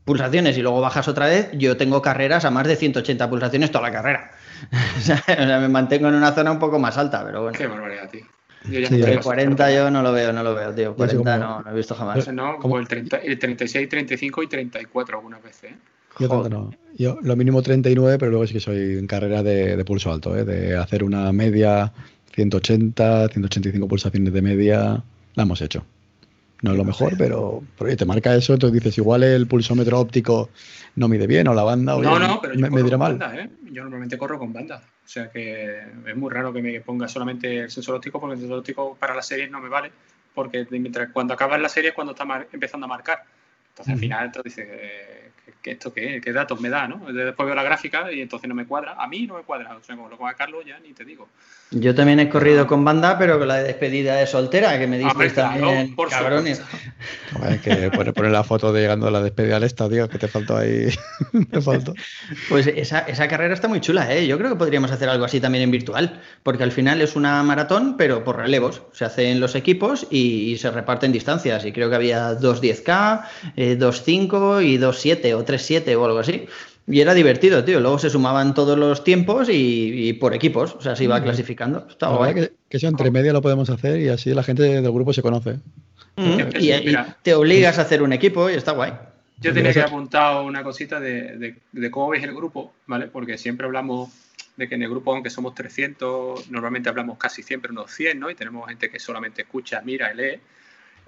pulsaciones 0.07 0.57
y 0.57 0.61
luego 0.61 0.79
bajas 0.79 1.07
otra 1.09 1.27
vez, 1.27 1.49
yo 1.53 1.75
tengo 1.75 2.01
carreras 2.01 2.45
a 2.45 2.49
más 2.49 2.65
de 2.65 2.77
180 2.77 3.29
pulsaciones 3.29 3.71
toda 3.71 3.89
la 3.89 3.91
carrera. 3.91 4.31
o, 4.97 5.01
sea, 5.01 5.21
me 5.27 5.67
mantengo 5.67 6.07
en 6.07 6.15
una 6.15 6.31
zona 6.31 6.51
un 6.51 6.59
poco 6.59 6.79
más 6.79 6.97
alta, 6.97 7.23
pero 7.23 7.43
bueno. 7.43 7.57
Qué 7.57 7.67
barbaridad, 7.67 8.09
tío. 8.09 8.25
Yo 8.71 8.79
ya 8.79 8.87
sí, 8.87 9.01
el 9.01 9.19
40 9.19 9.71
yo 9.71 9.91
no 9.91 10.01
lo 10.01 10.11
veo, 10.11 10.33
no 10.33 10.43
lo 10.43 10.55
veo, 10.55 10.73
tío. 10.73 10.95
40 10.95 11.37
no, 11.37 11.61
no 11.61 11.71
he 11.71 11.75
visto 11.75 11.93
jamás. 11.93 12.27
No, 12.33 12.57
como 12.57 12.79
el, 12.79 12.87
30, 12.87 13.17
el 13.17 13.37
36, 13.37 13.87
35 13.87 14.43
y 14.43 14.47
34 14.47 15.17
algunas 15.17 15.43
veces. 15.43 15.71
¿eh? 15.71 15.75
Yo 16.19 16.29
tanto 16.29 16.49
no. 16.49 16.71
Yo 16.97 17.19
lo 17.21 17.35
mínimo 17.35 17.61
39, 17.61 18.17
pero 18.17 18.31
luego 18.31 18.47
sí 18.47 18.53
que 18.53 18.59
soy 18.59 18.97
en 18.97 19.07
carrera 19.07 19.43
de, 19.43 19.75
de 19.75 19.85
pulso 19.85 20.11
alto, 20.11 20.35
¿eh? 20.35 20.45
de 20.45 20.75
hacer 20.75 21.03
una 21.03 21.31
media 21.31 21.91
180, 22.33 23.27
185 23.29 23.87
pulsaciones 23.87 24.33
de 24.33 24.41
media, 24.41 25.03
la 25.35 25.43
hemos 25.43 25.61
hecho. 25.61 25.85
No 26.61 26.71
es 26.71 26.77
lo 26.77 26.83
mejor, 26.83 27.13
pero, 27.17 27.63
pero 27.77 27.95
te 27.95 28.05
marca 28.05 28.35
eso, 28.35 28.53
entonces 28.53 28.81
dices, 28.81 28.97
igual 28.97 29.23
el 29.23 29.47
pulsómetro 29.47 29.99
óptico 29.99 30.49
no 30.95 31.07
mide 31.07 31.27
bien 31.27 31.47
o 31.47 31.53
la 31.53 31.63
banda 31.63 31.95
oye, 31.95 32.09
no, 32.09 32.17
no, 32.17 32.41
pero 32.41 32.55
yo 32.55 32.61
me, 32.61 32.69
me 32.69 32.83
dirá 32.83 32.97
mal. 32.97 33.17
Banda, 33.17 33.39
¿eh? 33.39 33.49
Yo 33.71 33.83
normalmente 33.83 34.17
corro 34.17 34.39
con 34.39 34.51
banda. 34.53 34.81
O 35.05 35.07
sea 35.07 35.29
que 35.29 35.79
es 36.05 36.15
muy 36.15 36.31
raro 36.31 36.51
que 36.51 36.61
me 36.61 36.81
ponga 36.81 37.07
solamente 37.07 37.59
el 37.59 37.69
sensor 37.69 37.95
óptico 37.95 38.19
porque 38.19 38.33
el 38.33 38.39
sensor 38.39 38.59
óptico 38.59 38.97
para 38.99 39.13
las 39.13 39.27
series 39.27 39.51
no 39.51 39.61
me 39.61 39.69
vale 39.69 39.91
porque 40.37 40.67
mientras 40.69 41.09
cuando 41.11 41.33
acabas 41.33 41.59
la 41.59 41.67
serie 41.67 41.89
es 41.89 41.95
cuando 41.95 42.13
está 42.13 42.47
empezando 42.51 42.85
a 42.85 42.87
marcar. 42.87 43.23
Entonces 43.77 43.93
al 43.93 43.99
final 43.99 44.25
entonces 44.25 44.55
dices, 44.55 44.67
eh, 44.71 45.31
¿qué, 45.61 45.71
esto 45.71 45.93
qué, 45.93 46.19
qué 46.19 46.33
datos 46.33 46.59
me 46.59 46.69
da? 46.69 46.87
¿no? 46.87 47.05
Después 47.13 47.45
veo 47.45 47.53
la 47.53 47.61
gráfica 47.61 48.11
y 48.11 48.21
entonces 48.21 48.49
no 48.49 48.55
me 48.55 48.65
cuadra. 48.65 48.95
A 48.97 49.07
mí 49.07 49.27
no 49.27 49.35
me 49.35 49.43
cuadra. 49.43 49.77
O 49.77 49.83
sea, 49.83 49.95
como 49.95 50.09
lo 50.09 50.17
coja 50.17 50.33
Carlos 50.33 50.65
ya 50.65 50.79
ni 50.79 50.93
te 50.93 51.05
digo. 51.05 51.27
Yo 51.69 51.93
también 51.93 52.19
he 52.19 52.29
corrido 52.29 52.65
con 52.65 52.83
banda, 52.83 53.19
pero 53.19 53.37
con 53.37 53.47
la 53.47 53.61
despedida 53.61 54.15
de 54.15 54.25
soltera 54.25 54.79
que 54.79 54.87
me 54.87 54.97
diste 54.97 55.17
ver, 55.17 55.33
claro, 55.33 55.59
también, 55.59 55.95
por 55.95 56.09
cabrones. 56.09 56.61
Es 57.49 57.61
que 57.61 57.91
poner, 57.91 58.13
poner 58.13 58.31
la 58.31 58.43
foto 58.43 58.71
de 58.71 58.81
llegando 58.81 59.07
a 59.07 59.11
la 59.11 59.21
despedida 59.21 59.57
al 59.57 59.63
estadio, 59.63 60.07
que 60.07 60.17
te 60.17 60.27
faltó 60.29 60.55
ahí. 60.55 60.87
te 61.51 61.61
faltó. 61.61 61.93
Pues 62.47 62.67
esa, 62.67 62.99
esa 62.99 63.27
carrera 63.27 63.53
está 63.53 63.67
muy 63.67 63.81
chula, 63.81 64.11
¿eh? 64.13 64.25
Yo 64.25 64.37
creo 64.37 64.51
que 64.51 64.55
podríamos 64.55 64.91
hacer 64.91 65.09
algo 65.09 65.25
así 65.25 65.41
también 65.41 65.65
en 65.65 65.71
virtual, 65.71 66.21
porque 66.41 66.63
al 66.63 66.71
final 66.71 67.01
es 67.01 67.17
una 67.17 67.43
maratón, 67.43 67.97
pero 67.97 68.23
por 68.23 68.37
relevos. 68.37 68.83
Se 68.93 69.03
hacen 69.03 69.41
los 69.41 69.53
equipos 69.53 70.07
y, 70.09 70.51
y 70.51 70.57
se 70.57 70.71
reparten 70.71 71.11
distancias. 71.11 71.65
Y 71.65 71.73
creo 71.73 71.89
que 71.89 71.97
había 71.97 72.33
2 72.33 72.63
10K, 72.63 73.25
eh, 73.57 73.66
2 73.75 74.03
5 74.03 74.61
y 74.61 74.77
2 74.77 74.99
7 74.99 75.33
o 75.35 75.43
3 75.43 75.61
7 75.61 75.95
o 75.95 76.05
algo 76.05 76.19
así. 76.19 76.47
Y 76.89 77.01
era 77.01 77.13
divertido, 77.13 77.63
tío. 77.65 77.81
Luego 77.81 77.99
se 77.99 78.09
sumaban 78.09 78.53
todos 78.53 78.77
los 78.77 79.03
tiempos 79.03 79.49
y, 79.49 80.07
y 80.07 80.13
por 80.13 80.33
equipos. 80.33 80.75
O 80.75 80.81
sea, 80.81 80.95
se 80.95 81.03
iba 81.03 81.21
clasificando. 81.21 81.85
Está 81.89 82.09
La 82.09 82.15
guay. 82.15 82.33
que, 82.33 82.53
que 82.69 82.77
eso 82.77 82.87
entre 82.87 83.11
media 83.11 83.33
lo 83.33 83.41
podemos 83.41 83.69
hacer 83.69 83.99
y 83.99 84.07
así 84.07 84.33
la 84.33 84.43
gente 84.43 84.63
del 84.63 84.91
grupo 84.91 85.11
se 85.11 85.21
conoce. 85.21 85.59
Mm, 86.15 86.39
y, 86.59 86.71
y 86.71 86.95
te 87.21 87.33
obligas 87.35 87.77
a 87.77 87.81
hacer 87.81 88.01
un 88.01 88.13
equipo 88.13 88.49
y 88.49 88.53
está 88.53 88.71
guay. 88.71 88.93
Yo 89.39 89.53
tenía 89.53 89.71
que 89.73 89.81
apuntado 89.81 90.43
una 90.45 90.63
cosita 90.63 90.99
de, 90.99 91.37
de, 91.37 91.55
de 91.71 91.91
cómo 91.91 92.09
veis 92.09 92.23
el 92.23 92.33
grupo, 92.33 92.73
¿vale? 92.87 93.07
Porque 93.07 93.37
siempre 93.37 93.67
hablamos 93.67 94.09
de 94.55 94.67
que 94.67 94.75
en 94.75 94.81
el 94.81 94.89
grupo, 94.89 95.13
aunque 95.13 95.29
somos 95.29 95.53
300, 95.53 96.49
normalmente 96.49 96.89
hablamos 96.89 97.17
casi 97.19 97.43
siempre 97.43 97.71
unos 97.71 97.91
100, 97.91 98.19
¿no? 98.19 98.31
Y 98.31 98.35
tenemos 98.35 98.67
gente 98.67 98.89
que 98.89 98.97
solamente 98.99 99.43
escucha, 99.43 99.81
mira 99.85 100.11
y 100.11 100.17
lee. 100.17 100.39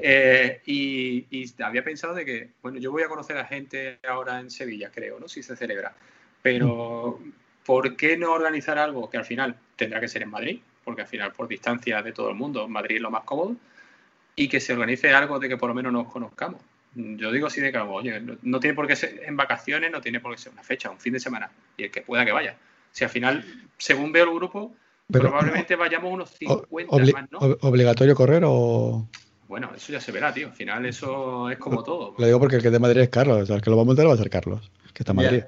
Eh, 0.01 0.61
y, 0.65 1.25
y, 1.29 1.53
había 1.61 1.83
pensado 1.83 2.13
de 2.13 2.23
que, 2.25 2.49
bueno, 2.61 2.79
yo 2.79 2.91
voy 2.91 3.03
a 3.03 3.07
conocer 3.09 3.37
a 3.37 3.45
gente 3.45 3.99
ahora 4.07 4.39
en 4.39 4.49
Sevilla, 4.49 4.89
creo, 4.93 5.19
¿no? 5.19 5.27
Si 5.27 5.43
se 5.43 5.55
celebra. 5.55 5.93
Pero, 6.41 7.19
¿por 7.65 7.95
qué 7.97 8.17
no 8.17 8.31
organizar 8.31 8.77
algo 8.77 9.09
que 9.09 9.17
al 9.17 9.25
final 9.25 9.55
tendrá 9.75 9.99
que 9.99 10.07
ser 10.07 10.21
en 10.23 10.29
Madrid? 10.29 10.59
Porque 10.85 11.01
al 11.01 11.07
final, 11.07 11.33
por 11.33 11.47
distancia 11.47 12.01
de 12.01 12.13
todo 12.13 12.29
el 12.29 12.35
mundo, 12.35 12.67
Madrid 12.67 12.95
es 12.97 13.01
lo 13.01 13.11
más 13.11 13.23
cómodo. 13.23 13.55
Y 14.35 14.47
que 14.47 14.61
se 14.61 14.71
organice 14.73 15.13
algo 15.13 15.37
de 15.37 15.49
que 15.49 15.57
por 15.57 15.67
lo 15.69 15.75
menos 15.75 15.91
nos 15.91 16.07
conozcamos. 16.11 16.61
Yo 16.95 17.31
digo 17.31 17.47
así 17.47 17.59
de 17.61 17.71
que, 17.71 17.77
oye, 17.77 18.19
no, 18.21 18.37
no 18.41 18.59
tiene 18.59 18.73
por 18.73 18.87
qué 18.87 18.95
ser 18.95 19.21
en 19.25 19.35
vacaciones, 19.35 19.91
no 19.91 19.99
tiene 20.01 20.21
por 20.21 20.31
qué 20.33 20.41
ser 20.41 20.53
una 20.53 20.63
fecha, 20.63 20.89
un 20.89 20.99
fin 20.99 21.13
de 21.13 21.19
semana. 21.19 21.51
Y 21.77 21.83
el 21.83 21.91
que 21.91 22.01
pueda 22.01 22.23
que 22.25 22.31
vaya. 22.31 22.55
Si 22.91 23.03
al 23.03 23.09
final, 23.09 23.43
según 23.77 24.11
veo 24.13 24.23
el 24.23 24.33
grupo, 24.33 24.73
Pero, 25.11 25.25
probablemente 25.27 25.75
vayamos 25.75 26.11
unos 26.11 26.29
50 26.31 26.95
Obli- 26.95 27.13
más, 27.13 27.31
¿no? 27.31 27.39
ob- 27.39 27.57
¿Obligatorio 27.61 28.15
correr 28.15 28.43
o.? 28.45 29.07
Bueno, 29.49 29.71
eso 29.75 29.91
ya 29.91 29.99
se 29.99 30.11
verá, 30.13 30.31
tío. 30.33 30.47
Al 30.47 30.53
final 30.53 30.85
eso 30.85 31.49
es 31.49 31.57
como 31.57 31.83
todo. 31.83 32.13
Lo 32.17 32.25
digo 32.25 32.39
porque 32.39 32.55
el 32.57 32.61
que 32.61 32.67
es 32.67 32.71
de 32.71 32.79
Madrid 32.79 33.01
es 33.01 33.09
Carlos. 33.09 33.41
O 33.41 33.45
sea, 33.47 33.55
el 33.57 33.61
que 33.63 33.69
lo 33.71 33.75
va 33.75 33.81
a 33.81 33.85
montar 33.85 34.07
va 34.07 34.13
a 34.13 34.17
ser 34.17 34.29
Carlos, 34.29 34.71
que 34.93 35.01
está 35.03 35.11
en 35.11 35.15
Madrid. 35.17 35.43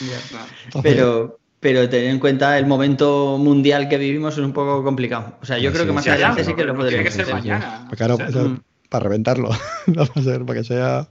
Nah. 0.00 0.38
Entonces, 0.66 0.82
Pero, 0.94 1.38
pero 1.58 1.88
tener 1.88 2.10
en 2.10 2.18
cuenta 2.20 2.58
el 2.58 2.66
momento 2.66 3.38
mundial 3.38 3.88
que 3.88 3.96
vivimos 3.96 4.34
es 4.34 4.44
un 4.44 4.52
poco 4.52 4.84
complicado. 4.84 5.38
O 5.42 5.46
sea, 5.46 5.58
yo 5.58 5.70
Sí, 5.70 5.74
creo 5.74 5.86
que 5.86 5.92
más 5.92 6.04
sí, 6.04 6.10
adelante 6.10 6.42
ya, 6.42 6.48
sí 6.50 6.54
que 6.54 6.64
lo 6.64 6.74
no 6.74 6.84
tiene 6.86 7.02
podríamos 7.02 7.04
que 7.06 7.10
ser 7.12 7.22
hacer. 7.22 7.34
mañana. 7.34 7.88
claro, 7.96 8.14
O 8.14 8.16
sea, 8.18 8.28
eso- 8.28 8.62
para 8.90 9.04
reventarlo. 9.04 9.48
no 9.86 10.02
va 10.04 10.12
a 10.14 10.22
ser 10.22 10.44
para 10.44 10.60
que 10.60 10.64
sea. 10.64 11.08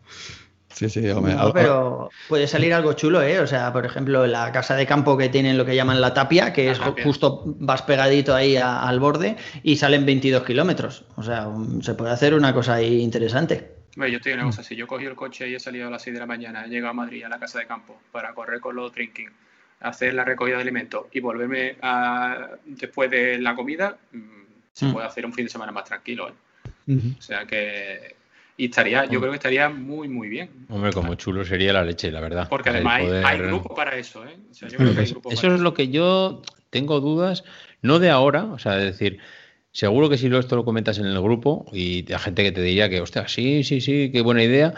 Sí, 0.71 0.87
sí, 0.87 1.07
hombre. 1.09 1.33
No, 1.33 1.51
pero 1.51 2.09
puede 2.27 2.47
salir 2.47 2.73
algo 2.73 2.93
chulo, 2.93 3.21
¿eh? 3.21 3.39
O 3.39 3.47
sea, 3.47 3.73
por 3.73 3.85
ejemplo, 3.85 4.25
la 4.27 4.51
casa 4.51 4.75
de 4.75 4.85
campo 4.85 5.17
que 5.17 5.27
tienen 5.29 5.57
lo 5.57 5.65
que 5.65 5.75
llaman 5.75 5.99
la 5.99 6.13
tapia, 6.13 6.53
que 6.53 6.65
La 6.65 6.71
es 6.73 6.79
tapia. 6.79 7.03
justo 7.03 7.43
vas 7.45 7.81
pegadito 7.81 8.35
ahí 8.35 8.55
a- 8.55 8.81
al 8.87 8.99
borde 8.99 9.35
y 9.63 9.75
salen 9.77 10.05
22 10.05 10.43
kilómetros. 10.43 11.05
O 11.15 11.23
sea, 11.23 11.47
un- 11.47 11.83
se 11.83 11.95
puede 11.95 12.11
hacer 12.11 12.33
una 12.35 12.53
cosa 12.53 12.75
ahí 12.75 13.01
interesante. 13.01 13.73
Bueno, 13.95 14.11
yo 14.11 14.17
estoy 14.17 14.33
una 14.33 14.43
cosa, 14.43 14.63
si 14.63 14.75
yo 14.75 14.85
cogí 14.87 15.05
el 15.05 15.15
coche 15.15 15.49
y 15.49 15.55
he 15.55 15.59
salido 15.59 15.87
a 15.87 15.91
las 15.91 16.03
6 16.03 16.13
de 16.13 16.19
la 16.19 16.27
mañana, 16.27 16.63
he 16.65 16.69
llegado 16.69 16.91
a 16.91 16.93
Madrid 16.93 17.23
a 17.23 17.29
la 17.29 17.39
casa 17.39 17.59
de 17.59 17.65
campo 17.65 17.99
para 18.11 18.33
correr 18.33 18.59
con 18.61 18.75
los 18.75 18.93
drinking, 18.93 19.29
hacer 19.81 20.13
la 20.13 20.23
recogida 20.23 20.57
de 20.57 20.61
alimentos 20.61 21.05
y 21.11 21.19
volverme 21.19 21.75
a- 21.81 22.47
después 22.65 23.09
de 23.09 23.39
la 23.39 23.55
comida, 23.55 23.97
mm, 24.13 24.19
se 24.71 24.85
Mm. 24.85 24.93
puede 24.93 25.07
hacer 25.07 25.25
un 25.25 25.33
fin 25.33 25.45
de 25.45 25.49
semana 25.51 25.71
más 25.71 25.85
tranquilo. 25.85 26.29
¿eh? 26.29 26.33
O 27.17 27.21
sea 27.21 27.45
que. 27.45 28.15
Y 28.59 28.65
estaría, 28.65 29.05
yo 29.05 29.21
creo 29.21 29.31
que 29.31 29.37
estaría 29.37 29.69
muy, 29.69 30.09
muy 30.09 30.27
bien. 30.27 30.49
Hombre, 30.67 30.91
como 30.91 31.15
chulo 31.15 31.45
sería 31.45 31.71
la 31.71 31.85
leche, 31.85 32.11
la 32.11 32.19
verdad. 32.19 32.49
Porque 32.49 32.71
además 32.71 33.03
hay, 33.23 33.37
grupo 33.39 33.73
para 33.73 33.95
eso, 33.95 34.25
¿eh? 34.25 34.35
eso 34.51 35.55
es 35.55 35.61
lo 35.61 35.73
que 35.73 35.87
yo 35.87 36.41
tengo 36.69 36.99
dudas, 36.99 37.45
no 37.81 37.99
de 37.99 38.09
ahora, 38.09 38.43
o 38.43 38.59
sea, 38.59 38.77
es 38.77 38.83
decir, 38.83 39.19
seguro 39.71 40.09
que 40.09 40.17
si 40.17 40.27
esto 40.27 40.57
lo 40.57 40.65
comentas 40.65 40.97
en 40.97 41.05
el 41.05 41.21
grupo 41.21 41.67
y 41.71 42.05
hay 42.11 42.19
gente 42.19 42.43
que 42.43 42.51
te 42.51 42.61
diría 42.61 42.89
que, 42.89 42.99
hostia, 42.99 43.29
sí, 43.29 43.63
sí, 43.63 43.79
sí, 43.79 44.11
qué 44.11 44.19
buena 44.19 44.43
idea, 44.43 44.73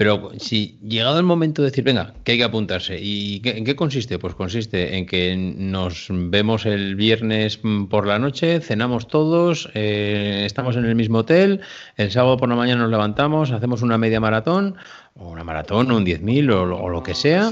pero 0.00 0.32
si 0.38 0.78
llegado 0.82 1.18
el 1.18 1.26
momento 1.26 1.60
de 1.60 1.68
decir, 1.68 1.84
venga, 1.84 2.14
que 2.24 2.32
hay 2.32 2.38
que 2.38 2.44
apuntarse, 2.44 2.98
¿y 2.98 3.42
en 3.44 3.66
qué 3.66 3.76
consiste? 3.76 4.18
Pues 4.18 4.34
consiste 4.34 4.96
en 4.96 5.04
que 5.04 5.36
nos 5.36 6.06
vemos 6.08 6.64
el 6.64 6.94
viernes 6.94 7.60
por 7.90 8.06
la 8.06 8.18
noche, 8.18 8.60
cenamos 8.60 9.08
todos, 9.08 9.68
eh, 9.74 10.44
estamos 10.46 10.76
en 10.76 10.86
el 10.86 10.94
mismo 10.94 11.18
hotel, 11.18 11.60
el 11.98 12.10
sábado 12.10 12.38
por 12.38 12.48
la 12.48 12.54
mañana 12.54 12.80
nos 12.80 12.90
levantamos, 12.90 13.50
hacemos 13.50 13.82
una 13.82 13.98
media 13.98 14.20
maratón, 14.20 14.76
o 15.16 15.28
una 15.28 15.44
maratón, 15.44 15.90
o 15.90 15.96
un 15.98 16.06
10.000 16.06 16.50
o, 16.50 16.82
o, 16.82 16.88
lo 16.88 17.02
que 17.02 17.14
sea. 17.14 17.50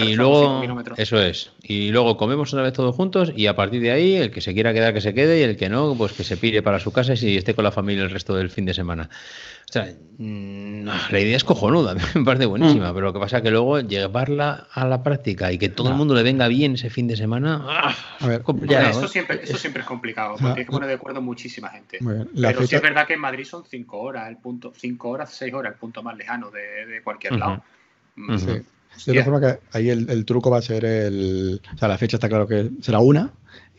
y 0.00 0.14
luego, 0.14 0.64
eso 0.96 1.22
es. 1.22 1.52
Y 1.62 1.90
luego 1.92 2.16
comemos 2.16 2.52
una 2.52 2.62
vez 2.62 2.72
todos 2.72 2.96
juntos 2.96 3.32
y 3.36 3.46
a 3.46 3.54
partir 3.54 3.80
de 3.80 3.92
ahí, 3.92 4.16
el 4.16 4.32
que 4.32 4.40
se 4.40 4.54
quiera 4.54 4.72
quedar, 4.72 4.92
que 4.92 5.00
se 5.00 5.14
quede 5.14 5.38
y 5.38 5.42
el 5.42 5.56
que 5.56 5.68
no, 5.68 5.94
pues 5.96 6.14
que 6.14 6.24
se 6.24 6.36
pire 6.36 6.62
para 6.62 6.80
su 6.80 6.90
casa 6.90 7.14
y 7.14 7.36
esté 7.36 7.54
con 7.54 7.62
la 7.62 7.70
familia 7.70 8.02
el 8.02 8.10
resto 8.10 8.34
del 8.34 8.50
fin 8.50 8.64
de 8.64 8.74
semana. 8.74 9.08
O 9.70 9.72
sea, 9.72 9.88
mm, 10.18 10.84
la 11.12 11.20
idea 11.20 11.36
es 11.36 11.44
cojonuda, 11.44 11.94
me 12.16 12.24
parece 12.24 12.46
buenísima, 12.46 12.90
mm. 12.90 12.94
pero 12.94 13.06
lo 13.06 13.12
que 13.12 13.20
pasa 13.20 13.36
es 13.36 13.44
que 13.44 13.52
luego 13.52 13.78
llevarla 13.78 14.66
a 14.72 14.84
la 14.84 15.04
práctica 15.04 15.52
y 15.52 15.58
que 15.58 15.68
todo 15.68 15.90
el 15.90 15.94
mundo 15.94 16.12
le 16.12 16.24
venga 16.24 16.48
bien 16.48 16.74
ese 16.74 16.90
fin 16.90 17.06
de 17.06 17.16
semana. 17.16 17.64
¡ah! 17.68 17.94
a 18.18 18.26
ver, 18.26 18.42
eso, 18.90 19.06
siempre, 19.06 19.40
eso 19.44 19.56
siempre 19.56 19.82
es 19.82 19.86
complicado, 19.86 20.34
porque 20.40 20.60
hay 20.60 20.66
que 20.66 20.72
poner 20.72 20.88
de 20.88 20.96
acuerdo 20.96 21.22
muchísima 21.22 21.68
gente. 21.68 22.00
pero 22.00 22.66
sí 22.66 22.74
es 22.74 22.82
verdad 22.82 23.06
que 23.06 23.14
en 23.14 23.20
Madrid 23.20 23.44
son 23.44 23.64
cinco 23.64 24.00
horas, 24.00 24.28
el 24.28 24.38
punto, 24.38 24.72
cinco 24.76 25.10
horas, 25.10 25.32
seis 25.32 25.54
horas, 25.54 25.74
el 25.74 25.78
punto 25.78 26.02
más 26.02 26.16
lejano 26.16 26.50
de, 26.50 27.00
cualquier 27.04 27.36
lado. 27.36 27.62
Mm. 28.16 28.36
De 28.36 29.12
todas 29.12 29.24
formas, 29.24 29.40
que 29.40 29.78
ahí 29.78 29.88
el, 29.88 30.10
el, 30.10 30.24
truco 30.24 30.50
va 30.50 30.58
a 30.58 30.62
ser 30.62 30.84
el. 30.84 31.60
O 31.72 31.78
sea, 31.78 31.86
la 31.86 31.96
fecha 31.96 32.16
está 32.16 32.28
claro 32.28 32.48
que 32.48 32.70
será 32.80 32.98
una, 32.98 33.30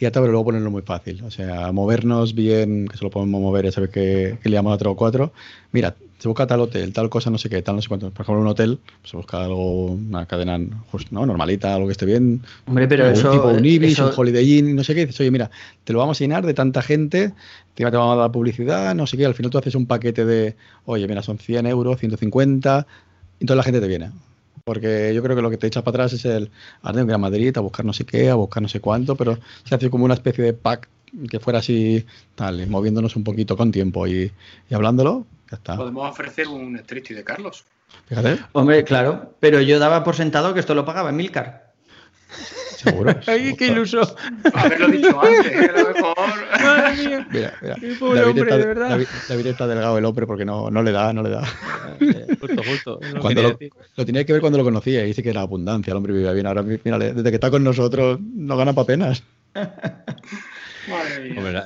y 0.02 0.06
hasta 0.08 0.20
luego 0.20 0.44
ponerlo 0.44 0.72
muy 0.72 0.82
fácil. 0.82 1.24
O 1.24 1.30
sea, 1.30 1.72
movernos 1.72 2.34
bien, 2.34 2.88
que 2.88 2.98
solo 2.98 3.12
podemos 3.12 3.40
mover, 3.40 3.66
ya 3.66 3.72
sabes 3.72 3.92
que, 3.92 4.40
que 4.42 4.50
le 4.50 4.56
llamamos 4.56 4.76
a 4.76 4.80
tres 4.80 4.92
o 4.92 4.96
cuatro. 4.96 5.32
Mira, 5.72 5.96
se 6.18 6.28
busca 6.28 6.48
tal 6.48 6.60
hotel, 6.62 6.92
tal 6.92 7.08
cosa, 7.08 7.30
no 7.30 7.38
sé 7.38 7.50
qué, 7.50 7.62
tal, 7.62 7.76
no 7.76 7.84
sé 7.84 7.88
cuánto. 7.88 8.10
Por 8.10 8.24
ejemplo, 8.24 8.42
un 8.42 8.48
hotel, 8.48 8.80
se 9.04 9.16
busca 9.16 9.44
algo, 9.44 9.92
una 9.92 10.26
cadena 10.26 10.58
¿no? 10.58 11.26
normalita, 11.28 11.76
algo 11.76 11.86
que 11.86 11.92
esté 11.92 12.08
bien. 12.08 12.42
Hombre, 12.66 12.88
pero 12.88 13.06
eso. 13.06 13.30
Tipo 13.30 13.50
un 13.50 13.64
Ibis, 13.64 14.00
un 14.00 14.10
Holiday 14.16 14.58
Inn, 14.58 14.76
no 14.76 14.84
sé 14.84 14.96
qué. 14.96 15.06
Dices, 15.06 15.22
oye, 15.22 15.30
mira, 15.30 15.52
te 15.84 15.94
lo 15.94 16.00
vamos 16.00 16.20
a 16.20 16.24
llenar 16.24 16.48
de 16.48 16.56
tanta 16.56 16.82
gente, 16.82 17.34
te 17.76 17.86
vamos 17.86 18.18
a 18.18 18.22
dar 18.22 18.32
publicidad, 18.32 18.96
no 18.96 19.06
sé 19.06 19.18
qué. 19.18 19.28
Al 19.28 19.36
final 19.36 19.52
tú 19.52 19.60
haces 19.60 19.76
un 19.76 19.86
paquete 19.86 20.26
de, 20.26 20.56
oye, 20.86 21.08
mira, 21.08 21.22
son 21.22 21.38
100 21.38 21.68
euros, 21.68 22.00
150, 22.00 22.88
y 23.40 23.46
toda 23.46 23.58
la 23.58 23.64
gente 23.64 23.80
te 23.80 23.88
viene. 23.88 24.10
Porque 24.64 25.14
yo 25.14 25.24
creo 25.24 25.36
que 25.36 25.42
lo 25.42 25.50
que 25.50 25.58
te 25.58 25.68
echas 25.68 25.84
para 25.84 26.04
atrás 26.04 26.14
es 26.14 26.26
el, 26.26 26.52
a 26.84 26.92
ir 26.92 27.14
a 27.14 27.18
Madrid 27.18 27.56
a 27.58 27.62
buscar 27.62 27.86
no 27.86 27.94
sé 27.94 28.06
qué, 28.06 28.30
a 28.30 28.36
buscar 28.36 28.62
no 28.62 28.70
sé 28.70 28.80
cuánto, 28.80 29.16
pero 29.16 29.38
se 29.64 29.76
hace 29.76 29.90
como 29.90 30.06
una 30.06 30.14
especie 30.14 30.44
de 30.44 30.54
pack 30.54 30.88
que 31.30 31.40
fuera 31.40 31.60
así, 31.60 32.06
tal, 32.36 32.66
moviéndonos 32.68 33.16
un 33.16 33.24
poquito 33.24 33.58
con 33.58 33.72
tiempo 33.72 34.08
y, 34.08 34.32
hablándolo, 34.72 35.26
ya 35.50 35.58
está. 35.58 35.76
Podemos 35.76 36.10
ofrecer 36.10 36.48
un 36.48 36.78
street 36.78 37.10
de 37.10 37.24
Carlos. 37.24 37.66
Fíjate. 38.08 38.40
Hombre, 38.54 38.84
claro, 38.84 39.36
pero 39.40 39.62
yo 39.62 39.80
daba 39.80 40.04
por 40.04 40.16
sentado 40.16 40.54
que 40.54 40.62
esto 40.62 40.74
lo 40.74 40.86
pagaba 40.86 41.10
Emilcar. 41.10 41.74
Seguro. 42.84 43.16
Ay, 43.28 43.56
qué 43.56 43.68
iluso. 43.68 44.02
Haberlo 44.54 44.88
dicho 44.88 45.22
antes, 45.22 45.70
a 45.70 45.82
lo 45.82 45.94
mejor. 45.94 46.16
Madre 46.62 47.08
mía. 47.08 47.28
Mira, 47.32 47.54
mira. 47.62 47.76
Qué 47.76 47.96
pobre 48.00 48.24
hombre, 48.24 48.44
está, 48.44 48.58
de 48.58 48.66
verdad. 48.66 48.90
David, 49.30 49.48
está 49.48 49.68
delgado 49.68 49.98
el 49.98 50.06
hombre 50.06 50.26
porque 50.26 50.46
no, 50.46 50.72
no 50.72 50.82
le 50.82 50.92
da, 50.92 51.14
no 51.14 51.24
le 51.24 51.30
da. 51.30 51.44
justo, 52.40 52.64
justo. 52.64 53.00
Cuando 53.20 53.42
lo, 53.44 53.60
lo, 53.96 54.06
tenía 54.06 54.26
que 54.26 54.34
ver 54.34 54.42
cuando 54.42 54.58
lo 54.58 54.64
conocía 54.64 55.04
y 55.04 55.08
dice 55.08 55.22
que 55.22 55.30
era 55.30 55.42
abundancia, 55.42 55.92
el 55.92 55.98
hombre 55.98 56.14
vivía 56.14 56.32
bien. 56.32 56.48
Ahora, 56.48 56.64
mira, 56.64 56.98
desde 56.98 57.30
que 57.30 57.36
está 57.36 57.52
con 57.52 57.64
nosotros, 57.64 58.20
no 58.20 58.58
gana 58.58 58.74
para 58.74 58.88
penas. 58.88 59.24
Hombre, 60.88 61.62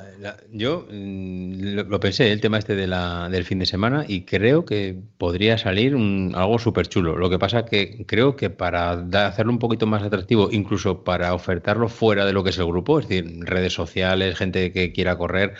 yo 0.52 0.86
mm, 0.90 1.88
lo, 1.88 2.00
pensé, 2.00 2.32
el 2.32 2.40
tema 2.40 2.58
este 2.58 2.74
de 2.74 2.86
la, 2.86 3.28
del 3.30 3.44
fin 3.44 3.58
de 3.58 3.66
semana, 3.66 4.04
y 4.06 4.22
creo 4.22 4.64
que 4.64 4.96
podría 5.18 5.58
salir 5.58 5.94
algo 5.94 6.58
súper 6.58 6.88
chulo. 6.88 7.16
Lo 7.16 7.30
que 7.30 7.38
pasa 7.38 7.64
que 7.64 8.04
creo 8.06 8.36
que 8.36 8.50
para 8.50 8.90
hacerlo 9.26 9.52
un 9.52 9.58
poquito 9.58 9.86
más 9.86 10.02
atractivo, 10.02 10.50
incluso 10.52 11.04
para 11.04 11.34
ofertarlo 11.34 11.88
fuera 11.88 12.26
de 12.26 12.32
lo 12.32 12.44
que 12.44 12.50
es 12.50 12.58
el 12.58 12.66
grupo, 12.66 12.98
es 12.98 13.08
decir, 13.08 13.38
redes 13.40 13.72
sociales, 13.72 14.36
gente 14.36 14.72
que 14.72 14.92
quiera 14.92 15.16
correr, 15.16 15.54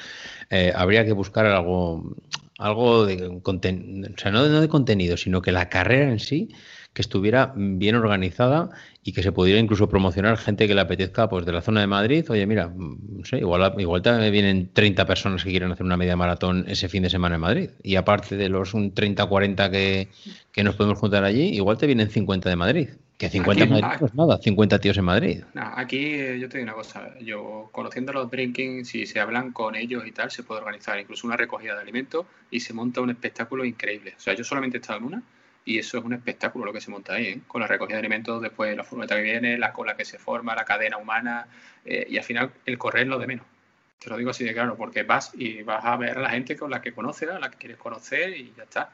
eh, 0.51 0.73
habría 0.75 1.05
que 1.05 1.13
buscar 1.13 1.47
algo, 1.47 2.15
algo 2.59 3.07
de 3.07 3.41
contenido, 3.43 4.11
o 4.15 4.19
sea, 4.19 4.31
no 4.31 4.45
de 4.45 4.69
contenido, 4.69 5.17
sino 5.17 5.43
que 5.43 5.53
la 5.53 5.69
carrera 5.69 6.11
en 6.11 6.21
sí 6.21 6.51
que 6.97 7.03
estuviera 7.03 7.53
bien 7.55 7.94
organizada 7.94 8.70
y 9.05 9.12
que 9.12 9.22
se 9.22 9.30
pudiera 9.30 9.61
incluso 9.61 9.86
promocionar 9.86 10.38
gente 10.38 10.66
que 10.66 10.74
le 10.74 10.80
apetezca 10.80 11.28
pues 11.28 11.44
de 11.44 11.53
la 11.53 11.61
zona 11.61 11.82
de 11.82 11.86
Madrid. 11.86 12.24
Oye, 12.30 12.47
mira, 12.47 12.72
no 12.74 13.22
sé, 13.22 13.36
igual, 13.36 13.74
igual 13.76 14.01
también 14.01 14.32
vienen 14.32 14.70
30 14.72 15.05
personas 15.05 15.44
que 15.44 15.51
quieren 15.51 15.70
hacer 15.70 15.84
una 15.84 15.99
media 15.99 16.16
maratón 16.16 16.64
ese 16.66 16.88
fin 16.88 17.03
de 17.03 17.11
semana 17.11 17.34
en 17.34 17.42
Madrid. 17.42 17.70
Y 17.82 17.97
aparte 17.97 18.38
de 18.38 18.49
los 18.49 18.72
un 18.72 18.94
30 18.94 19.26
40 19.26 19.70
que, 19.70 20.09
que 20.51 20.64
nos 20.64 20.74
podemos 20.74 20.99
juntar 20.99 21.22
allí, 21.22 21.49
igual 21.51 21.76
te 21.76 21.86
vienen 21.86 22.09
50 22.09 22.49
de 22.49 22.57
Madrid. 22.57 22.88
Que 23.18 23.28
50 23.28 23.64
en 23.64 23.70
Madrid 23.72 23.99
no 24.01 24.07
es 24.07 24.14
nada, 24.14 24.38
50 24.38 24.78
tíos 24.78 24.97
en 24.97 25.05
Madrid. 25.05 25.42
aquí 25.55 25.99
eh, 25.99 26.38
yo 26.38 26.49
te 26.49 26.57
digo 26.57 26.70
una 26.70 26.76
cosa, 26.76 27.12
yo 27.20 27.68
conociendo 27.72 28.14
los 28.14 28.30
drinking, 28.30 28.86
si 28.86 29.05
se 29.05 29.20
hablan 29.20 29.53
con 29.53 29.76
ellos 29.76 30.07
y 30.07 30.12
tal, 30.12 30.30
se 30.30 30.44
puede 30.44 30.62
organizar 30.62 30.99
incluso 30.99 31.26
una 31.26 31.36
recogida 31.36 31.74
de 31.74 31.82
alimentos 31.82 32.24
y 32.51 32.61
se 32.61 32.72
monta 32.72 33.03
un 33.03 33.11
espectáculo 33.11 33.66
increíble. 33.66 34.14
O 34.16 34.20
sea, 34.20 34.32
yo 34.32 34.44
solamente 34.44 34.78
he 34.78 34.80
estado 34.80 35.01
en 35.01 35.05
una 35.05 35.22
y 35.67 35.81
eso 35.81 35.99
es 35.99 36.05
un 36.05 36.12
espectáculo 36.12 36.64
lo 36.64 36.73
que 36.73 36.81
se 36.81 36.93
monta 36.93 37.14
ahí, 37.14 37.27
¿eh? 37.27 37.41
con 37.47 37.61
la 37.61 37.67
recogida 37.67 37.97
de 37.97 37.99
alimentos, 37.99 38.41
después 38.41 38.75
la 38.77 38.85
furgoneta 38.85 39.17
que 39.17 39.23
viene, 39.23 39.59
la 39.59 39.73
cola 39.73 39.97
que 39.97 40.05
se 40.05 40.17
forma, 40.17 40.55
la 40.55 40.64
cadena 40.64 40.97
humana, 40.97 41.49
eh, 41.85 42.07
y 42.09 42.17
al 42.17 42.25
final 42.25 42.53
el 42.64 42.79
correr 42.79 43.09
lo 43.09 43.19
de 43.19 43.27
menos. 43.27 43.45
Te 43.99 44.09
lo 44.09 44.17
digo 44.17 44.31
así 44.31 44.45
de 44.45 44.55
claro, 44.55 44.77
porque 44.77 45.03
vas 45.03 45.33
y 45.35 45.64
vas 45.64 45.85
a 45.85 45.97
ver 45.97 46.19
a 46.19 46.21
la 46.21 46.31
gente 46.31 46.57
con 46.57 46.71
la 46.71 46.81
que 46.81 46.93
conoces, 46.93 47.29
a 47.29 47.41
la 47.41 47.51
que 47.51 47.59
quieres 47.59 47.79
conocer 47.79 48.37
y 48.37 48.55
ya 48.57 48.62
está. 48.62 48.91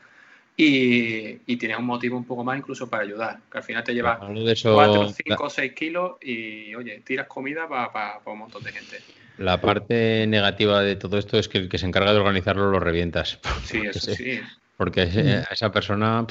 Y, 0.57 1.57
tienes 1.57 1.79
un 1.79 1.85
motivo 1.85 2.17
un 2.17 2.25
poco 2.25 2.43
más 2.43 2.59
incluso 2.59 2.89
para 2.89 3.03
ayudar, 3.03 3.39
que 3.51 3.59
al 3.59 3.65
final 3.65 3.85
te 3.85 3.93
llevas 3.93 4.19
4, 4.19 5.09
5, 5.09 5.51
6 5.51 5.73
kilos 5.75 6.13
y, 6.23 6.75
oye, 6.75 7.03
tiras 7.05 7.27
comida 7.27 7.69
para 7.69 8.21
un 8.25 8.39
montón 8.39 8.63
de 8.63 8.73
gente. 8.73 8.99
La 9.37 9.61
parte 9.61 10.27
negativa 10.27 10.81
de 10.81 10.97
todo 10.97 11.19
esto 11.19 11.39
es 11.39 11.49
que 11.49 11.59
el 11.59 11.69
que 11.69 11.79
se 11.79 11.87
encarga 11.87 12.13
de 12.13 12.19
organizarlo 12.19 12.71
lo 12.71 12.81
revientas. 12.81 13.39
Sí, 13.65 13.83
eso 13.85 14.15
sí. 14.15 14.41
Porque 14.77 15.07
mm. 15.07 15.51
a 15.51 15.53
esa 15.53 15.71
persona, 15.71 16.27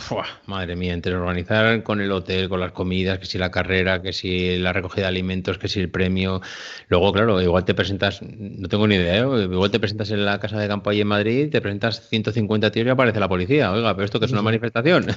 madre 0.47 0.75
mía, 0.75 0.93
entre 0.93 1.15
organizar 1.15 1.83
con 1.83 2.01
el 2.01 2.11
hotel, 2.11 2.49
con 2.49 2.59
las 2.59 2.71
comidas, 2.71 3.19
que 3.19 3.25
si 3.25 3.37
la 3.37 3.51
carrera, 3.51 4.01
que 4.01 4.13
si 4.13 4.57
la 4.57 4.73
recogida 4.73 5.03
de 5.03 5.09
alimentos, 5.09 5.57
que 5.57 5.67
si 5.67 5.79
el 5.79 5.89
premio. 5.89 6.41
Luego, 6.87 7.13
claro, 7.13 7.41
igual 7.41 7.65
te 7.65 7.73
presentas, 7.73 8.21
no 8.21 8.67
tengo 8.67 8.87
ni 8.87 8.95
idea, 8.95 9.19
¿eh? 9.19 9.43
igual 9.43 9.71
te 9.71 9.79
presentas 9.79 10.11
en 10.11 10.25
la 10.25 10.39
casa 10.39 10.59
de 10.59 10.67
campo 10.67 10.89
ahí 10.89 11.01
en 11.01 11.07
Madrid, 11.07 11.49
te 11.51 11.61
presentas 11.61 12.09
150 12.09 12.71
tíos 12.71 12.87
y 12.87 12.89
aparece 12.89 13.19
la 13.19 13.29
policía. 13.29 13.71
Oiga, 13.71 13.93
pero 13.93 14.05
esto 14.05 14.19
que 14.19 14.25
es 14.25 14.31
una 14.31 14.41
manifestación. 14.41 15.07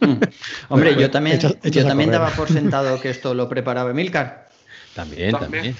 Mm. 0.00 0.20
Hombre, 0.68 0.94
yo 0.96 1.10
también, 1.10 1.40
yo 1.40 1.86
también 1.86 2.10
daba 2.10 2.30
por 2.30 2.48
sentado 2.52 3.00
que 3.00 3.10
esto 3.10 3.34
lo 3.34 3.48
preparaba 3.48 3.90
Emilcar. 3.90 4.48
También, 4.94 5.32
también. 5.32 5.76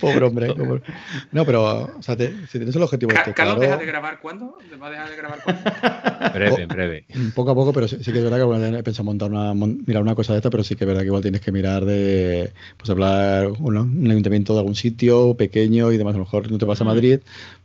Pobre 0.00 0.24
hombre. 0.24 0.54
No, 1.32 1.44
pero 1.44 1.96
o 1.98 2.02
sea, 2.02 2.16
si 2.16 2.58
tienes 2.58 2.74
el 2.74 2.82
objetivo 2.82 3.12
de 3.12 3.32
¿Carlos 3.32 3.60
deja 3.60 3.76
de 3.76 3.86
grabar 3.86 4.20
cuándo? 4.20 4.58
¿Va 4.80 4.88
a 4.88 4.90
dejar 4.90 5.10
de 5.10 5.16
grabar 5.16 5.42
cuándo? 5.42 5.62
breve, 6.34 6.66
breve. 6.66 7.04
Poco 7.34 7.50
a 7.50 7.54
poco, 7.54 7.72
pero 7.72 7.88
sí, 7.88 7.96
que 7.96 8.18
es 8.18 8.24
verdad 8.24 8.38
que 8.38 8.78
he 8.78 8.82
pensado 8.82 9.04
montar 9.04 9.30
una, 9.30 9.54
mirar 9.54 10.02
una 10.02 10.14
cosa 10.14 10.32
de 10.32 10.38
esta, 10.38 10.50
pero 10.50 10.64
sí 10.64 10.74
que 10.76 10.84
es 10.84 10.88
verdad 10.88 11.02
que 11.02 11.08
igual 11.08 11.22
tienes 11.22 11.40
que 11.40 11.52
mirar 11.52 11.84
de, 11.84 12.52
pues 12.76 12.90
hablar 12.90 13.48
un 13.58 14.10
ayuntamiento 14.10 14.52
de 14.54 14.60
algún 14.60 14.74
sitio 14.74 15.34
pequeño 15.34 15.92
y 15.92 15.98
demás. 15.98 16.14
A 16.14 16.18
lo 16.18 16.24
mejor 16.24 16.50
no 16.50 16.58
te 16.58 16.64
vas 16.64 16.80
a 16.80 16.84
Madrid, 16.84 17.20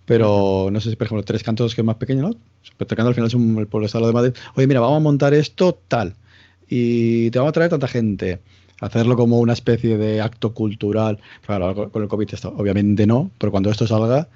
pero 0.06 0.70
no 0.72 0.82
sé 0.82 0.90
si, 0.90 0.96
por 0.96 1.08
ejemplo, 1.08 1.24
Tres 1.24 1.44
Cantos, 1.44 1.76
que 1.76 1.82
es 1.82 1.86
más 1.86 1.98
pequeño, 1.98 2.22
¿no? 2.22 2.36
Tres 2.78 2.88
Cantos 2.90 3.08
al 3.08 3.16
final 3.16 3.28
es 3.28 3.34
un, 3.34 3.58
el 3.58 3.68
pueblo 3.68 3.86
estado 3.86 4.08
de 4.08 4.14
Madrid. 4.14 4.34
Oye, 4.56 4.68
mira, 4.68 4.80
vamos 4.80 4.98
a 4.98 5.04
montar 5.04 5.34
esto 5.34 5.80
tal 5.88 6.16
y 6.68 7.30
te 7.32 7.40
vamos 7.40 7.50
a 7.50 7.54
traer 7.54 7.70
tanta 7.70 7.88
gente 7.88 8.40
hacerlo 8.84 9.16
como 9.16 9.40
una 9.40 9.54
especie 9.54 9.98
de 9.98 10.22
acto 10.22 10.54
cultural. 10.54 11.20
Claro, 11.46 11.90
con 11.92 12.04
el 12.04 12.10
COVID 12.10 12.30
obviamente 12.56 13.08
no, 13.08 13.32
pero 13.38 13.52
cuando 13.52 13.70
esto 13.70 13.88
salga, 13.88 14.28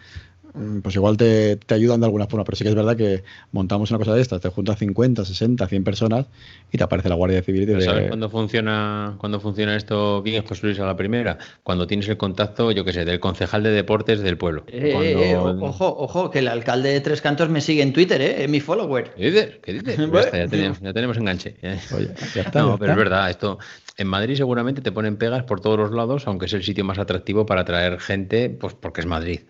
pues 0.82 0.96
igual 0.96 1.18
te, 1.18 1.60
ayudan 1.70 2.00
de 2.00 2.06
alguna 2.06 2.28
forma, 2.28 2.44
pero 2.44 2.56
sí 2.56 2.64
que 2.64 2.70
es 2.70 2.76
verdad 2.76 2.96
que 2.96 3.24
montamos 3.52 3.92
una 3.92 4.00
cosa 4.00 4.14
de 4.14 4.22
estas, 4.22 4.42
te 4.42 4.50
juntas 4.50 4.80
50, 4.80 5.26
60, 5.26 5.68
100 5.68 5.84
personas 5.84 6.26
y 6.72 6.78
te 6.78 6.84
aparece 6.84 7.10
la 7.10 7.16
Guardia 7.16 7.42
Civil. 7.42 7.64
Y 7.64 7.66
te 7.66 7.82
¿Sabes 7.82 8.08
cuándo 8.08 8.30
funciona, 8.30 9.16
cuando 9.18 9.40
funciona 9.40 9.76
esto 9.76 10.22
bien 10.22 10.44
construirse 10.44 10.82
a 10.82 10.86
la 10.86 10.96
primera? 10.96 11.38
Cuando 11.64 11.88
tienes 11.88 12.08
el 12.10 12.18
contacto, 12.18 12.72
yo 12.72 12.84
qué 12.84 12.94
sé, 12.94 13.06
del 13.06 13.20
concejal 13.20 13.64
de 13.64 13.72
deportes 13.72 14.22
del 14.22 14.38
pueblo. 14.38 14.64
Eh, 14.68 14.94
eh, 14.96 15.36
ojo, 15.38 15.96
ojo, 15.98 16.32
que 16.32 16.40
el 16.40 16.48
alcalde 16.48 16.90
de 16.90 17.02
Tres 17.02 17.22
Cantos 17.22 17.50
me 17.50 17.62
sigue 17.62 17.82
en 17.82 17.94
Twitter, 17.94 18.22
¿eh? 18.22 18.44
es 18.44 18.50
mi 18.50 18.60
follower. 18.60 19.12
¿Qué 19.16 19.32
dices? 19.32 19.60
¿Qué 19.62 19.74
dices? 19.74 19.98
ya, 20.34 20.48
tenemos, 20.48 20.80
ya, 20.82 20.94
tenemos, 20.94 21.18
enganche. 21.18 21.56
Oye, 21.96 22.10
ya 22.34 22.42
está, 22.42 22.62
no, 22.62 22.78
pero 22.78 22.92
es 22.92 22.98
verdad, 22.98 23.30
esto 23.30 23.60
en 23.98 24.08
Madrid 24.08 24.36
seguramente 24.36 24.82
te 24.82 24.92
ponen 24.92 25.18
pegas 25.18 25.44
por 25.44 25.60
todos 25.60 25.78
los 25.80 25.92
lados, 25.92 26.28
aunque 26.28 26.46
es 26.46 26.54
el 26.54 26.64
sitio 26.64 26.86
más 26.86 27.00
atractivo 27.00 27.46
para 27.48 27.62
atraer 27.62 28.00
gente, 28.00 28.50
pues 28.50 28.76
porque 28.76 29.02
es 29.02 29.08
Madrid. 29.08 29.42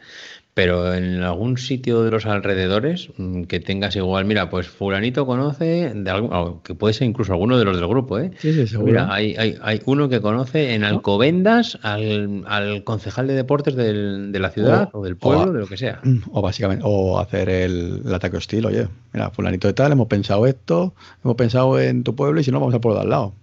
Pero 0.57 0.91
en 0.91 1.21
algún 1.21 1.59
sitio 1.59 2.01
de 2.01 2.09
los 2.09 2.25
alrededores 2.25 3.09
mm, 3.15 3.43
que 3.43 3.59
tengas 3.59 3.95
igual, 3.95 4.25
mira, 4.25 4.49
pues 4.49 4.67
fulanito 4.67 5.27
conoce, 5.27 5.93
de 5.93 6.09
algún, 6.09 6.61
que 6.61 6.73
puede 6.73 6.95
ser 6.95 7.07
incluso 7.07 7.31
alguno 7.31 7.59
de 7.59 7.65
los 7.65 7.77
del 7.77 7.87
grupo, 7.87 8.17
¿eh? 8.17 8.31
Sí, 8.39 8.53
sí, 8.53 8.65
seguro. 8.65 8.91
Mira, 8.91 9.13
hay, 9.13 9.35
hay, 9.37 9.81
uno 9.85 10.09
que 10.09 10.19
conoce 10.19 10.73
en 10.73 10.83
Alcobendas 10.83 11.77
al, 11.83 12.81
concejal 12.85 13.27
de 13.27 13.35
deportes 13.35 13.75
del, 13.75 14.31
de 14.31 14.39
la 14.39 14.49
ciudad 14.49 14.89
o, 14.93 15.03
del 15.03 15.15
pueblo, 15.15 15.53
de 15.53 15.59
lo 15.59 15.67
que 15.67 15.77
sea. 15.77 15.99
Mm, 16.03 16.21
o 16.31 16.41
básicamente, 16.41 16.83
o 16.87 17.19
hacer 17.19 17.49
el, 17.49 18.01
ataque 18.11 18.37
hostil, 18.37 18.65
oye, 18.65 18.87
mira, 19.13 19.29
fulanito 19.29 19.67
de 19.67 19.75
tal, 19.75 19.91
hemos 19.91 20.07
pensado 20.07 20.47
esto, 20.47 20.95
hemos 21.23 21.35
pensado 21.35 21.79
en 21.79 22.03
tu 22.03 22.15
pueblo 22.15 22.41
y 22.41 22.43
si 22.43 22.49
no, 22.49 22.59
vamos 22.59 22.73
a 22.73 22.81
por 22.81 22.95
de 22.95 23.01
al 23.01 23.09
lado. 23.11 23.35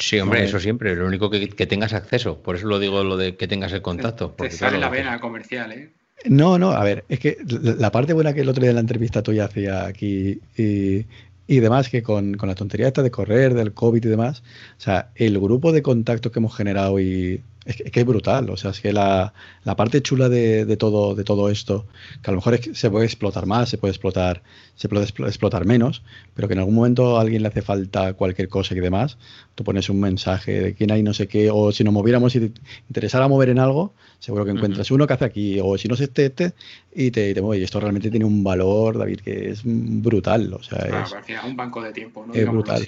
Sí, 0.00 0.18
hombre, 0.18 0.42
eso 0.42 0.58
siempre. 0.58 0.96
Lo 0.96 1.06
único 1.06 1.30
que, 1.30 1.46
tengas 1.46 1.92
acceso. 1.92 2.42
Por 2.42 2.56
eso 2.56 2.66
lo 2.66 2.80
digo 2.80 3.04
lo 3.04 3.16
de 3.16 3.36
que 3.36 3.46
tengas 3.46 3.72
el 3.72 3.82
contacto. 3.82 4.34
Porque, 4.36 4.52
sale 4.52 4.78
la 4.78 4.90
vena 4.90 5.20
comercial, 5.20 5.70
¿eh? 5.72 5.92
No, 6.26 6.58
no, 6.58 6.70
a 6.72 6.82
ver, 6.82 7.04
es 7.08 7.20
que 7.20 7.38
la 7.46 7.92
parte 7.92 8.12
buena 8.12 8.34
que 8.34 8.40
el 8.40 8.48
otro 8.48 8.60
día 8.60 8.70
en 8.70 8.76
la 8.76 8.80
entrevista 8.80 9.22
tuya 9.22 9.44
hacía 9.44 9.86
aquí 9.86 10.40
y, 10.56 11.06
y 11.46 11.60
demás, 11.60 11.88
que 11.88 12.02
con, 12.02 12.34
con, 12.34 12.48
la 12.48 12.54
tontería 12.54 12.88
esta 12.88 13.02
de 13.02 13.10
correr, 13.10 13.54
del 13.54 13.72
COVID 13.72 14.04
y 14.04 14.08
demás, 14.08 14.42
o 14.78 14.80
sea, 14.80 15.10
el 15.14 15.38
grupo 15.38 15.72
de 15.72 15.82
contactos 15.82 16.32
que 16.32 16.40
hemos 16.40 16.56
generado 16.56 16.98
y 16.98 17.40
es 17.68 17.92
que, 17.92 18.00
es 18.00 18.06
brutal, 18.06 18.48
o 18.48 18.56
sea, 18.56 18.70
es 18.70 18.80
que 18.80 18.92
la, 18.92 19.34
la 19.64 19.76
parte 19.76 20.00
chula 20.00 20.30
de, 20.30 20.64
de, 20.64 20.76
todo, 20.78 21.14
de 21.14 21.22
todo 21.22 21.50
esto, 21.50 21.86
que 22.22 22.30
a 22.30 22.32
lo 22.32 22.38
mejor 22.38 22.54
es 22.54 22.60
que 22.60 22.74
se 22.74 22.90
puede 22.90 23.04
explotar 23.04 23.44
más, 23.44 23.68
se 23.68 23.76
puede 23.76 23.92
explotar, 23.92 24.42
se 24.74 24.88
puede 24.88 25.04
explotar 25.04 25.66
menos, 25.66 26.02
pero 26.34 26.48
que 26.48 26.54
en 26.54 26.60
algún 26.60 26.74
momento 26.74 27.18
a 27.18 27.20
alguien 27.20 27.42
le 27.42 27.48
hace 27.48 27.60
falta 27.60 28.14
cualquier 28.14 28.48
cosa 28.48 28.74
y 28.74 28.80
demás, 28.80 29.18
tú 29.54 29.64
pones 29.64 29.90
un 29.90 30.00
mensaje 30.00 30.60
de 30.60 30.74
quién 30.74 30.90
hay 30.90 31.02
no 31.02 31.12
sé 31.12 31.28
qué, 31.28 31.50
o 31.50 31.70
si 31.70 31.84
nos 31.84 31.92
moviéramos 31.92 32.34
y 32.36 32.40
te 32.40 32.60
interesara 32.88 33.28
mover 33.28 33.50
en 33.50 33.58
algo, 33.58 33.92
seguro 34.18 34.46
que 34.46 34.52
encuentras 34.52 34.90
uno 34.90 35.06
que 35.06 35.12
hace 35.12 35.26
aquí, 35.26 35.60
o 35.62 35.76
si 35.76 35.88
no 35.88 35.94
es 35.94 36.00
este, 36.00 36.26
este, 36.26 36.52
y 36.94 37.10
te, 37.10 37.34
te 37.34 37.42
mueve. 37.42 37.60
Y 37.60 37.64
esto 37.64 37.80
realmente 37.80 38.10
tiene 38.10 38.24
un 38.24 38.42
valor, 38.42 38.98
David, 38.98 39.20
que 39.20 39.50
es 39.50 39.60
brutal. 39.64 40.54
O 40.54 40.62
sea, 40.62 40.78
es, 40.78 41.12
al 41.12 41.24
final 41.24 41.44
es 41.44 41.50
un 41.50 41.56
banco 41.56 41.82
de 41.82 41.92
tiempo, 41.92 42.24
¿no? 42.26 42.32
Es 42.32 42.48
brutal. 42.48 42.86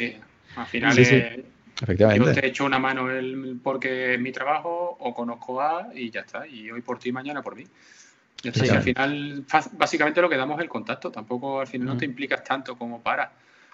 Al 0.57 0.67
final 0.67 0.99
es, 0.99 1.41
Efectivamente. 1.81 2.27
Yo 2.27 2.35
te 2.35 2.47
echo 2.47 2.65
una 2.65 2.79
mano 2.79 3.11
el, 3.11 3.59
porque 3.63 4.15
es 4.15 4.21
mi 4.21 4.33
trabajo 4.33 4.97
o 5.01 5.15
conozco 5.15 5.61
a 5.61 5.89
y 5.95 6.11
ya 6.11 6.21
está. 6.21 6.47
Y 6.47 6.71
hoy 6.71 6.83
por 6.83 6.99
ti, 6.99 7.13
mañana 7.13 7.43
por 7.43 7.57
mí. 7.57 7.65
Entonces, 8.43 8.71
al 8.73 8.83
final, 8.83 9.45
básicamente 9.73 10.21
lo 10.21 10.29
que 10.29 10.37
damos 10.37 10.59
es 10.59 10.63
el 10.63 10.69
contacto. 10.69 11.11
Tampoco 11.11 11.61
al 11.61 11.67
final 11.67 11.89
no 11.89 11.97
te 11.97 12.05
implicas 12.05 12.43
tanto 12.43 12.77
como 12.77 13.01
para. 13.01 13.31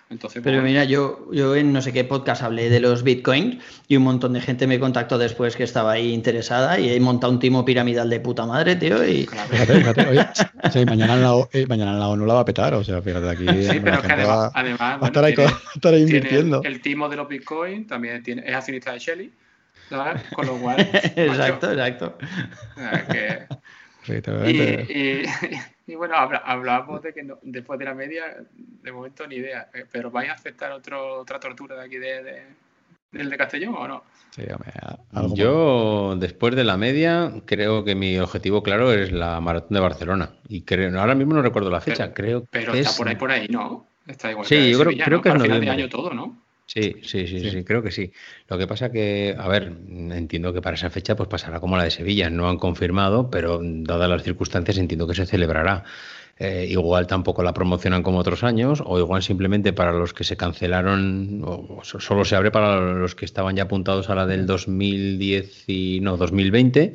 Entonces, 0.08 0.40
Pero 0.44 0.62
mira, 0.62 0.84
yo, 0.84 1.26
yo 1.32 1.56
en 1.56 1.72
no 1.72 1.82
sé 1.82 1.92
qué 1.92 2.04
podcast 2.04 2.40
hablé 2.42 2.70
de 2.70 2.78
los 2.78 3.02
bitcoins 3.02 3.60
y 3.88 3.96
un 3.96 4.04
montón 4.04 4.34
de 4.34 4.40
gente 4.40 4.68
me 4.68 4.78
contactó 4.78 5.18
después 5.18 5.56
que 5.56 5.64
estaba 5.64 5.92
ahí 5.92 6.12
interesada 6.12 6.78
y 6.78 6.90
he 6.90 7.00
montado 7.00 7.32
un 7.32 7.40
timo 7.40 7.64
piramidal 7.64 8.08
de 8.08 8.20
puta 8.20 8.46
madre, 8.46 8.76
tío. 8.76 9.04
Y... 9.04 9.26
Fíjate, 9.26 9.78
fíjate, 9.78 10.06
oye, 10.06 10.26
sí, 10.72 10.84
mañana, 10.84 11.14
en 11.14 11.22
la, 11.22 11.48
eh, 11.52 11.66
mañana 11.66 11.92
en 11.92 11.98
la 11.98 12.08
ONU 12.08 12.24
la 12.24 12.34
va 12.34 12.40
a 12.40 12.44
petar, 12.44 12.74
o 12.74 12.84
sea, 12.84 13.02
fíjate 13.02 13.28
aquí. 13.28 13.46
Sí, 13.64 13.80
pero 13.82 14.00
que 14.00 14.12
además, 14.12 14.52
va, 14.80 14.98
a 15.02 15.06
estar 15.06 15.24
ahí, 15.24 15.34
estar 15.74 15.92
ahí 15.92 16.02
invirtiendo. 16.02 16.62
El, 16.62 16.80
timo 16.80 17.08
de 17.08 17.16
los 17.16 17.28
bitcoins 17.28 17.88
también 17.88 18.22
tiene, 18.22 18.44
es 18.46 18.54
accionista 18.54 18.92
de 18.92 19.00
Shelly, 19.00 19.32
¿sabes? 19.88 20.22
Con 20.32 20.46
lo 20.46 20.56
cual. 20.58 20.80
exacto, 21.16 21.72
exacto. 21.72 22.16
Que, 23.10 23.48
y, 24.08 25.22
y, 25.86 25.94
bueno, 25.94 26.14
hablábamos 26.16 27.02
de 27.02 27.12
que 27.12 27.26
después 27.42 27.78
de 27.78 27.84
la 27.84 27.94
media, 27.94 28.36
de 28.56 28.92
momento 28.92 29.26
ni 29.26 29.36
idea. 29.36 29.68
Eh, 29.74 29.84
¿Pero 29.90 30.10
vais 30.10 30.30
a 30.30 30.34
aceptar 30.34 30.72
otro, 30.72 31.20
otra 31.20 31.40
tortura 31.40 31.76
de 31.76 31.84
aquí 31.84 31.96
de, 31.96 32.44
del 33.12 33.30
de 33.30 33.36
Castellón 33.36 33.74
o 33.76 33.88
no? 33.88 34.04
Yo, 35.34 36.14
después 36.18 36.54
de 36.54 36.64
la 36.64 36.76
media, 36.76 37.32
creo 37.46 37.84
que 37.84 37.94
mi 37.94 38.18
objetivo 38.18 38.62
claro 38.62 38.92
es 38.92 39.10
la 39.10 39.40
maratón 39.40 39.74
de 39.74 39.80
Barcelona. 39.80 40.30
Y 40.48 40.62
creo, 40.62 41.00
ahora 41.00 41.14
mismo 41.14 41.34
no 41.34 41.42
recuerdo 41.42 41.70
la 41.70 41.80
fecha, 41.80 42.12
creo 42.12 42.44
pero 42.50 42.72
que 42.72 42.80
está 42.80 42.96
por 42.96 43.08
ahí, 43.08 43.16
por 43.16 43.30
ahí, 43.30 43.48
¿no? 43.48 43.86
Está 44.06 44.30
igual. 44.30 44.46
Sí, 44.46 44.70
yo 44.70 44.78
creo, 44.80 45.04
creo 45.04 45.22
que 45.22 45.28
es 45.30 45.42
final 45.42 45.60
de 45.60 45.70
año 45.70 45.88
todo, 45.88 46.12
¿no? 46.12 46.45
Sí, 46.66 46.96
sí, 47.02 47.26
sí, 47.28 47.50
sí, 47.50 47.64
creo 47.64 47.80
que 47.80 47.92
sí. 47.92 48.12
Lo 48.48 48.58
que 48.58 48.66
pasa 48.66 48.90
que, 48.90 49.36
a 49.38 49.46
ver, 49.48 49.72
entiendo 49.88 50.52
que 50.52 50.60
para 50.60 50.74
esa 50.74 50.90
fecha 50.90 51.14
pues 51.14 51.28
pasará 51.28 51.60
como 51.60 51.76
la 51.76 51.84
de 51.84 51.92
Sevilla. 51.92 52.28
No 52.28 52.48
han 52.48 52.58
confirmado, 52.58 53.30
pero 53.30 53.60
dadas 53.62 54.10
las 54.10 54.24
circunstancias 54.24 54.76
entiendo 54.76 55.06
que 55.06 55.14
se 55.14 55.26
celebrará. 55.26 55.84
Eh, 56.38 56.66
igual 56.68 57.06
tampoco 57.06 57.42
la 57.42 57.54
promocionan 57.54 58.02
como 58.02 58.18
otros 58.18 58.44
años, 58.44 58.82
o 58.84 58.98
igual 58.98 59.22
simplemente 59.22 59.72
para 59.72 59.92
los 59.92 60.12
que 60.12 60.22
se 60.22 60.36
cancelaron, 60.36 61.40
o 61.46 61.80
solo 61.82 62.26
se 62.26 62.36
abre 62.36 62.50
para 62.50 62.92
los 62.92 63.14
que 63.14 63.24
estaban 63.24 63.56
ya 63.56 63.62
apuntados 63.62 64.10
a 64.10 64.14
la 64.14 64.26
del 64.26 64.44
2010 64.44 65.68
y 65.68 66.00
no, 66.00 66.18
2020 66.18 66.92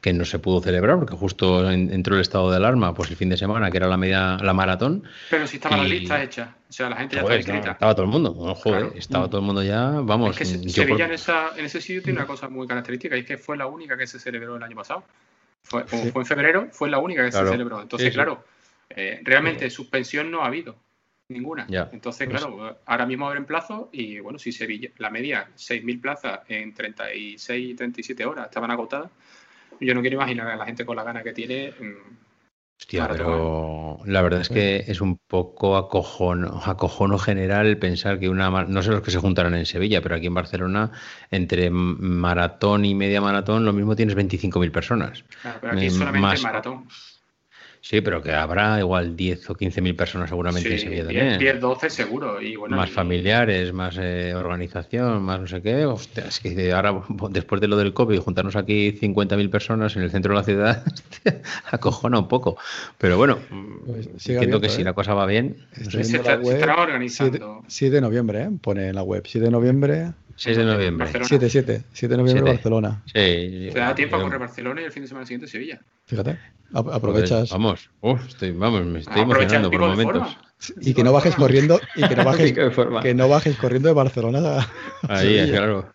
que 0.00 0.12
no 0.14 0.24
se 0.24 0.38
pudo 0.38 0.62
celebrar 0.62 0.96
porque 0.96 1.14
justo 1.14 1.70
entró 1.70 2.14
el 2.14 2.22
estado 2.22 2.50
de 2.50 2.56
alarma 2.56 2.94
pues 2.94 3.10
el 3.10 3.16
fin 3.16 3.28
de 3.28 3.36
semana 3.36 3.70
que 3.70 3.76
era 3.76 3.86
la 3.86 3.98
media 3.98 4.38
la 4.38 4.54
maratón 4.54 5.04
pero 5.28 5.46
si 5.46 5.56
estaba 5.56 5.76
la 5.76 5.84
lista 5.84 6.22
hecha 6.22 6.56
o 6.70 6.72
sea 6.72 6.88
la 6.88 6.96
gente 6.96 7.16
ya 7.16 7.22
estaba 7.22 7.36
inscrita 7.36 7.72
estaba 7.72 7.94
todo 7.94 8.06
el 8.06 8.12
mundo. 8.12 8.32
Joder, 8.54 8.92
estaba 8.96 9.28
todo 9.28 9.40
el 9.40 9.46
mundo 9.46 9.62
ya 9.62 9.90
vamos 10.02 10.30
es 10.30 10.38
que 10.38 10.68
Sevilla 10.70 11.04
en, 11.04 11.12
esa, 11.12 11.50
en 11.56 11.64
ese 11.64 11.80
sitio 11.80 12.02
tiene 12.02 12.20
una 12.20 12.26
cosa 12.26 12.48
muy 12.48 12.66
característica 12.66 13.16
y 13.16 13.20
es 13.20 13.26
que 13.26 13.36
fue 13.36 13.56
la 13.56 13.66
única 13.66 13.96
que 13.96 14.06
se 14.06 14.18
celebró 14.18 14.56
el 14.56 14.62
año 14.62 14.76
pasado. 14.76 15.04
Fue, 15.62 15.84
fue 15.84 16.22
en 16.22 16.26
febrero 16.26 16.68
fue 16.70 16.88
la 16.88 16.98
única 16.98 17.24
que 17.24 17.32
se 17.32 17.46
celebró. 17.46 17.82
Entonces 17.82 18.14
claro 18.14 18.44
eh, 18.88 19.20
realmente 19.22 19.68
suspensión 19.68 20.30
no 20.30 20.42
ha 20.42 20.46
habido 20.46 20.76
ninguna. 21.28 21.66
Entonces, 21.92 22.28
pues 22.28 22.42
claro, 22.42 22.78
ahora 22.86 23.06
mismo 23.06 23.26
abren 23.26 23.44
plazo 23.44 23.88
y 23.92 24.18
bueno, 24.18 24.38
si 24.38 24.52
Sevilla, 24.52 24.90
la 24.98 25.10
media, 25.10 25.48
6.000 25.56 26.00
plazas 26.00 26.40
en 26.48 26.74
36, 26.74 27.76
37 27.76 28.24
horas 28.26 28.46
estaban 28.46 28.70
agotadas, 28.70 29.10
yo 29.80 29.94
no 29.94 30.00
quiero 30.00 30.16
imaginar 30.16 30.48
a 30.48 30.56
la 30.56 30.66
gente 30.66 30.84
con 30.84 30.96
la 30.96 31.04
gana 31.04 31.22
que 31.22 31.32
tiene. 31.32 31.72
Mm, 31.78 32.29
Hostia, 32.80 33.06
pero 33.08 33.98
la 34.06 34.22
verdad 34.22 34.40
es 34.40 34.48
que 34.48 34.84
es 34.88 35.02
un 35.02 35.18
poco 35.18 35.76
acojono, 35.76 36.62
acojono 36.64 37.18
general 37.18 37.76
pensar 37.76 38.18
que 38.18 38.30
una. 38.30 38.48
No 38.64 38.82
sé 38.82 38.90
los 38.90 39.02
que 39.02 39.10
se 39.10 39.18
juntarán 39.18 39.54
en 39.54 39.66
Sevilla, 39.66 40.00
pero 40.00 40.14
aquí 40.14 40.28
en 40.28 40.34
Barcelona, 40.34 40.90
entre 41.30 41.68
maratón 41.70 42.86
y 42.86 42.94
media 42.94 43.20
maratón, 43.20 43.66
lo 43.66 43.74
mismo 43.74 43.94
tienes 43.96 44.16
25.000 44.16 44.72
personas. 44.72 45.24
Claro, 45.42 45.58
pero 45.60 45.74
aquí 45.74 45.90
solamente 45.90 46.40
maratón. 46.40 46.88
Sí, 47.82 48.02
pero 48.02 48.22
que 48.22 48.32
habrá 48.32 48.78
igual 48.78 49.16
10 49.16 49.50
o 49.50 49.54
15 49.54 49.80
mil 49.80 49.96
personas 49.96 50.28
seguramente 50.28 50.70
en 50.70 50.78
Sevilla 50.78 51.04
también. 51.04 51.38
10, 51.38 51.60
12 51.60 51.90
seguro. 51.90 52.40
Y 52.40 52.54
bueno, 52.54 52.76
más 52.76 52.90
familiares, 52.90 53.72
más 53.72 53.96
eh, 53.98 54.34
organización, 54.34 55.22
más 55.22 55.40
no 55.40 55.46
sé 55.46 55.62
qué. 55.62 55.86
Hostia, 55.86 56.26
es 56.26 56.40
que 56.40 56.72
ahora, 56.72 57.02
después 57.30 57.60
de 57.60 57.68
lo 57.68 57.76
del 57.76 57.94
COVID, 57.94 58.18
juntarnos 58.18 58.56
aquí 58.56 58.92
50 58.92 59.36
mil 59.36 59.48
personas 59.48 59.96
en 59.96 60.02
el 60.02 60.10
centro 60.10 60.34
de 60.34 60.38
la 60.38 60.44
ciudad, 60.44 60.84
acojona 61.70 62.18
un 62.18 62.28
poco. 62.28 62.58
Pero 62.98 63.16
bueno, 63.16 63.38
pues 63.86 64.08
entiendo 64.28 64.60
que 64.60 64.68
si 64.68 64.82
¿eh? 64.82 64.84
la 64.84 64.92
cosa 64.92 65.14
va 65.14 65.24
bien. 65.24 65.56
se, 65.72 66.00
está, 66.00 66.34
estará 66.34 66.82
organizando. 66.82 67.64
7, 67.66 67.94
de 67.94 68.00
noviembre, 68.02 68.42
¿eh? 68.42 68.50
pone 68.60 68.88
en 68.88 68.94
la 68.94 69.02
web. 69.02 69.22
7 69.26 69.46
de 69.46 69.50
noviembre. 69.50 70.12
6 70.40 70.56
de 70.56 70.64
noviembre. 70.64 71.06
7, 71.22 71.50
7. 71.50 71.82
7 71.92 72.14
de 72.14 72.18
noviembre 72.18 72.52
Barcelona. 72.52 73.02
Sí. 73.04 73.68
Se 73.70 73.78
da 73.78 73.94
tiempo 73.94 74.16
a 74.16 74.22
correr 74.22 74.38
Barcelona 74.38 74.80
y 74.80 74.84
el 74.84 74.92
fin 74.92 75.02
de 75.02 75.08
semana 75.08 75.26
siguiente 75.26 75.46
Sevilla. 75.46 75.82
Fíjate. 76.06 76.38
Aprovechas. 76.72 77.50
vamos, 77.50 77.90
estoy, 78.26 78.52
vamos, 78.52 78.86
me 78.86 79.00
estoy 79.00 79.20
emocionando 79.20 79.70
por 79.70 79.80
momentos. 79.80 80.38
Y 80.80 80.94
que 80.94 81.04
no 81.04 81.12
bajes 81.12 81.34
corriendo, 81.34 81.78
y 81.94 82.08
que 82.08 82.16
no 82.16 82.24
bajes, 82.24 82.54
que 83.02 83.14
no 83.14 83.28
bajes 83.28 83.56
corriendo 83.58 83.88
de 83.88 83.94
Barcelona. 83.94 84.66
Ahí, 85.08 85.46
claro. 85.50 85.92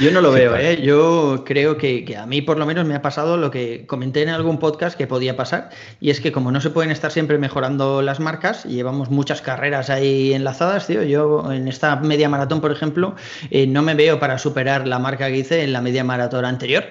Yo 0.00 0.10
no 0.10 0.20
lo 0.20 0.32
veo, 0.32 0.56
¿eh? 0.56 0.82
Yo 0.82 1.44
creo 1.46 1.76
que, 1.76 2.04
que, 2.04 2.16
a 2.16 2.26
mí 2.26 2.42
por 2.42 2.58
lo 2.58 2.66
menos 2.66 2.84
me 2.84 2.96
ha 2.96 3.02
pasado 3.02 3.36
lo 3.36 3.52
que 3.52 3.86
comenté 3.86 4.22
en 4.22 4.28
algún 4.28 4.58
podcast 4.58 4.98
que 4.98 5.06
podía 5.06 5.36
pasar, 5.36 5.70
y 6.00 6.10
es 6.10 6.20
que 6.20 6.32
como 6.32 6.50
no 6.50 6.60
se 6.60 6.70
pueden 6.70 6.90
estar 6.90 7.12
siempre 7.12 7.38
mejorando 7.38 8.02
las 8.02 8.18
marcas, 8.18 8.64
llevamos 8.64 9.10
muchas 9.10 9.40
carreras 9.40 9.90
ahí 9.90 10.32
enlazadas, 10.32 10.88
tío, 10.88 11.04
yo 11.04 11.52
en 11.52 11.68
esta 11.68 11.94
media 11.96 12.28
maratón, 12.28 12.60
por 12.60 12.72
ejemplo, 12.72 13.14
eh, 13.50 13.68
no 13.68 13.82
me 13.82 13.94
veo 13.94 14.18
para 14.18 14.38
superar 14.38 14.88
la 14.88 14.98
marca 14.98 15.28
que 15.28 15.38
hice 15.38 15.62
en 15.62 15.72
la 15.72 15.80
media 15.80 16.02
maratón 16.02 16.44
anterior 16.44 16.84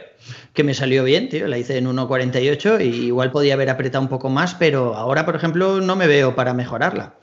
que 0.54 0.64
me 0.64 0.74
salió 0.74 1.04
bien, 1.04 1.30
tío. 1.30 1.48
La 1.48 1.58
hice 1.58 1.78
en 1.78 1.86
1.48 1.86 2.82
y 2.82 3.08
igual 3.08 3.32
podía 3.32 3.56
haber 3.56 3.70
apretado 3.70 4.02
un 4.02 4.10
poco 4.10 4.30
más, 4.30 4.56
pero 4.56 4.96
ahora, 4.96 5.26
por 5.26 5.36
ejemplo, 5.36 5.82
no 5.82 5.96
me 5.96 6.08
veo 6.08 6.36
para 6.36 6.54
mejorarla. 6.54 7.16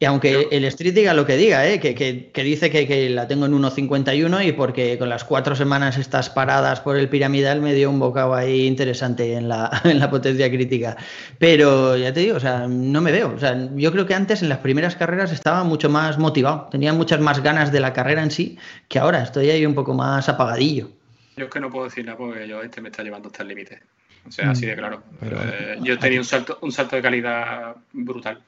Y 0.00 0.04
aunque 0.04 0.46
el 0.52 0.64
Street 0.66 0.94
diga 0.94 1.12
lo 1.12 1.26
que 1.26 1.36
diga, 1.36 1.66
¿eh? 1.66 1.80
que, 1.80 2.44
dice 2.44 2.70
que, 2.70 3.10
la 3.10 3.26
tengo 3.26 3.46
en 3.46 3.52
1.51 3.52 4.46
y 4.46 4.52
porque 4.52 4.96
con 4.96 5.08
las 5.08 5.24
cuatro 5.24 5.56
semanas 5.56 5.98
estas 5.98 6.30
paradas 6.30 6.80
por 6.80 6.96
el 6.96 7.08
piramidal 7.08 7.60
me 7.60 7.74
dio 7.74 7.90
un 7.90 7.98
bocado 7.98 8.32
ahí 8.32 8.66
interesante 8.66 9.34
en 9.34 9.48
la, 9.48 9.80
en 9.84 9.98
la 9.98 10.08
potencia 10.08 10.48
crítica. 10.48 10.96
Pero 11.38 11.96
ya 11.96 12.12
te 12.12 12.20
digo, 12.20 12.36
o 12.36 12.40
sea, 12.40 12.68
no 12.68 13.00
me 13.00 13.10
veo. 13.10 13.34
O 13.34 13.38
sea, 13.40 13.56
yo 13.74 13.90
creo 13.90 14.06
que 14.06 14.14
antes 14.14 14.40
en 14.42 14.48
las 14.48 14.58
primeras 14.58 14.94
carreras 14.94 15.32
estaba 15.32 15.64
mucho 15.64 15.90
más 15.90 16.16
motivado, 16.16 16.68
tenía 16.70 16.92
muchas 16.92 17.20
más 17.20 17.42
ganas 17.42 17.72
de 17.72 17.80
la 17.80 17.92
carrera 17.92 18.22
en 18.22 18.30
sí, 18.30 18.56
que 18.86 19.00
ahora 19.00 19.24
estoy 19.24 19.50
ahí 19.50 19.66
un 19.66 19.74
poco 19.74 19.94
más 19.94 20.28
apagadillo. 20.28 20.90
Yo 21.36 21.46
es 21.46 21.50
que 21.50 21.58
no 21.58 21.70
puedo 21.70 21.86
decir 21.86 22.04
nada 22.04 22.18
porque 22.18 22.46
yo 22.46 22.62
este 22.62 22.80
me 22.80 22.90
está 22.90 23.02
llevando 23.02 23.28
hasta 23.28 23.42
el 23.42 23.48
límite. 23.48 23.80
O 24.28 24.32
sea, 24.32 24.50
así 24.50 24.66
de 24.66 24.74
mm, 24.74 24.78
claro. 24.78 25.02
Pero, 25.20 25.38
eh, 25.42 25.78
yo 25.82 25.94
he 25.94 25.96
tenido 25.96 26.20
un 26.20 26.26
salto, 26.26 26.58
un 26.60 26.72
salto 26.72 26.96
de 26.96 27.02
calidad 27.02 27.76
brutal. 27.92 28.42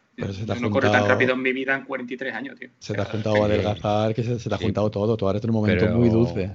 no 0.60 0.70
corre 0.70 0.90
tan 0.90 1.08
rápido 1.08 1.32
en 1.32 1.42
mi 1.42 1.52
vida 1.52 1.74
en 1.74 1.84
43 1.84 2.34
años, 2.34 2.58
tío. 2.58 2.68
Se 2.78 2.94
te 2.94 3.00
ha 3.00 3.04
juntado 3.06 3.42
a 3.42 3.46
adelgazar, 3.46 4.14
que 4.14 4.22
se, 4.22 4.48
te 4.48 4.54
ha 4.54 4.58
juntado 4.58 4.90
todo. 4.90 5.16
Tú 5.16 5.26
ahora 5.26 5.40
en 5.42 5.50
un 5.50 5.56
momento 5.56 5.88
muy 5.88 6.10
dulce. 6.10 6.50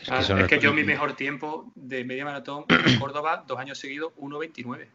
Es 0.00 0.26
que, 0.48 0.56
ah, 0.56 0.58
yo 0.58 0.74
mi 0.74 0.84
mejor 0.84 1.14
tiempo 1.14 1.72
de 1.74 2.04
media 2.04 2.24
maratón 2.24 2.64
en 2.86 2.98
Córdoba, 2.98 3.44
dos 3.46 3.58
años 3.58 3.78
seguidos, 3.78 4.12
1.29. 4.18 4.86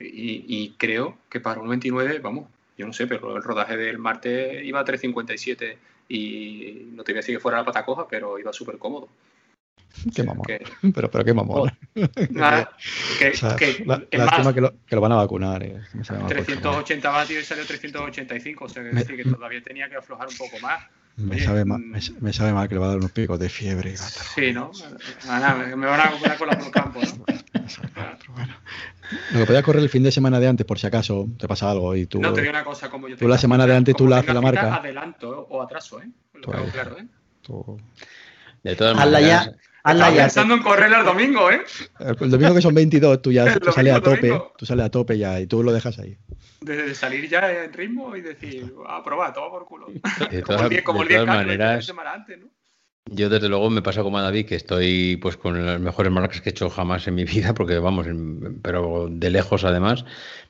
Y, 0.00 0.44
y, 0.48 0.74
creo 0.76 1.18
que 1.28 1.40
para 1.40 1.60
1.29, 1.60 2.20
vamos, 2.20 2.46
yo 2.76 2.86
no 2.86 2.92
sé, 2.92 3.06
pero 3.06 3.36
el 3.36 3.42
rodaje 3.42 3.76
del 3.76 3.98
martes 3.98 4.64
iba 4.64 4.80
a 4.80 4.84
3.57 4.84 5.76
y 6.08 6.88
no 6.92 7.04
te 7.04 7.12
voy 7.12 7.18
a 7.18 7.20
decir 7.20 7.36
que 7.36 7.40
fuera 7.40 7.58
la 7.58 7.64
pata 7.64 7.84
coja, 7.84 8.06
pero 8.08 8.38
iba 8.38 8.52
súper 8.52 8.78
cómodo. 8.78 9.08
Qué 10.14 10.22
mamón. 10.22 10.46
Pero, 10.94 11.10
pero 11.10 11.24
qué 11.24 11.34
mamón. 11.34 11.72
Nada, 12.30 12.70
que, 13.18 13.32
que, 13.32 13.84
lástima 14.18 14.52
que, 14.52 14.60
lo, 14.60 14.74
que, 14.86 14.94
lo, 14.94 15.00
van 15.00 15.12
a 15.12 15.16
vacunar. 15.16 15.62
Eh. 15.62 15.80
380 16.28 17.10
vatios 17.10 17.42
y 17.42 17.44
salió 17.44 17.66
385, 17.66 18.64
o 18.64 18.68
sea, 18.68 18.82
que, 18.82 18.90
decir 18.90 19.16
que 19.16 19.24
todavía 19.24 19.62
tenía 19.62 19.88
que 19.88 19.96
aflojar 19.96 20.28
un 20.28 20.36
poco 20.36 20.58
más. 20.60 20.84
Me, 21.16 21.38
sabe 21.38 21.64
mal, 21.64 21.80
me, 21.80 22.00
me, 22.20 22.32
sabe 22.32 22.52
mal 22.52 22.68
que 22.68 22.74
le 22.74 22.80
va 22.80 22.86
a 22.86 22.88
dar 22.90 22.98
unos 22.98 23.12
picos 23.12 23.38
de 23.38 23.48
fiebre. 23.48 23.92
Gata. 23.92 24.04
Sí, 24.34 24.52
¿no? 24.52 24.72
Nada, 25.26 25.54
me 25.54 25.86
van 25.86 26.00
a 26.00 26.10
vacunar 26.10 26.38
con 26.38 26.48
la 26.48 26.58
por 26.58 26.70
campo, 26.72 27.00
¿no? 27.00 27.24
Bueno, 28.34 28.54
lo 29.32 29.38
que 29.38 29.46
podía 29.46 29.62
correr 29.62 29.82
el 29.82 29.88
fin 29.88 30.02
de 30.02 30.10
semana 30.10 30.40
de 30.40 30.48
antes, 30.48 30.66
por 30.66 30.78
si 30.78 30.88
acaso 30.88 31.28
te 31.38 31.46
pasa 31.46 31.70
algo 31.70 31.94
y 31.94 32.06
tú. 32.06 32.20
No, 32.20 32.32
te 32.32 32.40
digo 32.40 32.50
una 32.50 32.64
cosa, 32.64 32.90
como 32.90 33.08
yo 33.08 33.16
Tú 33.16 33.28
la 33.28 33.38
semana 33.38 33.64
de 33.64 33.76
antes 33.76 33.94
tú 33.94 34.08
la 34.08 34.18
haces 34.18 34.34
la 34.34 34.40
marca. 34.40 34.74
Adelanto 34.74 35.46
o 35.50 35.62
atraso, 35.62 36.02
¿eh? 36.02 36.08
Lo 36.34 36.50
tengo 36.50 36.66
claro, 36.66 36.98
¿eh? 36.98 37.06
Tú... 37.42 37.80
De 38.64 38.74
todas 38.74 38.96
maneras. 38.96 39.52
Estás 39.84 40.14
pensando 40.14 40.54
en 40.54 40.62
correr 40.62 40.90
el 40.92 41.04
domingo, 41.04 41.50
¿eh? 41.50 41.62
El 42.00 42.30
domingo 42.30 42.54
que 42.54 42.62
son 42.62 42.74
22, 42.74 43.20
tú 43.20 43.32
ya 43.32 43.44
sales 43.74 43.94
a 43.94 44.00
tope, 44.00 44.32
tú 44.56 44.64
sales 44.64 44.86
a 44.86 44.90
tope 44.90 45.18
ya 45.18 45.38
y 45.40 45.46
tú 45.46 45.62
lo 45.62 45.72
dejas 45.72 45.98
ahí. 45.98 46.16
De 46.62 46.94
salir 46.94 47.28
ya 47.28 47.64
en 47.64 47.72
ritmo 47.72 48.16
y 48.16 48.22
decir, 48.22 48.72
a 48.88 49.04
probar, 49.04 49.34
todo 49.34 49.50
por 49.50 49.66
culo. 49.66 49.88
De 50.30 50.40
todas, 50.42 50.70
como 50.84 51.02
el 51.02 51.08
10, 51.08 51.20
de 51.20 51.26
todas 51.26 51.36
maneras, 51.36 51.92
antes, 52.06 52.38
¿no? 52.38 52.46
Yo 53.10 53.28
desde 53.28 53.50
luego 53.50 53.68
me 53.68 53.82
pasa 53.82 54.02
como 54.02 54.16
a 54.16 54.22
David 54.22 54.46
que 54.46 54.54
estoy 54.54 55.18
pues 55.18 55.36
con 55.36 55.66
las 55.66 55.78
mejores 55.78 56.10
marcas 56.10 56.40
que 56.40 56.48
he 56.48 56.52
hecho 56.52 56.70
jamás 56.70 57.06
en 57.06 57.14
mi 57.14 57.24
vida, 57.24 57.52
porque 57.52 57.78
vamos, 57.78 58.06
pero 58.62 59.08
de 59.10 59.28
lejos 59.28 59.64
además, 59.64 60.06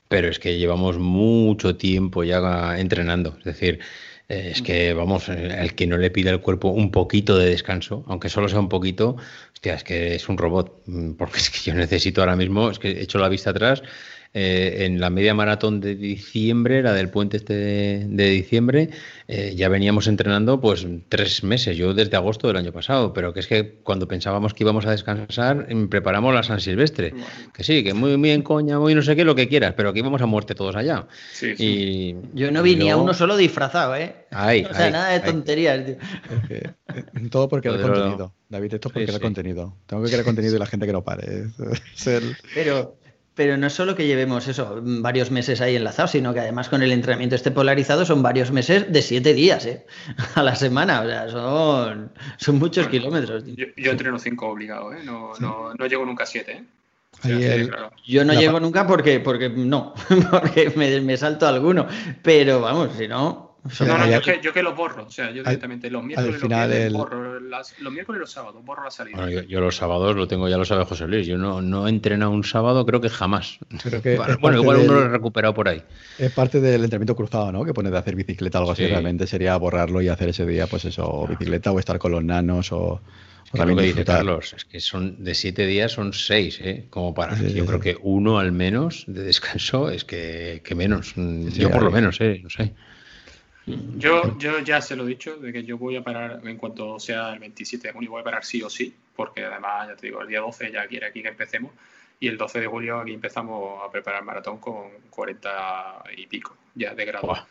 pero 0.07 0.29
es 0.29 0.39
que 0.39 0.57
llevamos 0.57 0.97
mucho 0.97 1.75
tiempo 1.75 2.23
ya 2.23 2.79
entrenando, 2.79 3.35
es 3.39 3.43
decir, 3.43 3.81
es 4.27 4.61
que, 4.61 4.93
vamos, 4.93 5.29
eh, 5.29 5.55
el 5.59 5.75
que 5.75 5.85
no 5.85 5.97
le 5.97 6.09
pide 6.09 6.31
al 6.31 6.41
cuerpo 6.41 6.69
un 6.69 6.91
poquito 6.91 7.37
de 7.37 7.49
descanso, 7.49 8.03
aunque 8.07 8.29
solo 8.29 8.49
sea 8.49 8.59
un 8.59 8.69
poquito, 8.69 9.17
hostia, 9.53 9.75
es 9.75 9.83
que 9.83 10.15
es 10.15 10.27
un 10.29 10.37
robot. 10.37 10.81
Mm, 10.87 11.11
porque 11.13 11.37
es 11.39 11.49
que 11.49 11.59
yo 11.59 11.75
necesito 11.75 12.21
ahora 12.21 12.35
mismo, 12.35 12.69
es 12.69 12.79
que 12.79 12.89
he 12.91 13.01
hecho 13.03 13.19
la 13.19 13.29
vista 13.29 13.51
atrás 13.51 13.83
eh, 14.37 14.83
en 14.83 14.99
la 14.99 15.09
media 15.09 15.33
maratón 15.33 15.79
de 15.79 15.95
diciembre, 15.95 16.83
la 16.83 16.91
del 16.91 17.07
puente 17.07 17.37
este 17.37 17.53
de, 17.53 18.29
diciembre, 18.31 18.89
eh, 19.29 19.53
ya 19.55 19.69
veníamos 19.69 20.07
entrenando 20.07 20.59
pues 20.59 20.85
tres 21.07 21.41
meses, 21.45 21.77
yo 21.77 21.93
desde 21.93 22.17
agosto 22.17 22.49
del 22.49 22.57
año 22.57 22.73
pasado, 22.73 23.13
pero 23.13 23.33
que 23.33 23.39
es 23.39 23.47
que 23.47 23.75
cuando 23.81 24.09
pensábamos 24.09 24.53
que 24.53 24.65
íbamos 24.65 24.85
a 24.87 24.91
descansar, 24.91 25.67
em, 25.69 25.87
preparamos 25.87 26.33
la 26.33 26.43
San 26.43 26.59
Silvestre, 26.59 27.13
que 27.53 27.63
sí, 27.63 27.81
que 27.81 27.93
muy 27.93 28.17
bien 28.17 28.41
coña, 28.41 28.77
muy 28.77 28.93
no 28.93 29.03
sé 29.03 29.15
qué, 29.15 29.23
lo 29.23 29.35
que 29.35 29.47
quieras, 29.47 29.73
pero 29.77 29.93
que 29.93 29.99
íbamos 29.99 30.21
a 30.21 30.25
muerte 30.25 30.53
todos 30.53 30.75
allá. 30.75 31.07
Y, 31.57 32.17
yo 32.33 32.51
no 32.51 32.61
vi 32.61 32.75
ni 32.75 32.89
a 32.89 32.97
uno 32.97 33.13
solo 33.13 33.37
disfrazado, 33.37 33.95
¿eh? 33.95 34.25
o 34.31 34.73
sea, 34.73 34.91
nada 34.91 35.11
de 35.11 35.21
tonterías, 35.21 35.85
tío. 35.85 35.95
Eh, 36.49 36.71
todo 37.31 37.47
porque 37.47 37.69
el 37.69 37.79
contenido. 37.79 38.33
David, 38.49 38.73
esto 38.73 38.89
es 38.89 38.93
porque 38.93 39.11
el 39.11 39.21
contenido. 39.21 39.77
Tengo 39.85 40.03
que 40.03 40.09
querer 40.09 40.25
contenido 40.25 40.57
y 40.57 40.59
la 40.59 40.65
gente 40.65 40.85
que 40.85 40.91
no 40.91 41.05
pare. 41.05 41.45
Pero 42.53 42.97
pero 43.35 43.57
no 43.57 43.67
es 43.67 43.73
solo 43.73 43.95
que 43.95 44.07
llevemos 44.07 44.47
eso, 44.47 44.79
varios 44.81 45.29
meses 45.29 45.59
ahí 45.59 45.75
enlazados, 45.75 46.11
sino 46.11 46.33
que 46.33 46.39
además 46.39 46.69
con 46.69 46.81
el 46.81 46.91
entrenamiento 46.93 47.35
este 47.35 47.51
polarizado 47.51 48.05
son 48.05 48.23
varios 48.23 48.51
meses 48.51 48.91
de 48.91 49.01
siete 49.01 49.33
días 49.33 49.65
¿eh? 49.65 49.85
a 50.35 50.41
la 50.41 50.55
semana. 50.55 51.01
O 51.01 51.05
sea, 51.05 51.29
son, 51.29 52.11
son 52.37 52.59
muchos 52.59 52.87
kilómetros. 52.87 53.43
Yo, 53.45 53.91
entreno 53.91 54.17
cinco 54.19 54.47
obligado, 54.47 54.93
¿eh? 54.93 55.03
no, 55.03 55.33
no, 55.39 55.73
no, 55.73 55.85
llego 55.85 56.05
nunca 56.05 56.23
a 56.23 56.27
siete. 56.27 56.63
¿eh? 57.25 57.69
Yo 58.07 58.23
no 58.23 58.33
llego 58.33 58.59
nunca 58.61 58.87
porque, 58.87 59.19
porque 59.19 59.49
no, 59.49 59.93
porque 60.31 60.71
me, 60.75 61.01
me 61.01 61.17
salto 61.17 61.45
alguno. 61.45 61.87
Pero 62.21 62.61
vamos, 62.61 62.91
si 62.97 63.07
no, 63.09 63.44
no, 63.79 63.97
no, 63.97 64.07
yo 64.09 64.21
que, 64.21 64.39
yo 64.43 64.53
que 64.53 64.61
los 64.61 64.75
borro. 64.75 65.05
O 65.05 65.09
sea, 65.09 65.31
yo 65.31 65.43
directamente 65.43 65.89
los 65.89 66.03
miércoles, 66.03 66.39
final 66.39 66.69
los, 66.69 66.77
el... 66.77 66.93
borro 66.93 67.39
las, 67.39 67.79
los 67.79 67.91
miércoles 67.91 68.19
y 68.19 68.21
los 68.21 68.31
sábados, 68.31 68.63
borro 68.63 68.83
la 68.83 68.91
salida. 68.91 69.17
Bueno, 69.17 69.41
yo, 69.41 69.59
los 69.59 69.75
sábados 69.75 70.15
lo 70.15 70.27
tengo, 70.27 70.47
ya 70.47 70.57
lo 70.57 70.65
sabe 70.65 70.85
José 70.85 71.07
Luis. 71.07 71.25
Yo 71.25 71.37
no, 71.37 71.61
no 71.61 71.87
entreno 71.87 72.29
un 72.29 72.43
sábado, 72.43 72.85
creo 72.85 73.01
que 73.01 73.09
jamás. 73.09 73.57
bueno, 74.39 74.59
igual 74.59 74.77
uno 74.77 74.93
lo 74.93 75.05
he 75.05 75.09
recuperado 75.09 75.53
por 75.53 75.67
ahí. 75.67 75.81
Es 76.19 76.31
parte 76.31 76.61
del 76.61 76.83
entrenamiento 76.83 77.15
cruzado, 77.15 77.51
¿no? 77.51 77.65
Que 77.65 77.73
pones 77.73 77.91
de 77.91 77.97
hacer 77.97 78.15
bicicleta, 78.15 78.59
algo 78.59 78.71
así. 78.71 78.85
Realmente 78.85 79.25
sería 79.25 79.57
borrarlo 79.57 80.01
y 80.01 80.09
hacer 80.09 80.29
ese 80.29 80.45
día, 80.45 80.67
pues 80.67 80.85
eso, 80.85 81.25
bicicleta 81.27 81.71
o 81.71 81.79
estar 81.79 81.97
con 81.97 82.11
los 82.11 82.23
nanos 82.23 82.71
o. 82.71 82.77
o 82.77 83.01
también 83.57 83.79
que 83.79 83.85
dice 83.85 84.05
Carlos, 84.05 84.53
es 84.55 84.65
que 84.65 84.79
son 84.79 85.23
de 85.23 85.33
siete 85.33 85.65
días 85.65 85.91
son 85.91 86.13
seis, 86.13 86.59
¿eh? 86.61 86.85
Como 86.91 87.15
para. 87.15 87.35
yo 87.41 87.65
creo 87.65 87.79
que 87.79 87.97
uno 87.99 88.37
al 88.37 88.51
menos 88.51 89.05
de 89.07 89.23
descanso 89.23 89.89
es 89.89 90.05
que, 90.05 90.61
que 90.63 90.75
menos. 90.75 91.15
yo 91.15 91.71
por 91.71 91.81
lo 91.81 91.89
menos, 91.89 92.21
¿eh? 92.21 92.41
No 92.43 92.49
sé. 92.51 92.73
Yo, 93.65 94.37
yo 94.37 94.59
ya 94.59 94.79
se 94.79 94.95
lo 94.95 95.05
he 95.05 95.07
dicho, 95.07 95.37
de 95.37 95.51
que 95.51 95.63
yo 95.63 95.77
voy 95.77 95.95
a 95.95 96.03
parar 96.03 96.39
en 96.43 96.57
cuanto 96.57 96.99
sea 96.99 97.33
el 97.33 97.39
27 97.39 97.87
de 97.87 97.93
junio, 97.93 98.11
voy 98.11 98.21
a 98.21 98.23
parar 98.23 98.45
sí 98.45 98.61
o 98.61 98.69
sí, 98.69 98.95
porque 99.15 99.43
además, 99.43 99.87
ya 99.87 99.95
te 99.95 100.07
digo, 100.07 100.21
el 100.21 100.27
día 100.27 100.39
12 100.41 100.71
ya 100.71 100.87
quiere 100.87 101.07
aquí 101.07 101.23
que 101.23 101.29
empecemos 101.29 101.71
y 102.19 102.27
el 102.27 102.37
12 102.37 102.61
de 102.61 102.67
julio 102.67 102.99
aquí 102.99 103.13
empezamos 103.13 103.83
a 103.83 103.91
preparar 103.91 104.21
el 104.21 104.25
maratón 104.25 104.59
con 104.59 104.89
40 105.09 106.03
y 106.15 106.27
pico 106.27 106.55
ya 106.75 106.93
de 106.93 107.05
grado. 107.05 107.47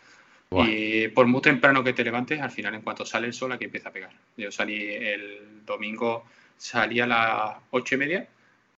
Y 0.53 1.09
por 1.09 1.27
muy 1.27 1.41
temprano 1.41 1.83
que 1.83 1.93
te 1.93 2.05
levantes, 2.05 2.41
al 2.41 2.51
final 2.51 2.75
en 2.75 2.83
cuanto 2.83 3.05
sale 3.05 3.27
el 3.27 3.33
sol 3.33 3.51
aquí 3.51 3.65
empieza 3.65 3.89
a 3.89 3.93
pegar. 3.93 4.13
Yo 4.37 4.53
salí 4.53 4.89
el 4.89 5.65
domingo, 5.67 6.25
salí 6.57 7.01
a 7.01 7.09
las 7.09 7.57
8 7.71 7.95
y 7.95 7.99
media 7.99 8.29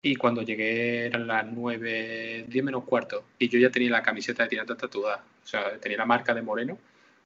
y 0.01 0.15
cuando 0.15 0.41
llegué 0.41 1.07
eran 1.07 1.27
las 1.27 1.45
9, 1.45 2.45
10 2.47 2.63
menos 2.63 2.85
cuarto 2.85 3.25
y 3.37 3.49
yo 3.49 3.59
ya 3.59 3.69
tenía 3.69 3.89
la 3.89 4.03
camiseta 4.03 4.43
de 4.43 4.49
tirante 4.49 4.75
tatuada, 4.75 5.21
o 5.43 5.47
sea, 5.47 5.77
tenía 5.79 5.97
la 5.97 6.05
marca 6.05 6.33
de 6.33 6.41
Moreno 6.41 6.77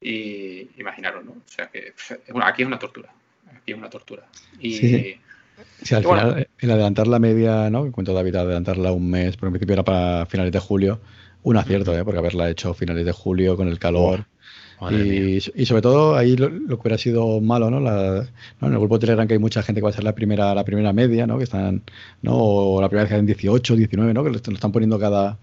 y 0.01 0.69
imaginaros, 0.79 1.25
¿no? 1.25 1.31
O 1.31 1.41
sea 1.45 1.67
que 1.67 1.93
bueno, 2.31 2.47
aquí 2.47 2.61
es 2.61 2.67
una 2.67 2.79
tortura. 2.79 3.09
Aquí 3.53 3.71
es 3.71 3.77
una 3.77 3.89
tortura. 3.89 4.25
Y, 4.59 4.73
sí. 4.73 5.93
al 5.93 6.03
final, 6.03 6.47
el 6.59 6.71
adelantar 6.71 7.07
la 7.07 7.19
media, 7.19 7.69
¿no? 7.69 7.83
Que 7.83 7.91
cuento 7.91 8.13
David, 8.13 8.35
adelantarla 8.35 8.91
un 8.91 9.09
mes, 9.09 9.35
por 9.37 9.47
en 9.47 9.53
principio 9.53 9.73
era 9.73 9.83
para 9.83 10.25
finales 10.25 10.53
de 10.53 10.59
julio. 10.59 10.99
Un 11.43 11.57
acierto, 11.57 11.97
¿eh? 11.97 12.03
Porque 12.03 12.19
haberla 12.19 12.49
hecho 12.49 12.73
finales 12.73 13.05
de 13.05 13.11
julio 13.11 13.55
con 13.55 13.67
el 13.67 13.79
calor. 13.79 14.25
y, 14.91 15.37
y, 15.37 15.65
sobre 15.65 15.81
todo 15.81 16.15
ahí 16.15 16.37
lo, 16.37 16.49
que 16.49 16.73
hubiera 16.73 16.97
sido 16.97 17.41
malo, 17.41 17.69
¿no? 17.69 17.79
La, 17.79 18.25
¿no? 18.61 18.67
En 18.67 18.73
el 18.73 18.79
grupo 18.79 18.97
de 18.97 19.01
Telegram 19.01 19.27
que 19.27 19.33
hay 19.33 19.39
mucha 19.39 19.61
gente 19.63 19.81
que 19.81 19.83
va 19.83 19.89
a 19.89 19.93
ser 19.93 20.03
la 20.03 20.15
primera, 20.15 20.53
la 20.55 20.63
primera 20.63 20.93
media, 20.93 21.27
¿no? 21.27 21.37
Que 21.37 21.43
están, 21.45 21.83
¿no? 22.21 22.37
O 22.37 22.81
la 22.81 22.87
primera 22.87 23.03
vez 23.03 23.09
que 23.09 23.15
hacen 23.15 23.25
18, 23.25 23.75
19, 23.75 24.13
¿no? 24.13 24.23
Que 24.23 24.29
lo 24.29 24.37
están 24.37 24.71
poniendo 24.71 24.99
cada, 24.99 25.37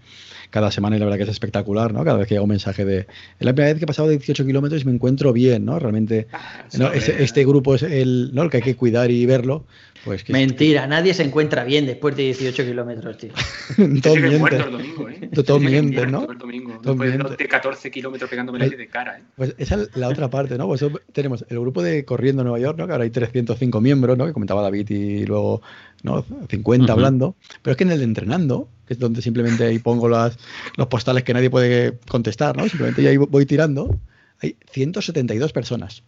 cada 0.49 0.71
semana 0.71 0.95
y 0.95 0.99
la 0.99 1.05
verdad 1.05 1.17
que 1.17 1.23
es 1.23 1.29
espectacular, 1.29 1.93
¿no? 1.93 2.03
Cada 2.03 2.17
vez 2.17 2.27
que 2.27 2.35
llega 2.35 2.43
un 2.43 2.49
mensaje 2.49 2.85
de... 2.85 2.99
Es 2.99 3.07
la 3.39 3.53
primera 3.53 3.73
vez 3.73 3.79
que 3.79 3.85
he 3.85 3.87
pasado 3.87 4.07
de 4.07 4.17
18 4.17 4.45
kilómetros 4.45 4.81
y 4.81 4.85
me 4.85 4.93
encuentro 4.93 5.33
bien, 5.33 5.65
¿no? 5.65 5.79
Realmente 5.79 6.27
ah, 6.31 6.91
este, 6.93 7.23
este, 7.23 7.45
grupo 7.45 7.75
es 7.75 7.83
el, 7.83 8.31
¿no? 8.33 8.43
el 8.43 8.49
que 8.49 8.57
hay 8.57 8.63
que 8.63 8.75
cuidar 8.75 9.11
y 9.11 9.25
verlo. 9.25 9.65
Pues 10.05 10.29
Mentira, 10.29 10.87
nadie 10.87 11.13
se 11.13 11.23
encuentra 11.23 11.65
bien 11.65 11.85
después 11.85 12.15
de 12.15 12.23
18 12.23 12.63
kilómetros, 12.63 13.17
tío. 13.17 13.31
Todo 14.01 14.15
miente. 14.15 14.55
El 14.55 14.71
domingo, 14.71 15.09
¿eh? 15.09 15.29
Todo 15.45 15.59
miente, 15.59 16.07
¿no? 16.07 16.31
El 16.31 16.37
domingo, 16.37 16.79
después 16.81 17.37
de 17.37 17.47
14 17.47 17.91
kilómetros 17.91 18.29
pegándome 18.29 18.59
la 18.59 18.67
de 18.69 18.87
cara, 18.87 19.17
¿eh? 19.17 19.23
Pues 19.35 19.53
esa 19.57 19.81
es 19.81 19.95
la 19.95 20.07
otra 20.07 20.29
parte, 20.29 20.57
¿no? 20.57 20.67
Pues 20.67 20.85
tenemos 21.11 21.43
el 21.49 21.59
grupo 21.59 21.83
de 21.83 22.05
Corriendo 22.05 22.43
Nueva 22.43 22.59
York, 22.59 22.77
¿no? 22.77 22.85
Que 22.85 22.93
ahora 22.93 23.03
hay 23.03 23.09
305 23.09 23.81
miembros, 23.81 24.17
¿no? 24.17 24.25
Que 24.25 24.33
comentaba 24.33 24.61
David 24.61 24.89
y 24.91 25.25
luego 25.25 25.61
¿no? 26.03 26.23
50 26.49 26.91
hablando, 26.91 27.35
pero 27.61 27.71
es 27.71 27.77
que 27.77 27.83
en 27.83 27.91
el 27.91 27.99
de 27.99 28.05
entrenando, 28.05 28.69
que 28.87 28.93
es 28.93 28.99
donde 28.99 29.21
simplemente 29.21 29.65
ahí 29.65 29.79
pongo 29.79 30.07
las, 30.07 30.37
los 30.75 30.87
postales 30.87 31.23
que 31.23 31.33
nadie 31.33 31.49
puede 31.49 31.99
contestar, 32.09 32.55
¿no? 32.55 32.67
Simplemente 32.67 33.03
ya 33.03 33.09
ahí 33.09 33.17
voy 33.17 33.45
tirando, 33.45 33.99
hay 34.41 34.55
172 34.71 35.51
personas 35.51 36.03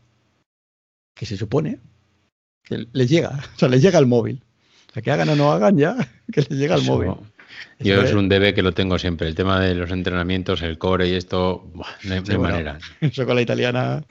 que 1.14 1.26
se 1.26 1.38
supone 1.38 1.80
que 2.64 2.88
les 2.92 3.10
llega, 3.10 3.44
o 3.56 3.60
sea, 3.60 3.68
les 3.68 3.82
llega 3.82 4.00
el 4.00 4.08
móvil. 4.08 4.44
O 4.90 4.94
sea, 4.94 5.04
que 5.04 5.12
hagan 5.12 5.30
o 5.30 5.36
no 5.36 5.52
hagan 5.52 5.78
ya, 5.78 5.96
que 6.32 6.42
les 6.42 6.50
llega 6.52 6.76
el 6.76 6.84
móvil. 6.84 7.12
Yo 7.80 8.02
es 8.02 8.14
un 8.14 8.30
debe 8.30 8.54
que 8.54 8.62
lo 8.62 8.74
tengo 8.74 9.00
siempre. 9.00 9.28
El 9.28 9.36
tema 9.36 9.60
de 9.60 9.76
los 9.76 9.92
entrenamientos, 9.92 10.62
el 10.62 10.78
core 10.78 11.10
y 11.10 11.14
esto, 11.14 11.70
no 11.74 12.14
hay, 12.14 12.38
manera. 12.38 12.80
Eso 13.02 13.26
con 13.26 13.36
la 13.36 13.42
italiana. 13.42 14.04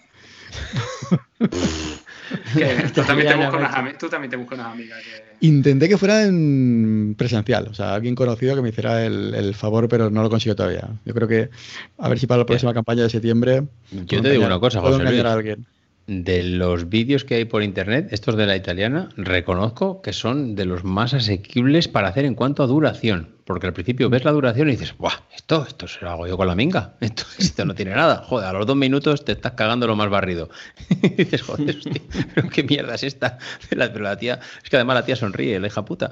tú, 2.94 3.02
también 3.02 3.28
te 3.28 3.34
buscas 3.36 3.54
unas, 3.54 3.98
tú 3.98 4.08
también 4.08 4.30
te 4.30 4.36
buscas 4.36 4.58
unas 4.58 4.72
amigas 4.72 4.98
que 5.02 5.28
Intenté 5.40 5.88
que 5.88 5.96
fuera 5.96 6.24
en 6.24 7.14
presencial, 7.16 7.68
o 7.70 7.74
sea, 7.74 7.94
alguien 7.94 8.16
conocido 8.16 8.56
que 8.56 8.62
me 8.62 8.70
hiciera 8.70 9.04
el, 9.04 9.54
favor, 9.54 9.88
pero 9.88 10.10
no 10.10 10.22
lo 10.22 10.30
consigo 10.30 10.56
todavía. 10.56 10.88
Yo 11.04 11.14
creo 11.14 11.28
que 11.28 11.50
a 11.96 12.08
ver 12.08 12.18
si 12.18 12.26
para 12.26 12.38
la 12.38 12.46
próxima 12.46 12.74
campaña 12.74 13.04
de 13.04 13.10
septiembre. 13.10 13.64
Yo 13.92 14.20
te 14.20 14.30
digo 14.30 14.46
una 14.46 14.58
cosa, 14.58 14.80
José 14.80 15.04
Luis. 15.04 15.24
A 15.24 15.32
alguien. 15.32 15.66
De 16.08 16.42
los 16.42 16.88
vídeos 16.88 17.24
que 17.24 17.34
hay 17.34 17.44
por 17.44 17.62
internet, 17.62 18.08
estos 18.12 18.34
de 18.34 18.46
la 18.46 18.56
italiana, 18.56 19.10
reconozco 19.16 20.00
que 20.00 20.14
son 20.14 20.56
de 20.56 20.64
los 20.64 20.82
más 20.82 21.12
asequibles 21.12 21.86
para 21.86 22.08
hacer 22.08 22.24
en 22.24 22.34
cuanto 22.34 22.62
a 22.62 22.66
duración. 22.66 23.28
Porque 23.48 23.66
al 23.66 23.72
principio 23.72 24.10
ves 24.10 24.26
la 24.26 24.32
duración 24.32 24.68
y 24.68 24.72
dices, 24.72 24.94
¡buah! 24.98 25.22
Esto, 25.34 25.64
esto 25.66 25.88
se 25.88 26.04
lo 26.04 26.10
hago 26.10 26.26
yo 26.26 26.36
con 26.36 26.46
la 26.46 26.54
minga. 26.54 26.96
Esto, 27.00 27.22
esto 27.38 27.64
no 27.64 27.74
tiene 27.74 27.94
nada. 27.94 28.16
Joder, 28.16 28.46
a 28.46 28.52
los 28.52 28.66
dos 28.66 28.76
minutos 28.76 29.24
te 29.24 29.32
estás 29.32 29.52
cagando 29.52 29.86
lo 29.86 29.96
más 29.96 30.10
barrido. 30.10 30.50
y 30.90 31.08
dices, 31.08 31.40
joder, 31.40 31.78
hostia, 31.78 32.02
pero 32.34 32.50
qué 32.50 32.62
mierda 32.62 32.96
es 32.96 33.04
esta. 33.04 33.38
Pero 33.70 34.00
la 34.00 34.18
tía, 34.18 34.38
es 34.62 34.68
que 34.68 34.76
además 34.76 34.96
la 34.96 35.04
tía 35.06 35.16
sonríe, 35.16 35.58
la 35.58 35.68
hija 35.68 35.82
puta. 35.82 36.10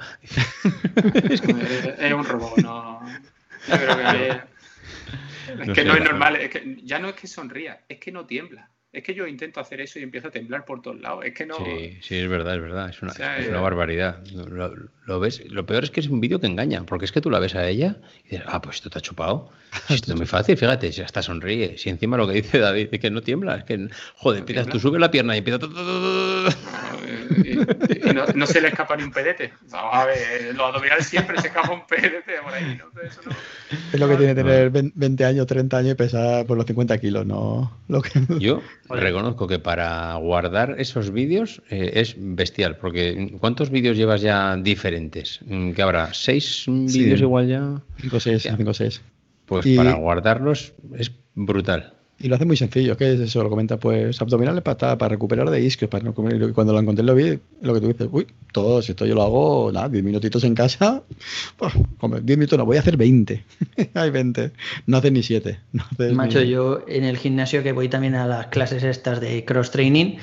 es, 1.28 1.42
un 1.42 2.24
robot, 2.24 2.56
no. 2.56 3.02
es 3.68 3.74
que 5.74 5.84
no 5.84 5.94
es 5.94 6.04
normal, 6.04 6.36
es 6.36 6.48
que 6.48 6.78
ya 6.84 6.98
no 6.98 7.10
es 7.10 7.16
que 7.16 7.26
sonría, 7.26 7.84
es 7.86 7.98
que 7.98 8.12
no 8.12 8.24
tiembla. 8.24 8.70
Es 8.92 9.02
que 9.02 9.14
yo 9.14 9.26
intento 9.26 9.60
hacer 9.60 9.80
eso 9.80 9.98
y 9.98 10.02
empiezo 10.02 10.28
a 10.28 10.30
temblar 10.30 10.64
por 10.64 10.80
todos 10.80 11.00
lados. 11.00 11.24
Es 11.24 11.34
que 11.34 11.44
no. 11.44 11.56
Sí, 11.56 11.98
sí, 12.00 12.16
es 12.16 12.28
verdad, 12.28 12.54
es 12.54 12.62
verdad. 12.62 12.88
Es 12.88 13.02
una, 13.02 13.12
es 13.12 13.48
una 13.48 13.60
barbaridad. 13.60 14.24
Lo, 15.04 15.20
ves. 15.20 15.44
Lo 15.50 15.66
peor 15.66 15.84
es 15.84 15.90
que 15.90 16.00
es 16.00 16.08
un 16.08 16.20
vídeo 16.20 16.40
que 16.40 16.46
engaña, 16.46 16.84
porque 16.86 17.04
es 17.04 17.12
que 17.12 17.20
tú 17.20 17.30
la 17.30 17.38
ves 17.38 17.54
a 17.54 17.68
ella 17.68 17.98
y 18.24 18.30
dices, 18.30 18.42
ah, 18.46 18.62
pues 18.62 18.76
esto 18.76 18.88
te 18.88 18.98
ha 18.98 19.02
chupado. 19.02 19.50
Esto 19.88 20.12
es 20.12 20.16
muy 20.16 20.26
fácil, 20.26 20.56
fíjate, 20.56 20.92
si 20.92 21.02
hasta 21.02 21.22
sonríe. 21.22 21.76
Si 21.78 21.90
encima 21.90 22.16
lo 22.16 22.26
que 22.26 22.34
dice 22.34 22.58
David 22.58 22.88
es 22.92 23.00
que 23.00 23.10
no 23.10 23.22
tiembla, 23.22 23.56
es 23.56 23.64
que, 23.64 23.88
joder, 24.16 24.40
empiezas, 24.40 24.66
tú 24.66 24.78
subes 24.78 25.00
la 25.00 25.10
pierna 25.10 25.34
y 25.34 25.38
empieza. 25.38 25.58
Y, 27.44 28.14
no, 28.14 28.24
no, 28.34 28.46
se 28.46 28.60
le 28.60 28.68
escapa 28.68 28.96
ni 28.96 29.02
un 29.02 29.12
pedete. 29.12 29.52
a 29.72 30.06
ver, 30.06 30.54
los 30.54 30.66
abdominales 30.66 31.06
siempre 31.06 31.40
se 31.40 31.48
escapa 31.48 31.72
un 31.72 31.86
pedete 31.86 32.34
por 32.42 32.52
ahí. 32.52 32.78
¿no? 32.78 33.00
Eso 33.02 33.20
no... 33.24 33.32
Es 33.92 34.00
lo 34.00 34.08
que 34.08 34.16
tiene 34.16 34.34
tener 34.34 34.70
20 34.70 35.24
años, 35.24 35.46
30 35.46 35.76
años 35.76 35.92
y 35.92 35.94
pesar 35.94 36.46
por 36.46 36.56
los 36.56 36.66
50 36.66 36.98
kilos, 36.98 37.26
¿no? 37.26 37.72
Lo 37.88 38.02
que... 38.02 38.10
Yo 38.38 38.62
reconozco 38.88 39.46
que 39.46 39.58
para 39.58 40.14
guardar 40.14 40.76
esos 40.78 41.10
vídeos 41.10 41.62
eh, 41.70 41.92
es 41.94 42.14
bestial, 42.18 42.76
porque 42.76 43.36
¿cuántos 43.40 43.70
vídeos 43.70 43.96
llevas 43.96 44.20
ya 44.20 44.56
diferentes? 44.56 45.40
¿Qué 45.74 45.82
habrá? 45.82 46.14
¿Seis 46.14 46.64
vídeos 46.66 47.20
igual 47.20 47.48
ya? 47.48 47.80
5 48.00 48.16
o 48.16 48.20
6, 48.20 48.48
5 48.56 48.70
o 48.70 48.74
6. 48.74 49.02
Pues 49.46 49.66
para 49.76 49.94
guardarlos 49.94 50.74
es 50.98 51.12
brutal. 51.34 51.96
Y 52.18 52.28
lo 52.28 52.36
hace 52.36 52.46
muy 52.46 52.56
sencillo, 52.56 52.96
que 52.96 53.12
es 53.12 53.20
eso, 53.20 53.42
lo 53.42 53.50
comenta, 53.50 53.76
pues 53.76 54.22
abdominales 54.22 54.62
para, 54.62 54.96
para 54.96 55.08
recuperar 55.10 55.50
de 55.50 55.60
isquios, 55.60 55.90
para 55.90 56.02
no 56.02 56.14
comer. 56.14 56.40
Y 56.42 56.52
cuando 56.52 56.72
lo 56.72 56.80
encontré 56.80 57.04
lo 57.04 57.14
vi, 57.14 57.38
lo 57.60 57.74
que 57.74 57.80
tú 57.80 57.88
dices, 57.88 58.08
uy, 58.10 58.26
todo, 58.52 58.80
si 58.80 58.92
esto 58.92 59.04
yo 59.04 59.14
lo 59.14 59.22
hago, 59.22 59.70
nada, 59.70 59.90
10 59.90 60.02
minutitos 60.02 60.42
en 60.44 60.54
casa, 60.54 61.02
pues, 61.58 61.74
10 62.00 62.38
minutos 62.38 62.58
no, 62.58 62.64
voy 62.64 62.78
a 62.78 62.80
hacer 62.80 62.96
20. 62.96 63.44
Hay 63.94 64.10
20, 64.10 64.50
no 64.86 64.96
haces 64.96 65.12
ni 65.12 65.22
7. 65.22 65.58
No 65.72 65.84
Macho, 66.14 66.40
yo 66.40 66.84
en 66.88 67.04
el 67.04 67.18
gimnasio 67.18 67.62
que 67.62 67.72
voy 67.72 67.90
también 67.90 68.14
a 68.14 68.26
las 68.26 68.46
clases 68.46 68.82
estas 68.82 69.20
de 69.20 69.44
cross 69.44 69.70
training, 69.70 70.16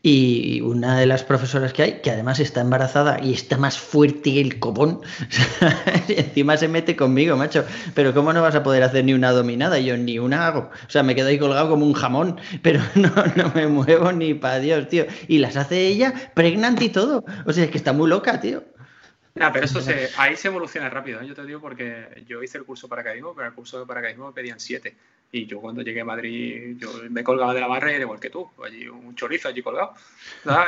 y 0.00 0.60
una 0.60 0.96
de 0.96 1.06
las 1.06 1.24
profesoras 1.24 1.72
que 1.72 1.82
hay, 1.82 2.00
que 2.00 2.12
además 2.12 2.38
está 2.38 2.60
embarazada 2.60 3.18
y 3.20 3.32
está 3.32 3.56
más 3.56 3.78
fuerte 3.78 4.32
que 4.32 4.40
el 4.40 4.60
copón, 4.60 5.00
encima 6.08 6.56
se 6.56 6.68
mete 6.68 6.94
conmigo, 6.94 7.36
macho. 7.36 7.64
Pero 7.94 8.14
¿cómo 8.14 8.32
no 8.32 8.40
vas 8.40 8.54
a 8.54 8.62
poder 8.62 8.84
hacer 8.84 9.04
ni 9.04 9.12
una 9.12 9.32
dominada? 9.32 9.80
Yo 9.80 9.96
ni 9.96 10.20
una 10.20 10.46
hago. 10.46 10.70
O 10.86 10.90
sea, 10.90 11.02
me 11.02 11.16
quedo 11.16 11.28
ahí 11.28 11.38
colgado 11.38 11.68
como 11.68 11.84
un 11.84 11.94
jamón, 11.94 12.40
pero 12.62 12.80
no, 12.94 13.10
no 13.34 13.52
me 13.54 13.66
muevo 13.66 14.12
ni 14.12 14.34
para 14.34 14.60
Dios, 14.60 14.88
tío. 14.88 15.04
Y 15.26 15.38
las 15.38 15.56
hace 15.56 15.88
ella 15.88 16.14
pregnante 16.32 16.84
y 16.84 16.88
todo. 16.90 17.24
O 17.44 17.52
sea, 17.52 17.64
es 17.64 17.70
que 17.70 17.78
está 17.78 17.92
muy 17.92 18.08
loca, 18.08 18.40
tío. 18.40 18.62
No, 19.34 19.52
pero 19.52 19.64
eso 19.64 19.80
se, 19.80 20.10
ahí 20.16 20.36
se 20.36 20.48
evoluciona 20.48 20.90
rápido, 20.90 21.20
¿eh? 21.20 21.26
yo 21.26 21.34
te 21.34 21.44
digo 21.44 21.60
porque 21.60 22.24
yo 22.26 22.42
hice 22.42 22.58
el 22.58 22.64
curso 22.64 22.88
para 22.88 23.02
paracaidismo, 23.02 23.34
pero 23.36 23.46
el 23.46 23.54
curso 23.54 23.78
de 23.78 23.86
paracaidismo 23.86 24.26
me 24.28 24.32
pedían 24.32 24.58
siete. 24.58 24.96
Y 25.30 25.46
yo 25.46 25.60
cuando 25.60 25.82
llegué 25.82 26.00
a 26.00 26.04
Madrid, 26.06 26.76
yo 26.78 26.90
me 27.10 27.22
colgaba 27.22 27.52
de 27.52 27.60
la 27.60 27.66
barra 27.66 27.92
igual 27.92 28.18
que 28.18 28.30
tú, 28.30 28.50
allí 28.64 28.88
un 28.88 29.14
chorizo 29.14 29.48
allí 29.48 29.62
colgado, 29.62 29.92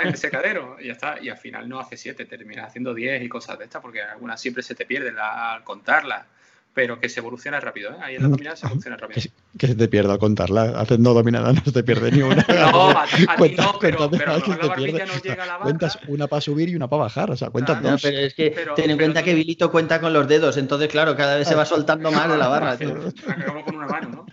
en 0.03 0.09
el 0.09 0.17
secadero, 0.17 0.77
y 0.79 0.89
ya 0.89 0.93
está. 0.93 1.19
Y 1.21 1.31
al 1.31 1.39
final 1.39 1.69
no 1.69 1.81
hace 1.81 1.97
siete, 1.97 2.27
terminas 2.27 2.69
haciendo 2.69 2.93
diez 2.93 3.23
y 3.23 3.29
cosas 3.29 3.59
de 3.59 3.65
estas, 3.65 3.81
porque 3.81 4.03
algunas 4.03 4.41
siempre 4.41 4.63
se 4.63 4.75
te 4.75 4.85
pierden 4.85 5.17
al 5.19 5.65
contarlas 5.65 6.27
pero 6.73 7.01
que 7.01 7.09
se 7.09 7.21
evoluciona 7.21 7.61
rápido. 7.61 7.91
¿eh? 7.91 7.97
Ahí 8.03 8.15
en 8.17 8.23
la 8.23 8.29
dominada 8.29 8.57
se 8.57 8.67
evoluciona 8.67 8.97
rápido. 8.97 9.23
Que, 9.59 9.67
se 9.67 9.75
te 9.75 9.89
pierda 9.89 10.13
al 10.13 10.19
contarla. 10.19 10.81
Haciendo 10.81 11.13
dominada 11.15 11.53
no 11.53 11.61
se 11.65 11.73
te 11.73 11.83
pierde 11.83 12.13
ni 12.13 12.23
una. 12.23 12.45
no, 12.49 12.91
a, 12.91 13.07
ti 13.07 13.27
no, 13.57 13.79
pero, 13.81 14.11
pero 14.11 14.39
la 14.63 14.69
barbilla 14.69 15.07
no 15.07 15.21
llega 15.21 15.43
a 15.43 15.47
la 15.47 15.53
barra. 15.55 15.65
Cuentas 15.65 15.99
una 16.07 16.27
para 16.29 16.41
subir 16.41 16.69
y 16.69 16.77
una 16.77 16.89
para 16.89 17.03
bajar. 17.03 17.31
O 17.31 17.37
sea, 17.37 17.51
cuentas 17.51 17.83
dos. 17.83 18.01
pero 18.03 18.19
es 18.19 18.35
que 18.35 18.51
ten 18.77 18.91
en 18.91 18.99
cuenta 18.99 19.23
que 19.23 19.35
Vilito 19.35 19.71
cuenta 19.71 20.01
con 20.01 20.13
los 20.13 20.29
dedos. 20.29 20.57
Entonces, 20.57 20.89
claro, 20.89 21.17
cada 21.17 21.37
vez 21.37 21.49
se 21.49 21.55
va 21.55 21.65
soltando 21.65 22.13
más 22.13 22.31
de 22.31 22.39
la 22.39 22.49
barra. 22.49 22.73
Acabamos 22.73 23.65
con 23.65 23.77
una 23.77 23.87
mano, 23.87 24.09
¿no? 24.09 24.27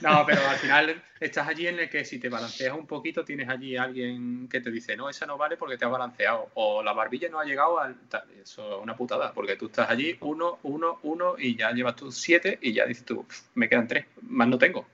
No, 0.00 0.24
pero 0.26 0.46
al 0.48 0.56
final 0.56 1.02
estás 1.18 1.48
allí 1.48 1.66
en 1.66 1.80
el 1.80 1.90
que 1.90 2.04
si 2.04 2.18
te 2.18 2.28
balanceas 2.28 2.76
un 2.76 2.86
poquito 2.86 3.24
tienes 3.24 3.48
allí 3.48 3.76
alguien 3.76 4.48
que 4.48 4.60
te 4.60 4.70
dice, 4.70 4.96
no, 4.96 5.10
esa 5.10 5.26
no 5.26 5.36
vale 5.36 5.56
porque 5.56 5.76
te 5.76 5.84
ha 5.84 5.88
balanceado. 5.88 6.50
O 6.54 6.82
la 6.82 6.92
barbilla 6.92 7.28
no 7.28 7.40
ha 7.40 7.44
llegado 7.44 7.80
al... 7.80 7.96
Eso 8.40 8.76
es 8.76 8.82
una 8.82 8.96
putada, 8.96 9.32
porque 9.32 9.56
tú 9.56 9.66
estás 9.66 9.90
allí 9.90 10.16
uno, 10.20 10.58
uno, 10.62 11.00
uno 11.02 11.34
y 11.38 11.56
ya 11.56 11.72
llevas 11.72 11.96
tú 11.96 12.12
siete 12.12 12.58
y 12.62 12.72
ya 12.72 12.86
dices 12.86 13.04
tú, 13.04 13.26
me 13.54 13.68
quedan 13.68 13.88
tres, 13.88 14.06
más 14.22 14.48
no 14.48 14.58
tengo. 14.58 14.86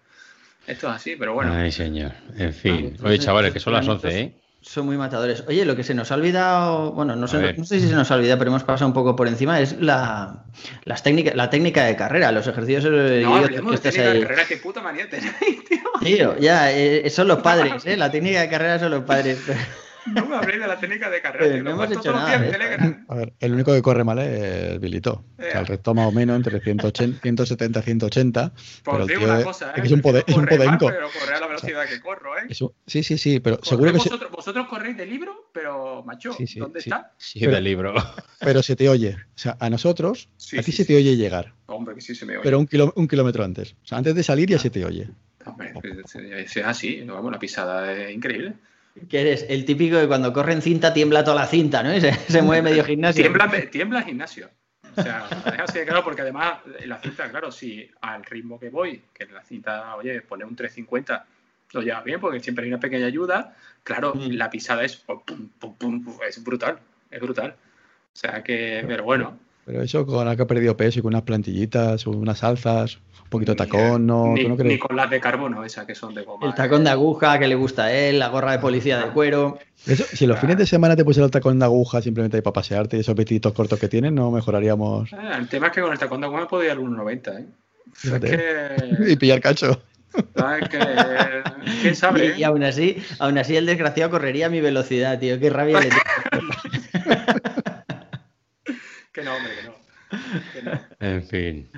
Esto 0.66 0.88
es 0.88 0.94
así, 0.94 1.16
pero 1.16 1.34
bueno. 1.34 1.52
Ay, 1.52 1.72
señor. 1.72 2.12
En 2.36 2.54
fin. 2.54 2.96
Oye, 3.02 3.18
chavales, 3.18 3.52
que 3.52 3.60
son 3.60 3.72
las 3.72 3.86
11, 3.86 4.20
¿eh? 4.20 4.32
Son 4.62 4.86
muy 4.86 4.96
matadores. 4.96 5.42
Oye, 5.48 5.64
lo 5.64 5.74
que 5.74 5.82
se 5.82 5.92
nos 5.92 6.12
ha 6.12 6.14
olvidado, 6.14 6.92
bueno, 6.92 7.16
no 7.16 7.26
sé, 7.26 7.52
no 7.54 7.64
sé 7.64 7.80
si 7.80 7.88
se 7.88 7.94
nos 7.94 8.10
ha 8.10 8.14
olvidado, 8.14 8.38
pero 8.38 8.50
hemos 8.50 8.62
pasado 8.62 8.86
un 8.86 8.94
poco 8.94 9.16
por 9.16 9.26
encima, 9.26 9.60
es 9.60 9.80
la, 9.80 10.44
las 10.84 11.02
técnicas, 11.02 11.34
la 11.34 11.50
técnica 11.50 11.84
de 11.84 11.96
carrera, 11.96 12.30
los 12.30 12.46
ejercicios 12.46 12.84
eh, 12.88 13.24
no, 13.24 13.68
que 13.68 13.74
estás 13.74 13.98
ahí. 13.98 14.20
De 14.20 14.22
carrera, 14.22 14.44
qué 14.46 14.58
puta 14.58 14.80
manía 14.80 15.10
tenéis, 15.10 15.64
tío. 15.68 15.82
Tío, 16.00 16.38
ya, 16.38 16.70
eh, 16.70 17.10
son 17.10 17.26
los 17.26 17.38
padres, 17.42 17.84
¿eh? 17.86 17.96
La 17.96 18.10
técnica 18.10 18.40
de 18.40 18.48
carrera 18.48 18.78
son 18.78 18.92
los 18.92 19.02
padres. 19.02 19.38
No 20.06 20.26
me 20.26 20.36
habléis 20.36 20.60
de 20.60 20.66
la 20.66 20.78
técnica 20.78 21.10
de 21.10 21.20
carrera. 21.20 21.62
no 21.62 21.70
hemos 21.70 21.90
hecho 21.90 22.12
nada. 22.12 22.44
¿eh? 22.44 23.04
A 23.08 23.14
ver, 23.14 23.32
el 23.38 23.52
único 23.54 23.72
que 23.72 23.82
corre 23.82 24.04
mal 24.04 24.18
es 24.18 24.80
Bilito. 24.80 25.24
O 25.38 25.42
sea, 25.42 25.60
el 25.60 25.66
resto 25.66 25.94
más 25.94 26.08
o 26.08 26.12
menos 26.12 26.36
entre 26.36 26.60
180, 26.60 27.20
170 27.20 27.80
y 27.80 27.82
180. 27.82 28.52
Por 28.84 29.06
pero 29.06 29.24
una 29.24 29.42
cosa, 29.44 29.70
¿eh? 29.76 29.82
Es 29.84 29.92
un, 29.92 30.00
poder, 30.00 30.24
es 30.26 30.36
un 30.36 30.46
podenco. 30.46 30.86
pero 30.86 31.08
corre 31.18 31.34
a 31.36 31.40
la 31.40 31.46
velocidad 31.46 31.86
que 31.88 32.00
corro, 32.00 32.36
¿eh? 32.36 32.48
sí, 32.86 33.02
sí, 33.02 33.18
sí, 33.18 33.40
pero 33.40 33.58
seguro 33.62 33.92
que... 33.92 33.98
Vosotros, 33.98 34.30
vosotros 34.30 34.66
corréis 34.68 34.96
de 34.96 35.06
libro, 35.06 35.50
pero, 35.52 36.02
macho, 36.04 36.32
sí, 36.32 36.46
sí, 36.46 36.58
¿dónde 36.58 36.80
está? 36.80 37.12
Sí, 37.18 37.40
de 37.40 37.60
libro. 37.60 37.94
Pero 38.40 38.62
se 38.62 38.76
te 38.76 38.88
oye. 38.88 39.14
O 39.14 39.38
sea, 39.38 39.56
a 39.60 39.70
nosotros, 39.70 40.28
a 40.58 40.62
ti 40.62 40.72
se 40.72 40.84
te 40.84 40.96
oye 40.96 41.16
llegar. 41.16 41.54
Hombre, 41.66 41.94
que 41.94 42.00
sí 42.00 42.14
se 42.14 42.26
me 42.26 42.34
oye. 42.34 42.42
Pero 42.42 42.58
un, 42.58 42.68
un 42.96 43.08
kilómetro 43.08 43.44
antes. 43.44 43.74
O 43.84 43.86
sea, 43.86 43.98
antes 43.98 44.14
de 44.14 44.22
salir 44.22 44.48
ya 44.48 44.58
se 44.58 44.70
te 44.70 44.84
oye. 44.84 45.08
Hombre, 45.44 45.72
es 46.38 46.56
así. 46.58 47.02
Vamos, 47.02 47.24
una 47.24 47.38
pisada 47.38 47.92
es 47.92 48.14
increíble. 48.14 48.54
Que 49.08 49.20
eres 49.20 49.46
el 49.48 49.64
típico 49.64 49.98
que 49.98 50.06
cuando 50.06 50.32
corre 50.32 50.52
en 50.52 50.62
cinta 50.62 50.92
tiembla 50.92 51.24
toda 51.24 51.36
la 51.36 51.46
cinta, 51.46 51.82
¿no? 51.82 51.98
Se, 51.98 52.12
se 52.12 52.42
mueve 52.42 52.62
medio 52.62 52.84
gimnasio. 52.86 53.22
Tiembla, 53.22 53.50
tiembla 53.70 54.02
gimnasio. 54.02 54.50
O 54.96 55.02
sea, 55.02 55.26
así 55.64 55.78
de 55.78 55.86
claro, 55.86 56.04
porque 56.04 56.22
además 56.22 56.58
la 56.84 56.98
cinta, 56.98 57.30
claro, 57.30 57.50
si 57.50 57.90
al 58.02 58.24
ritmo 58.24 58.60
que 58.60 58.68
voy, 58.68 59.02
que 59.14 59.26
la 59.26 59.42
cinta, 59.42 59.96
oye, 59.96 60.20
pone 60.20 60.44
un 60.44 60.54
350, 60.54 61.26
lo 61.72 61.80
lleva 61.80 62.02
bien, 62.02 62.20
porque 62.20 62.40
siempre 62.40 62.64
hay 62.64 62.70
una 62.70 62.80
pequeña 62.80 63.06
ayuda, 63.06 63.56
claro, 63.82 64.14
mm. 64.14 64.32
la 64.32 64.50
pisada 64.50 64.84
es, 64.84 64.96
pum, 64.96 65.22
pum, 65.58 65.76
pum, 65.78 66.18
es 66.28 66.42
brutal, 66.44 66.78
es 67.10 67.20
brutal. 67.20 67.52
O 67.52 68.16
sea 68.16 68.42
que, 68.42 68.84
pero 68.86 69.04
bueno. 69.04 69.38
Pero 69.64 69.82
eso 69.82 70.04
con 70.06 70.26
la 70.26 70.36
que 70.36 70.42
ha 70.42 70.46
perdido 70.46 70.76
peso 70.76 70.98
y 70.98 71.02
con 71.02 71.10
unas 71.10 71.22
plantillitas, 71.22 72.06
unas 72.06 72.42
alzas, 72.42 72.98
poquito 73.32 73.52
de 73.52 73.56
tacón, 73.56 74.06
no, 74.06 74.34
ni, 74.34 74.44
no 74.44 74.56
crees? 74.56 74.74
Ni 74.74 74.78
con 74.78 74.94
las 74.94 75.10
de 75.10 75.20
carbono, 75.20 75.64
esas 75.64 75.86
que 75.86 75.96
son 75.96 76.14
de 76.14 76.22
goma. 76.22 76.46
El 76.46 76.54
tacón 76.54 76.84
de 76.84 76.90
aguja 76.90 77.38
que 77.38 77.48
le 77.48 77.56
gusta 77.56 77.84
a 77.84 77.92
él, 77.92 78.20
la 78.20 78.28
gorra 78.28 78.52
de 78.52 78.58
policía 78.58 78.98
de 78.98 79.10
cuero. 79.10 79.58
Eso, 79.86 80.04
si 80.04 80.26
los 80.26 80.38
fines 80.38 80.56
de 80.56 80.66
semana 80.66 80.94
te 80.94 81.04
pusieras 81.04 81.28
el 81.28 81.32
tacón 81.32 81.58
de 81.58 81.64
aguja 81.64 82.00
simplemente 82.00 82.40
para 82.42 82.52
pasearte 82.52 82.96
y 82.96 83.00
esos 83.00 83.16
vestiditos 83.16 83.52
cortos 83.52 83.80
que 83.80 83.88
tienen, 83.88 84.14
no 84.14 84.30
mejoraríamos. 84.30 85.12
Ah, 85.12 85.36
el 85.38 85.48
tema 85.48 85.68
es 85.68 85.72
que 85.72 85.80
con 85.80 85.92
el 85.92 85.98
tacón 85.98 86.20
de 86.20 86.26
aguja 86.28 86.46
podía 86.46 86.72
ir 86.72 86.72
al 86.72 86.78
1,90, 86.78 87.40
¿eh? 87.40 87.46
Es 88.04 88.20
que... 88.20 89.10
y 89.12 89.16
pillar 89.16 89.40
cacho. 89.40 89.82
Ah, 90.36 90.58
que... 90.70 90.78
¿Quién 91.80 91.96
sabe? 91.96 92.34
Y, 92.36 92.40
y, 92.40 92.44
aún 92.44 92.62
así, 92.62 93.02
aún 93.18 93.38
así 93.38 93.56
el 93.56 93.66
desgraciado 93.66 94.10
correría 94.10 94.46
a 94.46 94.50
mi 94.50 94.60
velocidad, 94.60 95.18
tío. 95.18 95.40
Qué 95.40 95.48
rabia 95.48 95.80
le 95.80 95.88
Que 99.12 99.22
no, 99.22 99.34
hombre, 99.34 99.52
que 99.54 99.62
no. 99.62 99.74
Que 100.52 100.62
no. 100.62 100.80
En 101.00 101.22
fin. 101.22 101.68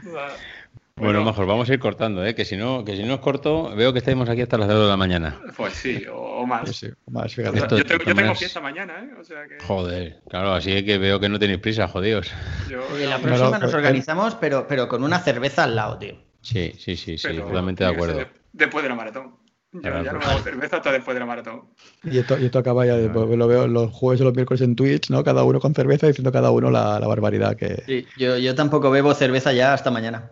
Bueno, 0.97 1.25
mejor 1.25 1.47
vamos 1.47 1.69
a 1.69 1.75
ir 1.75 1.81
cortando, 1.81 2.25
¿eh? 2.25 2.37
que 2.37 2.45
si 2.45 2.57
no, 2.57 2.85
que 2.85 2.97
si 2.97 3.03
no 3.03 3.15
es 3.15 3.21
corto, 3.21 3.75
veo 3.75 3.93
que 3.93 3.99
estamos 3.99 4.29
aquí 4.29 4.43
hasta 4.43 4.57
las 4.57 4.69
2 4.69 4.85
de 4.85 4.89
la 4.89 4.97
mañana. 4.97 5.41
Pues 5.57 5.75
sí, 5.75 6.05
o, 6.13 6.47
más. 6.47 6.71
Sí, 6.77 6.89
o 7.05 7.11
más 7.11 7.35
yo, 7.35 7.51
tengo, 7.51 7.79
yo, 7.79 8.15
tengo, 8.15 8.35
fiesta 8.37 8.61
mañana, 8.61 9.01
¿eh? 9.01 9.11
O 9.19 9.25
sea 9.25 9.45
que... 9.49 9.59
Joder, 9.65 10.21
claro, 10.29 10.55
así 10.55 10.85
que 10.85 10.99
veo 10.99 11.19
que 11.19 11.29
no 11.29 11.41
tenéis 11.41 11.59
prisa, 11.59 11.89
jodidos. 11.89 12.31
Yo, 12.71 12.79
la 12.97 13.19
próxima 13.19 13.59
nos 13.59 13.75
organizamos, 13.75 14.37
pero, 14.37 14.69
pero 14.69 14.87
con 14.87 15.03
una 15.03 15.19
cerveza 15.19 15.65
al 15.65 15.75
lado, 15.75 15.99
tío. 15.99 16.15
Sí, 16.43 16.73
sí, 16.79 16.97
sí, 16.97 17.19
sí, 17.19 17.37
totalmente 17.37 17.83
de 17.83 17.91
acuerdo. 17.91 18.29
Después 18.53 18.85
de 18.85 18.89
la 18.89 18.95
maratón. 18.95 19.44
Yo 19.75 20.03
ya 20.03 20.13
no 20.13 20.21
hago 20.21 20.39
cerveza 20.39 20.77
hasta 20.77 20.93
después 20.93 21.15
de 21.15 21.21
la 21.21 21.27
maratón. 21.27 21.63
Y 22.05 22.19
esto, 22.19 22.39
y 22.39 22.45
esto 22.47 22.61
acaba 22.61 22.87
ya, 22.87 22.97
después, 22.97 23.29
lo 23.37 23.49
veo 23.49 23.67
los 23.67 23.91
jueves 23.91 24.21
o 24.21 24.25
los 24.25 24.35
miércoles 24.35 24.61
en 24.61 24.77
Twitch, 24.77 25.11
¿no? 25.11 25.25
Cada 25.25 25.43
uno 25.43 25.59
con 25.59 25.75
cerveza 25.75 26.07
diciendo 26.07 26.31
cada 26.31 26.53
uno 26.53 26.71
la, 26.71 27.01
la 27.01 27.09
barbaridad 27.09 27.57
que. 27.57 27.83
Sí, 27.87 28.07
yo, 28.17 28.39
yo 28.39 28.55
tampoco 28.55 28.91
bebo 28.91 29.13
cerveza 29.15 29.53
ya 29.53 29.75
hasta 29.75 29.91
mañana. 29.91 30.31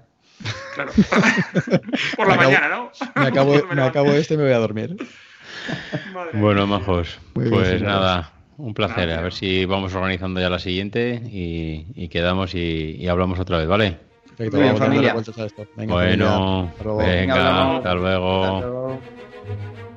Claro. 0.75 0.93
Por 2.17 2.29
la 2.29 2.37
mañana, 2.37 2.69
¿no? 2.69 2.91
Me 3.17 3.27
acabo, 3.27 3.55
me 3.75 3.83
acabo 3.83 4.13
este 4.13 4.35
y 4.35 4.37
me 4.37 4.45
voy 4.45 4.53
a 4.53 4.59
dormir. 4.59 4.97
bueno, 6.35 6.67
majos. 6.67 7.19
pues 7.33 7.83
nada, 7.83 8.33
un 8.57 8.75
placer. 8.75 9.11
A 9.11 9.23
ver 9.23 9.33
si 9.33 9.65
vamos 9.65 9.95
organizando 9.95 10.41
ya 10.41 10.51
la 10.51 10.59
siguiente 10.59 11.21
y, 11.25 12.09
quedamos 12.09 12.55
y, 12.55 13.07
hablamos 13.09 13.41
otra 13.41 13.59
vez, 13.59 13.67
¿vale? 13.67 13.99
Perfecto, 14.37 14.77
familia. 14.77 15.15
bueno, 15.77 16.73
venga, 16.97 17.77
hasta 17.77 17.95
luego. 17.95 19.01
thank 19.45 19.79
you 19.79 19.92